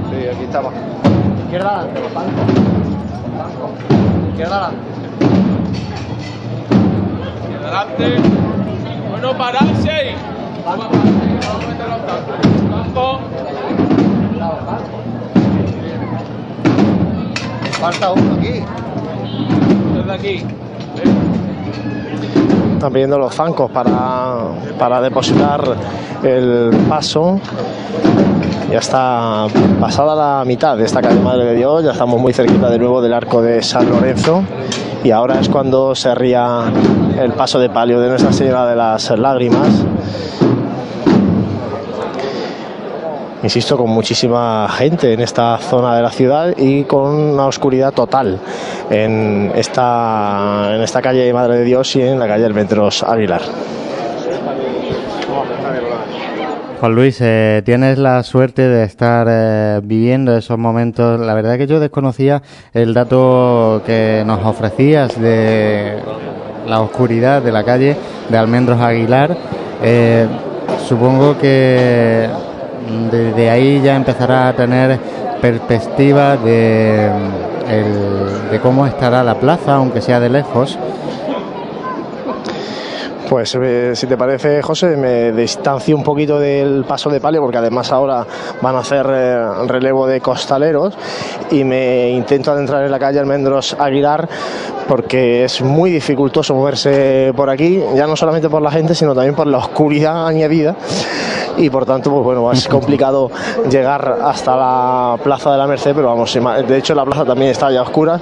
Sí, 0.10 0.28
aquí 0.30 0.44
estamos. 0.46 0.74
Izquierda 1.44 1.80
adelante, 1.80 2.02
los 2.02 2.14
bancos. 2.14 2.42
Izquierda 4.30 4.68
adelante. 4.68 4.94
Adelante. 7.74 8.22
Bueno, 9.10 9.36
pararse 9.36 9.90
ahí. 9.90 10.16
Vamos 10.64 10.86
a 10.86 10.90
meter 11.68 11.90
los 11.90 12.06
tacos. 12.06 13.20
Falta 17.80 18.12
uno 18.12 18.36
aquí. 18.36 18.64
Desde 19.96 20.14
aquí. 20.14 20.46
Están 22.74 22.94
pidiendo 22.94 23.18
los 23.18 23.34
zancos 23.34 23.72
para, 23.72 24.50
para 24.78 25.02
depositar 25.02 25.64
el 26.22 26.70
paso. 26.88 27.40
Ya 28.70 28.78
está 28.78 29.48
pasada 29.80 30.16
la 30.16 30.46
mitad 30.46 30.78
de 30.78 30.86
esta 30.86 31.02
calle 31.02 31.20
Madre 31.20 31.46
de 31.46 31.56
Dios, 31.56 31.84
ya 31.84 31.92
estamos 31.92 32.20
muy 32.20 32.34
cerquita 32.34 32.70
de 32.70 32.80
nuevo 32.80 33.02
del 33.02 33.14
arco 33.14 33.42
de 33.42 33.62
San 33.62 33.88
Lorenzo 33.88 34.44
y 35.04 35.12
ahora 35.12 35.40
es 35.40 35.50
cuando 35.50 35.94
se 35.94 36.16
ría 36.16 36.72
el 37.20 37.34
paso 37.34 37.60
de 37.60 37.70
palio 37.70 38.00
de 38.00 38.10
Nuestra 38.10 38.32
Señora 38.32 38.66
de 38.66 38.76
las 38.76 39.10
Lágrimas. 39.12 39.86
Insisto, 43.44 43.78
con 43.78 43.90
muchísima 43.90 44.70
gente 44.70 45.12
en 45.12 45.20
esta 45.20 45.58
zona 45.58 45.96
de 45.98 46.02
la 46.02 46.12
ciudad 46.12 46.54
y 46.58 46.86
con 46.86 47.14
una 47.14 47.46
oscuridad 47.46 47.92
total 47.92 48.40
en 48.90 49.52
esta, 49.54 50.72
en 50.76 50.82
esta 50.82 51.02
calle 51.02 51.32
Madre 51.34 51.58
de 51.58 51.66
Dios 51.66 51.94
y 51.98 52.02
en 52.02 52.20
la 52.20 52.28
calle 52.28 52.46
Almendros 52.46 53.04
Aguilar. 53.04 53.42
Juan 56.80 56.96
Luis, 56.96 57.18
eh, 57.22 57.62
tienes 57.64 57.98
la 57.98 58.24
suerte 58.24 58.62
de 58.62 58.84
estar 58.84 59.28
eh, 59.30 59.80
viviendo 59.84 60.36
esos 60.36 60.58
momentos. 60.58 61.18
La 61.20 61.34
verdad 61.34 61.58
que 61.58 61.66
yo 61.66 61.80
desconocía 61.80 62.42
el 62.74 62.94
dato 62.94 63.82
que 63.86 64.24
nos 64.26 64.46
ofrecías 64.46 65.18
de 65.20 65.98
la 66.68 66.82
oscuridad 66.82 67.42
de 67.42 67.52
la 67.52 67.64
calle 67.64 67.96
de 68.30 68.38
Almendros 68.38 68.80
Aguilar. 68.82 69.36
Eh, 69.84 70.28
supongo 70.88 71.38
que 71.38 72.28
desde 73.12 73.50
ahí 73.50 73.82
ya 73.84 73.96
empezará 73.96 74.48
a 74.50 74.54
tener 74.54 74.98
perspectiva 75.42 76.38
el- 77.70 78.50
de 78.52 78.60
cómo 78.62 78.86
estará 78.86 79.24
la 79.24 79.36
plaza, 79.36 79.76
aunque 79.76 80.02
sea 80.02 80.20
de 80.20 80.30
lejos. 80.30 80.78
Pues 83.34 83.58
eh, 83.60 83.96
si 83.96 84.06
te 84.06 84.16
parece, 84.16 84.62
José, 84.62 84.96
me 84.96 85.32
distancio 85.32 85.98
un 85.98 86.04
poquito 86.04 86.40
del 86.40 86.86
paso 86.88 87.10
de 87.10 87.20
palio 87.20 87.42
porque 87.42 87.58
además 87.58 87.92
ahora 87.92 88.28
van 88.62 88.76
a 88.76 88.80
hacer 88.82 89.08
eh, 89.10 89.48
relevo 89.66 90.06
de 90.06 90.22
costaleros 90.22 90.94
y 91.50 91.64
me 91.64 92.12
intento 92.12 92.52
adentrar 92.52 92.86
en 92.86 92.92
la 92.92 93.00
calle 93.00 93.18
Almendros 93.18 93.76
Aguilar 93.80 94.30
porque 94.88 95.46
es 95.46 95.64
muy 95.64 95.90
dificultoso 95.90 96.54
moverse 96.54 97.34
por 97.36 97.50
aquí, 97.50 97.82
ya 97.96 98.06
no 98.06 98.16
solamente 98.16 98.52
por 98.52 98.62
la 98.62 98.70
gente, 98.70 98.94
sino 98.94 99.16
también 99.16 99.34
por 99.34 99.48
la 99.48 99.58
oscuridad 99.58 100.28
añadida 100.28 100.76
y 101.58 101.70
por 101.70 101.86
tanto, 101.86 102.12
pues 102.12 102.24
bueno, 102.24 102.52
es 102.52 102.68
complicado 102.68 103.30
llegar 103.70 104.20
hasta 104.24 104.56
la 104.56 105.18
Plaza 105.24 105.52
de 105.52 105.58
la 105.58 105.68
Merced, 105.68 105.94
pero 105.96 106.08
vamos, 106.08 106.34
de 106.68 106.78
hecho 106.78 106.96
la 106.96 107.06
plaza 107.06 107.26
también 107.26 107.52
está 107.52 107.72
ya 107.72 107.82
oscura 107.82 108.20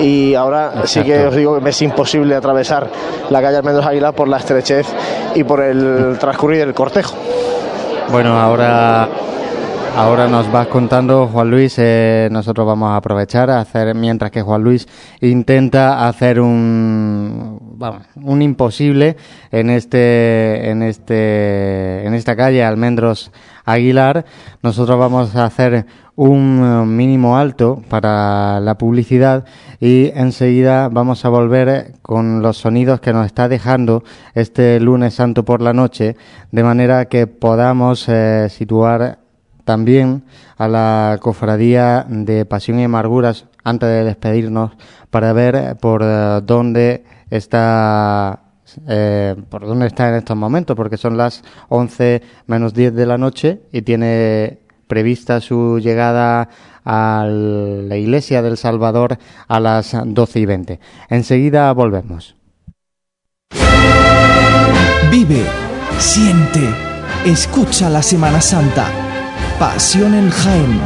y 0.00 0.34
ahora 0.34 0.86
sí 0.86 1.02
que 1.02 1.26
os 1.26 1.34
digo 1.34 1.54
que 1.54 1.60
me 1.60 1.70
es 1.70 1.82
imposible 1.82 2.34
atravesar 2.34 2.88
la 3.30 3.40
calle 3.40 3.56
Almendros 3.58 3.86
Aguilar 3.86 4.14
por 4.14 4.28
la 4.28 4.38
estrechez 4.38 4.86
y 5.34 5.44
por 5.44 5.60
el 5.60 6.16
transcurrir 6.18 6.58
del 6.58 6.74
cortejo. 6.74 7.14
Bueno, 8.10 8.38
ahora 8.38 9.08
Ahora 9.96 10.26
nos 10.26 10.50
vas 10.50 10.66
contando, 10.66 11.28
Juan 11.28 11.52
Luis, 11.52 11.76
eh, 11.78 12.28
nosotros 12.32 12.66
vamos 12.66 12.90
a 12.90 12.96
aprovechar 12.96 13.48
a 13.48 13.60
hacer, 13.60 13.94
mientras 13.94 14.32
que 14.32 14.42
Juan 14.42 14.64
Luis 14.64 14.88
intenta 15.20 16.08
hacer 16.08 16.40
un, 16.40 17.60
vamos, 17.78 18.02
un 18.16 18.42
imposible 18.42 19.16
en 19.52 19.70
este, 19.70 20.68
en 20.68 20.82
este, 20.82 22.04
en 22.04 22.12
esta 22.14 22.34
calle 22.34 22.64
Almendros 22.64 23.30
Aguilar, 23.64 24.24
nosotros 24.62 24.98
vamos 24.98 25.36
a 25.36 25.44
hacer 25.44 25.86
un 26.16 26.96
mínimo 26.96 27.38
alto 27.38 27.80
para 27.88 28.58
la 28.60 28.76
publicidad 28.76 29.44
y 29.78 30.10
enseguida 30.14 30.88
vamos 30.88 31.24
a 31.24 31.28
volver 31.28 31.94
con 32.02 32.42
los 32.42 32.56
sonidos 32.56 33.00
que 33.00 33.12
nos 33.12 33.26
está 33.26 33.48
dejando 33.48 34.02
este 34.34 34.80
lunes 34.80 35.14
santo 35.14 35.44
por 35.44 35.62
la 35.62 35.72
noche, 35.72 36.16
de 36.50 36.62
manera 36.64 37.04
que 37.06 37.28
podamos 37.28 38.08
eh, 38.08 38.48
situar 38.50 39.23
también 39.64 40.24
a 40.56 40.68
la 40.68 41.18
cofradía 41.20 42.06
de 42.08 42.44
Pasión 42.44 42.78
y 42.78 42.84
Amarguras 42.84 43.46
antes 43.64 43.88
de 43.88 44.04
despedirnos 44.04 44.72
para 45.10 45.32
ver 45.32 45.76
por 45.80 46.04
dónde 46.44 47.04
está 47.30 48.40
eh, 48.88 49.36
por 49.50 49.66
dónde 49.66 49.86
está 49.86 50.08
en 50.08 50.16
estos 50.16 50.36
momentos 50.36 50.76
porque 50.76 50.96
son 50.96 51.16
las 51.16 51.42
11 51.68 52.22
menos 52.46 52.74
10 52.74 52.94
de 52.94 53.06
la 53.06 53.18
noche 53.18 53.60
y 53.72 53.82
tiene 53.82 54.60
prevista 54.86 55.40
su 55.40 55.78
llegada 55.78 56.48
a 56.84 57.26
la 57.26 57.96
iglesia 57.96 58.42
del 58.42 58.56
Salvador 58.56 59.18
a 59.48 59.60
las 59.60 59.96
12 60.04 60.40
y 60.40 60.46
20. 60.46 60.80
Enseguida 61.08 61.72
volvemos. 61.72 62.36
Vive, 65.10 65.44
siente, 65.98 66.68
escucha 67.24 67.88
la 67.88 68.02
Semana 68.02 68.40
Santa. 68.40 69.03
Pasión 69.58 70.14
en 70.14 70.30
Jaén. 70.30 70.80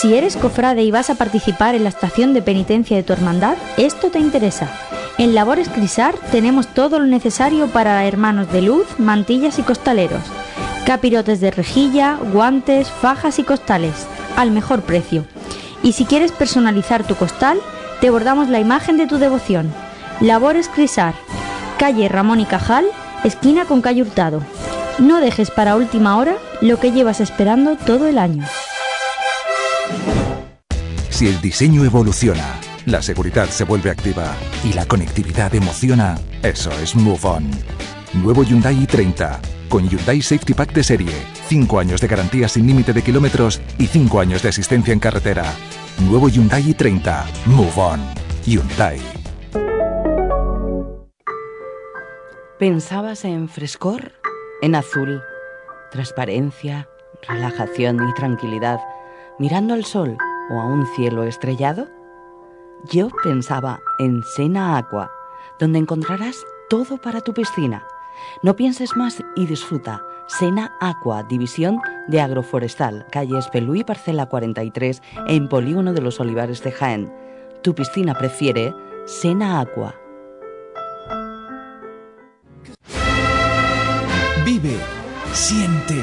Si 0.00 0.14
eres 0.14 0.36
cofrade 0.36 0.82
y 0.82 0.90
vas 0.90 1.10
a 1.10 1.16
participar 1.16 1.74
en 1.74 1.82
la 1.82 1.90
estación 1.90 2.32
de 2.32 2.40
penitencia 2.40 2.96
de 2.96 3.02
tu 3.02 3.12
hermandad, 3.12 3.56
esto 3.76 4.10
te 4.10 4.18
interesa. 4.18 4.70
En 5.18 5.34
Labores 5.34 5.68
Crisar 5.68 6.14
tenemos 6.30 6.68
todo 6.68 6.98
lo 6.98 7.06
necesario 7.06 7.66
para 7.68 8.04
hermanos 8.06 8.50
de 8.50 8.62
luz, 8.62 8.86
mantillas 8.98 9.58
y 9.58 9.62
costaleros. 9.62 10.22
Capirotes 10.86 11.40
de 11.40 11.50
rejilla, 11.50 12.18
guantes, 12.32 12.88
fajas 12.88 13.38
y 13.38 13.42
costales, 13.42 14.06
al 14.36 14.52
mejor 14.52 14.82
precio. 14.82 15.26
Y 15.82 15.92
si 15.92 16.06
quieres 16.06 16.32
personalizar 16.32 17.04
tu 17.04 17.14
costal, 17.14 17.58
te 18.00 18.10
bordamos 18.10 18.48
la 18.48 18.60
imagen 18.60 18.96
de 18.96 19.06
tu 19.06 19.18
devoción. 19.18 19.72
Labores 20.20 20.68
Crisar, 20.68 21.14
calle 21.78 22.08
Ramón 22.08 22.40
y 22.40 22.46
Cajal, 22.46 22.86
esquina 23.24 23.64
con 23.64 23.80
calle 23.80 24.02
Hurtado. 24.02 24.42
No 24.98 25.20
dejes 25.20 25.50
para 25.50 25.76
última 25.76 26.16
hora 26.16 26.36
lo 26.60 26.80
que 26.80 26.92
llevas 26.92 27.20
esperando 27.20 27.76
todo 27.76 28.06
el 28.06 28.18
año. 28.18 28.44
Si 31.10 31.28
el 31.28 31.40
diseño 31.40 31.84
evoluciona, 31.84 32.44
la 32.84 33.02
seguridad 33.02 33.48
se 33.48 33.64
vuelve 33.64 33.90
activa 33.90 34.34
y 34.64 34.72
la 34.72 34.86
conectividad 34.86 35.54
emociona, 35.54 36.16
eso 36.42 36.70
es 36.82 36.94
Move 36.94 37.20
On. 37.22 37.50
Nuevo 38.14 38.44
Hyundai 38.44 38.86
i30 38.86 39.55
con 39.68 39.88
Hyundai 39.88 40.22
Safety 40.22 40.54
Pack 40.54 40.72
de 40.72 40.82
serie, 40.82 41.12
5 41.48 41.78
años 41.78 42.00
de 42.00 42.08
garantía 42.08 42.48
sin 42.48 42.66
límite 42.66 42.92
de 42.92 43.02
kilómetros 43.02 43.60
y 43.78 43.86
5 43.86 44.20
años 44.20 44.42
de 44.42 44.48
asistencia 44.48 44.92
en 44.92 45.00
carretera. 45.00 45.44
Nuevo 46.08 46.28
Hyundai 46.28 46.62
i30. 46.62 47.24
Move 47.46 47.72
on. 47.76 48.00
Hyundai. 48.44 49.00
¿Pensabas 52.58 53.24
en 53.24 53.48
frescor? 53.48 54.12
En 54.62 54.74
azul. 54.74 55.22
Transparencia, 55.90 56.88
relajación 57.28 58.08
y 58.08 58.14
tranquilidad, 58.14 58.80
mirando 59.38 59.74
al 59.74 59.84
sol 59.84 60.16
o 60.50 60.60
a 60.60 60.66
un 60.66 60.86
cielo 60.94 61.24
estrellado. 61.24 61.88
Yo 62.90 63.08
pensaba 63.22 63.80
en 63.98 64.22
Sena 64.36 64.78
Aqua, 64.78 65.10
donde 65.58 65.78
encontrarás 65.78 66.36
todo 66.68 66.98
para 66.98 67.20
tu 67.20 67.32
piscina. 67.32 67.86
No 68.42 68.56
pienses 68.56 68.96
más 68.96 69.22
y 69.34 69.46
disfruta 69.46 70.02
Sena 70.26 70.76
Aqua, 70.80 71.22
división 71.22 71.80
de 72.08 72.20
agroforestal, 72.20 73.06
calle 73.10 73.38
Espelú 73.38 73.74
y 73.76 73.84
parcela 73.84 74.26
43, 74.26 75.02
en 75.28 75.48
Polígono 75.48 75.92
de 75.92 76.00
los 76.00 76.18
Olivares 76.20 76.62
de 76.62 76.72
Jaén. 76.72 77.12
Tu 77.62 77.74
piscina 77.74 78.14
prefiere 78.14 78.74
Sena 79.06 79.60
Aqua. 79.60 79.94
Vive, 84.44 84.76
siente, 85.32 86.02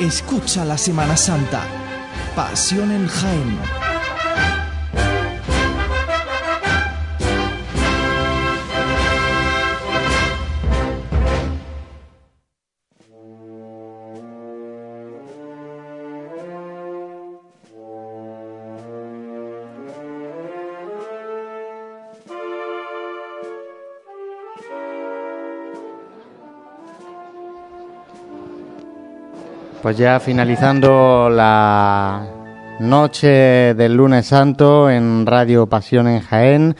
escucha 0.00 0.64
la 0.64 0.78
Semana 0.78 1.16
Santa. 1.16 1.62
Pasión 2.34 2.92
en 2.92 3.06
Jaén. 3.06 3.85
Pues 29.86 29.98
ya 29.98 30.18
finalizando 30.18 31.30
la 31.30 32.26
noche 32.80 33.72
del 33.74 33.94
lunes 33.94 34.26
santo 34.26 34.90
en 34.90 35.24
Radio 35.24 35.68
Pasión 35.68 36.08
en 36.08 36.22
Jaén, 36.22 36.74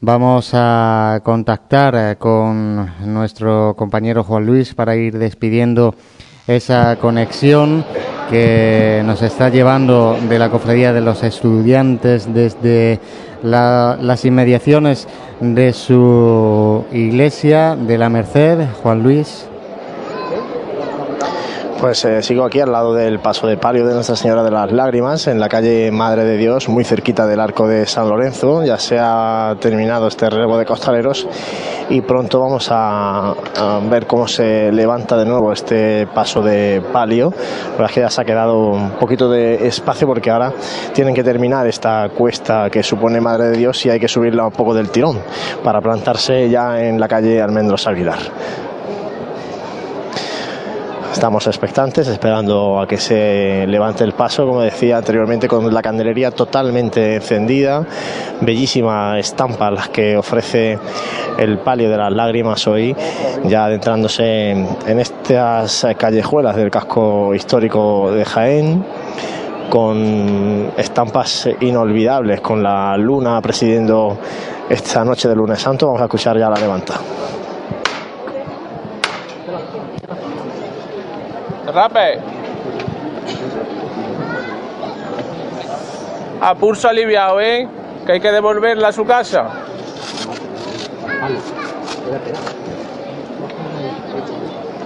vamos 0.00 0.52
a 0.54 1.20
contactar 1.22 1.94
eh, 1.94 2.16
con 2.16 3.12
nuestro 3.12 3.74
compañero 3.76 4.24
Juan 4.24 4.46
Luis 4.46 4.72
para 4.72 4.96
ir 4.96 5.18
despidiendo 5.18 5.94
esa 6.46 6.96
conexión 6.96 7.84
que 8.30 9.02
nos 9.04 9.20
está 9.20 9.50
llevando 9.50 10.16
de 10.26 10.38
la 10.38 10.48
cofradía 10.48 10.94
de 10.94 11.02
los 11.02 11.24
estudiantes 11.24 12.32
desde 12.32 13.00
las 13.42 14.24
inmediaciones 14.24 15.06
de 15.40 15.74
su 15.74 16.86
iglesia 16.90 17.76
de 17.76 17.98
la 17.98 18.08
Merced. 18.08 18.66
Juan 18.82 19.02
Luis. 19.02 19.46
Pues 21.80 22.02
eh, 22.06 22.22
sigo 22.22 22.44
aquí 22.44 22.58
al 22.58 22.72
lado 22.72 22.94
del 22.94 23.18
paso 23.18 23.46
de 23.46 23.58
palio 23.58 23.86
de 23.86 23.92
Nuestra 23.92 24.16
Señora 24.16 24.42
de 24.42 24.50
las 24.50 24.72
Lágrimas, 24.72 25.26
en 25.26 25.38
la 25.38 25.50
calle 25.50 25.90
Madre 25.90 26.24
de 26.24 26.38
Dios, 26.38 26.70
muy 26.70 26.84
cerquita 26.84 27.26
del 27.26 27.38
arco 27.38 27.68
de 27.68 27.84
San 27.84 28.08
Lorenzo. 28.08 28.64
Ya 28.64 28.78
se 28.78 28.96
ha 28.98 29.54
terminado 29.60 30.08
este 30.08 30.30
relevo 30.30 30.56
de 30.56 30.64
costaleros 30.64 31.28
y 31.90 32.00
pronto 32.00 32.40
vamos 32.40 32.68
a, 32.70 33.34
ver 33.90 34.06
cómo 34.06 34.26
se 34.26 34.72
levanta 34.72 35.18
de 35.18 35.26
nuevo 35.26 35.52
este 35.52 36.06
paso 36.06 36.40
de 36.40 36.82
palio. 36.92 37.34
La 37.78 37.88
que 37.88 38.00
ya 38.00 38.08
se 38.08 38.22
ha 38.22 38.24
quedado 38.24 38.70
un 38.70 38.92
poquito 38.92 39.30
de 39.30 39.66
espacio 39.66 40.06
porque 40.06 40.30
ahora 40.30 40.54
tienen 40.94 41.14
que 41.14 41.22
terminar 41.22 41.66
esta 41.66 42.08
cuesta 42.08 42.70
que 42.70 42.82
supone 42.82 43.20
Madre 43.20 43.50
de 43.50 43.58
Dios 43.58 43.84
y 43.84 43.90
hay 43.90 44.00
que 44.00 44.08
subirla 44.08 44.46
un 44.46 44.52
poco 44.52 44.72
del 44.72 44.88
tirón 44.88 45.20
para 45.62 45.82
plantarse 45.82 46.48
ya 46.48 46.82
en 46.82 46.98
la 46.98 47.06
calle 47.06 47.42
Almendros 47.42 47.86
Aguilar. 47.86 48.18
Estamos 51.16 51.46
expectantes, 51.46 52.06
esperando 52.08 52.78
a 52.78 52.86
que 52.86 52.98
se 52.98 53.66
levante 53.66 54.04
el 54.04 54.12
paso, 54.12 54.46
como 54.46 54.60
decía 54.60 54.98
anteriormente, 54.98 55.48
con 55.48 55.72
la 55.72 55.80
candelería 55.80 56.30
totalmente 56.30 57.14
encendida, 57.14 57.86
bellísima 58.42 59.18
estampa 59.18 59.70
las 59.70 59.88
que 59.88 60.14
ofrece 60.18 60.78
el 61.38 61.56
palio 61.60 61.88
de 61.88 61.96
las 61.96 62.12
lágrimas 62.12 62.66
hoy, 62.66 62.94
ya 63.44 63.64
adentrándose 63.64 64.50
en 64.50 65.00
estas 65.00 65.86
callejuelas 65.96 66.54
del 66.54 66.70
casco 66.70 67.34
histórico 67.34 68.12
de 68.12 68.22
Jaén 68.26 68.84
con 69.70 70.70
estampas 70.76 71.48
inolvidables, 71.62 72.42
con 72.42 72.62
la 72.62 72.94
luna 72.98 73.40
presidiendo 73.40 74.18
esta 74.68 75.02
noche 75.02 75.30
de 75.30 75.34
lunes 75.34 75.62
santo. 75.62 75.86
Vamos 75.86 76.02
a 76.02 76.04
escuchar 76.04 76.38
ya 76.38 76.50
la 76.50 76.60
levanta. 76.60 77.00
Rape. 81.66 82.20
A 86.40 86.54
pulso 86.54 86.88
aliviado, 86.88 87.40
¿eh? 87.40 87.68
Que 88.04 88.12
hay 88.12 88.20
que 88.20 88.30
devolverla 88.30 88.88
a 88.88 88.92
su 88.92 89.04
casa. 89.04 89.48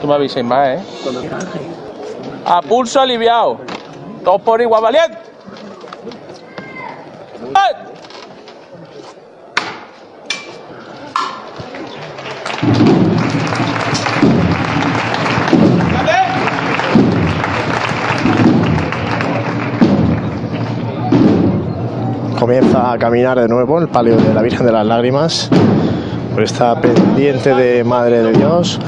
Tú 0.00 0.06
me 0.06 0.14
aviséis 0.14 0.46
más, 0.46 0.78
¿eh? 0.78 0.82
A 2.46 2.62
pulso 2.62 3.00
aliviado. 3.00 3.58
Todos 4.24 4.40
por 4.42 4.60
igual, 4.60 4.82
valiente. 4.82 5.18
¡Eh! 7.50 7.89
Comienza 22.50 22.90
a 22.90 22.98
caminar 22.98 23.38
de 23.38 23.46
nuevo 23.46 23.78
el 23.78 23.86
palio 23.86 24.16
de 24.16 24.34
la 24.34 24.42
Virgen 24.42 24.66
de 24.66 24.72
las 24.72 24.84
Lágrimas 24.84 25.48
por 26.34 26.42
esta 26.42 26.80
pendiente 26.80 27.54
de 27.54 27.84
Madre 27.84 28.24
de 28.24 28.32
Dios, 28.32 28.80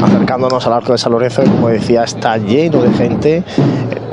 acercándonos 0.00 0.64
al 0.68 0.74
arco 0.74 0.92
de 0.92 0.98
San 0.98 1.10
Lorenzo, 1.10 1.42
que 1.42 1.50
como 1.50 1.66
decía 1.66 2.04
está 2.04 2.36
lleno 2.36 2.80
de 2.80 2.92
gente, 2.92 3.42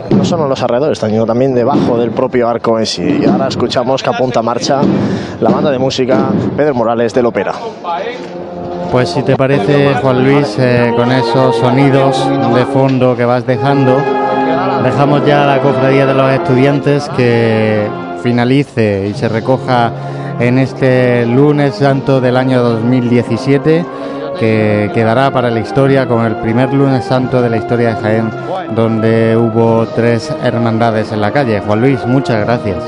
no 0.10 0.26
solo 0.26 0.46
en 0.46 0.50
los 0.50 0.64
alrededores, 0.64 0.98
sino 0.98 1.28
también 1.28 1.54
debajo 1.54 2.00
del 2.00 2.10
propio 2.10 2.50
arco 2.50 2.80
en 2.80 2.88
sí. 2.88 3.20
Y 3.22 3.26
ahora 3.28 3.48
escuchamos 3.48 4.02
que 4.02 4.10
apunta 4.10 4.42
marcha 4.42 4.82
la 5.40 5.52
banda 5.52 5.70
de 5.70 5.78
música 5.78 6.30
Pedro 6.58 6.74
Morales 6.74 7.14
del 7.14 7.28
Ópera. 7.28 7.54
Pues 8.92 9.10
si 9.10 9.22
te 9.22 9.36
parece, 9.36 9.94
Juan 10.02 10.24
Luis, 10.24 10.56
eh, 10.58 10.92
con 10.96 11.12
esos 11.12 11.58
sonidos 11.58 12.28
de 12.56 12.66
fondo 12.66 13.16
que 13.16 13.24
vas 13.24 13.46
dejando, 13.46 14.02
dejamos 14.84 15.24
ya 15.28 15.46
la 15.46 15.60
cofradía 15.60 16.08
de 16.08 16.16
los 16.16 16.32
estudiantes 16.32 17.08
que 17.10 18.07
finalice 18.22 19.08
y 19.08 19.14
se 19.14 19.30
recoja 19.30 19.92
en 20.40 20.60
este 20.60 21.26
lunes 21.26 21.76
santo 21.76 22.22
del 22.22 22.38
año 22.38 22.62
2017 22.62 23.86
que 24.40 24.92
quedará 24.94 25.32
para 25.32 25.50
la 25.50 25.60
historia 25.60 26.08
con 26.08 26.26
el 26.26 26.36
primer 26.36 26.74
lunes 26.74 27.06
santo 27.06 27.42
de 27.42 27.50
la 27.50 27.58
historia 27.58 27.96
de 27.96 28.02
Jaén 28.02 28.32
donde 28.76 29.36
hubo 29.38 29.86
tres 29.88 30.34
hermandades 30.44 31.12
en 31.12 31.22
la 31.22 31.32
calle. 31.32 31.62
Juan 31.62 31.82
Luis, 31.82 32.06
muchas 32.06 32.46
gracias. 32.46 32.84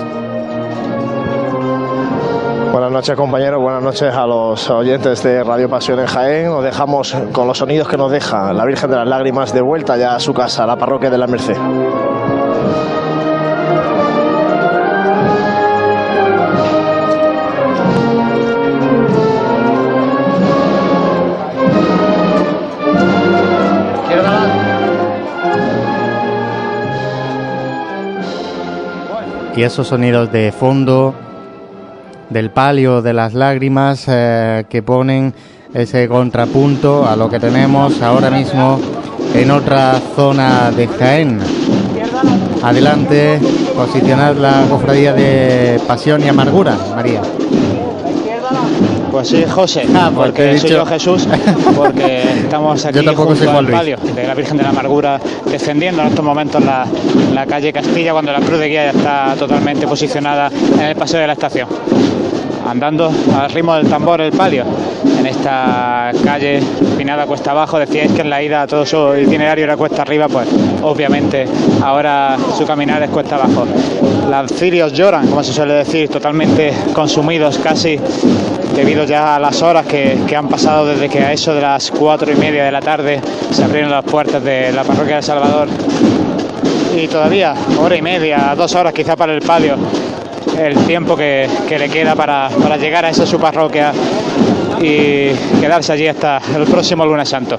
Buenas 2.72 2.92
noches 2.92 3.16
compañeros, 3.16 3.62
buenas 3.62 3.82
noches 3.82 4.14
a 4.14 4.26
los 4.28 4.70
oyentes 4.70 5.24
de 5.24 5.44
Radio 5.44 5.70
Pasión 5.70 6.00
en 6.00 6.08
Jaén. 6.08 6.46
Nos 6.48 6.64
dejamos 6.64 7.16
con 7.32 7.48
los 7.48 7.58
sonidos 7.58 7.88
que 7.88 7.98
nos 7.98 8.12
deja 8.12 8.54
la 8.54 8.66
Virgen 8.66 8.90
de 8.90 8.98
las 8.98 9.08
Lágrimas 9.08 9.54
de 9.54 9.62
vuelta 9.62 9.98
ya 9.98 10.16
a 10.16 10.20
su 10.20 10.34
casa, 10.34 10.64
a 10.64 10.68
la 10.68 10.76
parroquia 10.76 11.10
de 11.10 11.18
la 11.18 11.28
Merced. 11.28 11.58
Y 29.60 29.64
esos 29.64 29.88
sonidos 29.88 30.32
de 30.32 30.54
fondo 30.54 31.14
del 32.30 32.50
palio 32.50 33.02
de 33.02 33.12
las 33.12 33.34
lágrimas 33.34 34.06
eh, 34.08 34.64
que 34.70 34.82
ponen 34.82 35.34
ese 35.74 36.08
contrapunto 36.08 37.06
a 37.06 37.18
lo 37.18 37.30
que 37.30 37.42
tenemos 37.42 38.02
ahora 38.02 38.30
mismo 38.30 38.80
en 39.34 39.52
otra 39.52 40.00
zona 40.16 40.72
de 40.72 40.88
Jaén. 40.88 41.42
Adelante, 42.64 43.38
posicionar 43.76 44.38
la 44.38 44.64
cofradía 44.70 45.12
de 45.12 45.82
Pasión 45.86 46.24
y 46.24 46.30
Amargura, 46.30 46.78
María. 46.96 47.22
Pues 49.20 49.28
sí, 49.28 49.44
José, 49.50 49.86
Ah, 49.94 50.10
porque 50.16 50.58
soy 50.58 50.70
yo 50.70 50.86
Jesús, 50.86 51.28
porque 51.76 52.22
estamos 52.44 52.86
aquí 52.86 53.04
Yo 53.04 53.14
junto 53.14 53.52
al 53.52 53.68
palio 53.68 53.98
de 53.98 54.26
la 54.26 54.34
Virgen 54.34 54.56
de 54.56 54.64
la 54.64 54.70
Amargura, 54.70 55.20
descendiendo 55.46 56.04
en 56.04 56.08
estos 56.08 56.24
momentos 56.24 56.64
la, 56.64 56.86
la 57.34 57.46
calle 57.46 57.74
Castilla, 57.74 58.14
cuando 58.14 58.32
la 58.32 58.40
cruz 58.40 58.60
de 58.60 58.70
guía 58.70 58.94
ya 58.94 58.98
está 58.98 59.36
totalmente 59.38 59.86
posicionada 59.88 60.50
en 60.74 60.80
el 60.80 60.96
paseo 60.96 61.20
de 61.20 61.28
la 61.28 61.34
estación. 61.34 61.68
Andando 62.66 63.12
al 63.38 63.50
ritmo 63.52 63.76
del 63.76 63.90
tambor 63.90 64.22
el 64.22 64.32
palio, 64.32 64.64
en 65.20 65.26
esta 65.26 66.12
calle 66.24 66.62
pinada 66.98 67.26
cuesta 67.26 67.52
abajo, 67.52 67.78
decíais 67.78 68.14
que 68.14 68.22
en 68.22 68.30
la 68.30 68.42
ida 68.42 68.68
todo 68.68 68.86
su 68.86 69.18
itinerario 69.18 69.66
era 69.66 69.76
cuesta 69.76 70.04
arriba, 70.04 70.30
pues 70.30 70.48
obviamente 70.82 71.46
ahora 71.84 72.38
su 72.58 72.66
caminar 72.66 73.04
es 73.04 73.10
cuesta 73.10 73.36
abajo. 73.36 73.66
Los 74.30 74.54
cirios 74.54 74.94
lloran, 74.94 75.28
como 75.28 75.44
se 75.44 75.52
suele 75.52 75.74
decir, 75.74 76.08
totalmente 76.08 76.72
consumidos 76.94 77.58
casi 77.58 78.00
debido 78.76 79.04
ya 79.06 79.36
a 79.36 79.40
las 79.40 79.62
horas 79.62 79.86
que, 79.86 80.20
que 80.28 80.36
han 80.36 80.48
pasado 80.48 80.86
desde 80.86 81.10
que 81.10 81.20
a 81.20 81.34
eso 81.34 81.54
de 81.54 81.62
las 81.62 81.92
cuatro 81.92 82.32
y 82.32 82.36
media 82.36 82.64
de 82.66 82.72
la 82.72 82.80
tarde 82.82 83.20
se 83.52 83.64
abrieron 83.64 83.92
las 83.92 84.04
puertas 84.06 84.44
de 84.44 84.72
la 84.72 84.84
parroquia 84.84 85.18
de 85.18 85.22
Salvador 85.22 85.68
y 86.96 87.08
todavía 87.08 87.54
hora 87.80 87.96
y 87.96 88.02
media, 88.02 88.54
dos 88.58 88.74
horas 88.76 88.94
quizá 88.94 89.16
para 89.16 89.34
el 89.34 89.42
palio, 89.42 89.76
el 90.58 90.76
tiempo 90.86 91.16
que, 91.16 91.48
que 91.68 91.78
le 91.80 91.90
queda 91.90 92.16
para, 92.16 92.50
para 92.50 92.78
llegar 92.78 93.06
a 93.06 93.10
esa 93.10 93.26
su 93.26 93.40
parroquia 93.40 93.92
y 94.82 95.30
quedarse 95.60 95.94
allí 95.94 96.08
hasta 96.08 96.42
el 96.56 96.64
próximo 96.66 97.06
lunes 97.06 97.28
santo. 97.30 97.58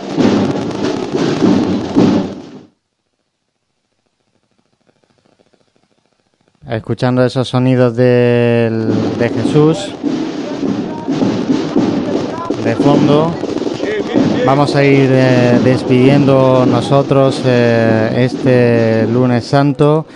Escuchando 6.68 7.24
esos 7.24 7.48
sonidos 7.48 7.96
del- 7.96 8.92
de 9.18 9.28
Jesús 9.30 9.94
de 12.64 12.76
fondo, 12.76 13.34
vamos 14.44 14.76
a 14.76 14.84
ir 14.84 15.08
eh, 15.10 15.60
despidiendo 15.64 16.66
nosotros 16.66 17.42
eh, 17.46 18.12
este 18.18 19.06
lunes 19.06 19.44
santo. 19.44 20.06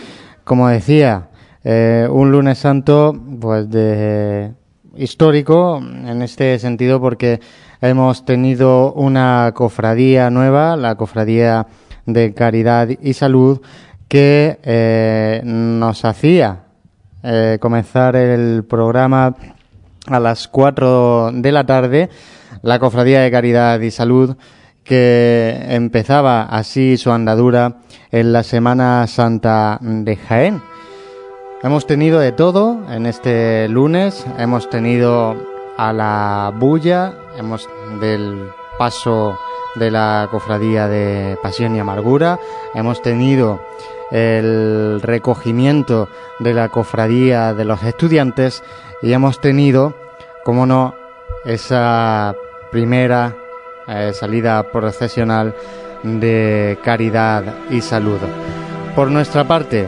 Como 0.42 0.68
decía, 0.68 1.28
eh, 1.62 2.06
un 2.10 2.32
lunes 2.32 2.58
santo 2.58 3.18
pues 3.40 3.70
de 3.70 4.52
histórico 4.96 5.78
en 5.78 6.22
este 6.22 6.58
sentido 6.58 7.00
porque 7.00 7.40
hemos 7.80 8.24
tenido 8.24 8.92
una 8.92 9.52
cofradía 9.54 10.28
nueva, 10.28 10.76
la 10.76 10.96
cofradía 10.96 11.66
de 12.04 12.34
Caridad 12.34 12.88
y 12.88 13.14
Salud, 13.14 13.60
que 14.08 15.40
nos 15.44 16.04
hacía 16.04 16.64
comenzar 17.58 18.16
el 18.16 18.64
programa 18.64 19.34
a 20.06 20.20
las 20.20 20.48
4 20.48 21.30
de 21.32 21.52
la 21.52 21.64
tarde, 21.64 22.10
la 22.64 22.78
Cofradía 22.78 23.20
de 23.20 23.30
Caridad 23.30 23.78
y 23.80 23.90
Salud, 23.90 24.36
que 24.84 25.64
empezaba 25.68 26.44
así 26.44 26.96
su 26.96 27.12
andadura 27.12 27.76
en 28.10 28.32
la 28.32 28.42
Semana 28.42 29.06
Santa 29.06 29.78
de 29.82 30.16
Jaén. 30.16 30.62
Hemos 31.62 31.86
tenido 31.86 32.20
de 32.20 32.32
todo 32.32 32.90
en 32.90 33.04
este 33.04 33.68
lunes, 33.68 34.26
hemos 34.38 34.70
tenido 34.70 35.36
a 35.76 35.92
la 35.92 36.52
bulla, 36.58 37.12
hemos 37.38 37.68
del 38.00 38.48
paso 38.78 39.38
de 39.74 39.90
la 39.90 40.28
cofradía 40.30 40.88
de 40.88 41.36
Pasión 41.42 41.76
y 41.76 41.80
Amargura, 41.80 42.38
hemos 42.74 43.02
tenido 43.02 43.60
el 44.10 45.02
recogimiento 45.02 46.08
de 46.40 46.54
la 46.54 46.70
cofradía 46.70 47.52
de 47.52 47.66
los 47.66 47.82
estudiantes 47.82 48.62
y 49.02 49.12
hemos 49.12 49.40
tenido, 49.40 49.94
como 50.44 50.64
no, 50.64 50.94
esa 51.44 52.34
primera 52.74 53.36
eh, 53.86 54.10
salida 54.12 54.60
procesional 54.72 55.54
de 56.02 56.76
caridad 56.82 57.44
y 57.70 57.80
salud. 57.80 58.18
Por 58.96 59.12
nuestra 59.12 59.44
parte, 59.44 59.86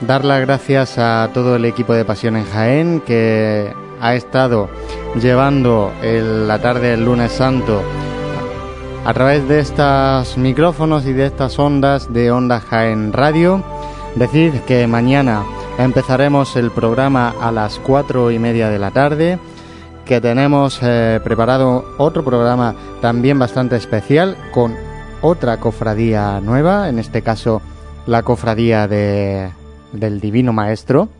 dar 0.00 0.24
las 0.24 0.40
gracias 0.40 0.98
a 0.98 1.30
todo 1.32 1.54
el 1.54 1.64
equipo 1.64 1.94
de 1.94 2.04
Pasión 2.04 2.36
en 2.36 2.46
Jaén 2.46 3.00
que 3.06 3.72
ha 4.00 4.14
estado 4.16 4.68
llevando 5.22 5.92
el- 6.02 6.48
la 6.48 6.58
tarde 6.58 6.88
del 6.88 7.04
lunes 7.04 7.30
santo 7.30 7.80
a 9.04 9.14
través 9.14 9.46
de 9.48 9.60
estos 9.60 10.36
micrófonos 10.36 11.06
y 11.06 11.12
de 11.12 11.26
estas 11.26 11.56
ondas 11.60 12.12
de 12.12 12.32
Onda 12.32 12.58
Jaén 12.58 13.12
Radio. 13.12 13.62
Decir 14.16 14.62
que 14.66 14.88
mañana 14.88 15.44
empezaremos 15.78 16.56
el 16.56 16.72
programa 16.72 17.34
a 17.40 17.52
las 17.52 17.78
cuatro 17.78 18.32
y 18.32 18.40
media 18.40 18.68
de 18.68 18.80
la 18.80 18.90
tarde, 18.90 19.38
que 20.08 20.22
tenemos 20.22 20.80
eh, 20.82 21.20
preparado 21.22 21.84
otro 21.98 22.24
programa 22.24 22.74
también 23.02 23.38
bastante 23.38 23.76
especial 23.76 24.38
con 24.52 24.74
otra 25.20 25.58
cofradía 25.58 26.40
nueva, 26.40 26.88
en 26.88 26.98
este 26.98 27.20
caso 27.20 27.60
la 28.06 28.22
cofradía 28.22 28.88
de, 28.88 29.50
del 29.92 30.18
Divino 30.18 30.54
Maestro, 30.54 31.10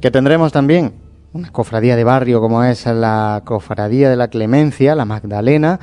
que 0.00 0.12
tendremos 0.12 0.52
también 0.52 0.92
una 1.32 1.50
cofradía 1.50 1.96
de 1.96 2.04
barrio 2.04 2.40
como 2.40 2.62
es 2.62 2.86
la 2.86 3.42
cofradía 3.44 4.08
de 4.08 4.16
la 4.16 4.28
Clemencia, 4.28 4.94
la 4.94 5.04
Magdalena, 5.04 5.80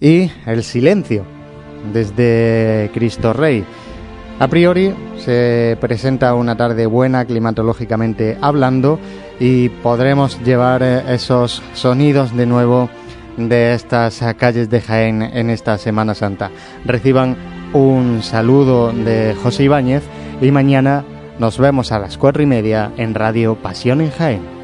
y 0.00 0.32
el 0.44 0.64
silencio 0.64 1.24
desde 1.92 2.90
Cristo 2.92 3.32
Rey. 3.32 3.64
A 4.38 4.48
priori 4.48 4.94
se 5.16 5.78
presenta 5.80 6.34
una 6.34 6.56
tarde 6.56 6.84
buena 6.84 7.24
climatológicamente 7.24 8.36
hablando 8.42 9.00
y 9.40 9.70
podremos 9.70 10.38
llevar 10.42 10.82
eh, 10.82 11.02
esos 11.08 11.62
sonidos 11.72 12.36
de 12.36 12.44
nuevo 12.44 12.90
de 13.38 13.72
estas 13.72 14.22
calles 14.36 14.68
de 14.68 14.82
Jaén 14.82 15.22
en 15.22 15.48
esta 15.48 15.78
Semana 15.78 16.14
Santa. 16.14 16.50
Reciban 16.84 17.36
un 17.72 18.22
saludo 18.22 18.92
de 18.92 19.34
José 19.42 19.64
Ibáñez 19.64 20.02
y 20.42 20.50
mañana 20.50 21.04
nos 21.38 21.58
vemos 21.58 21.90
a 21.90 21.98
las 21.98 22.18
cuatro 22.18 22.42
y 22.42 22.46
media 22.46 22.92
en 22.98 23.14
Radio 23.14 23.54
Pasión 23.56 24.02
en 24.02 24.10
Jaén. 24.10 24.55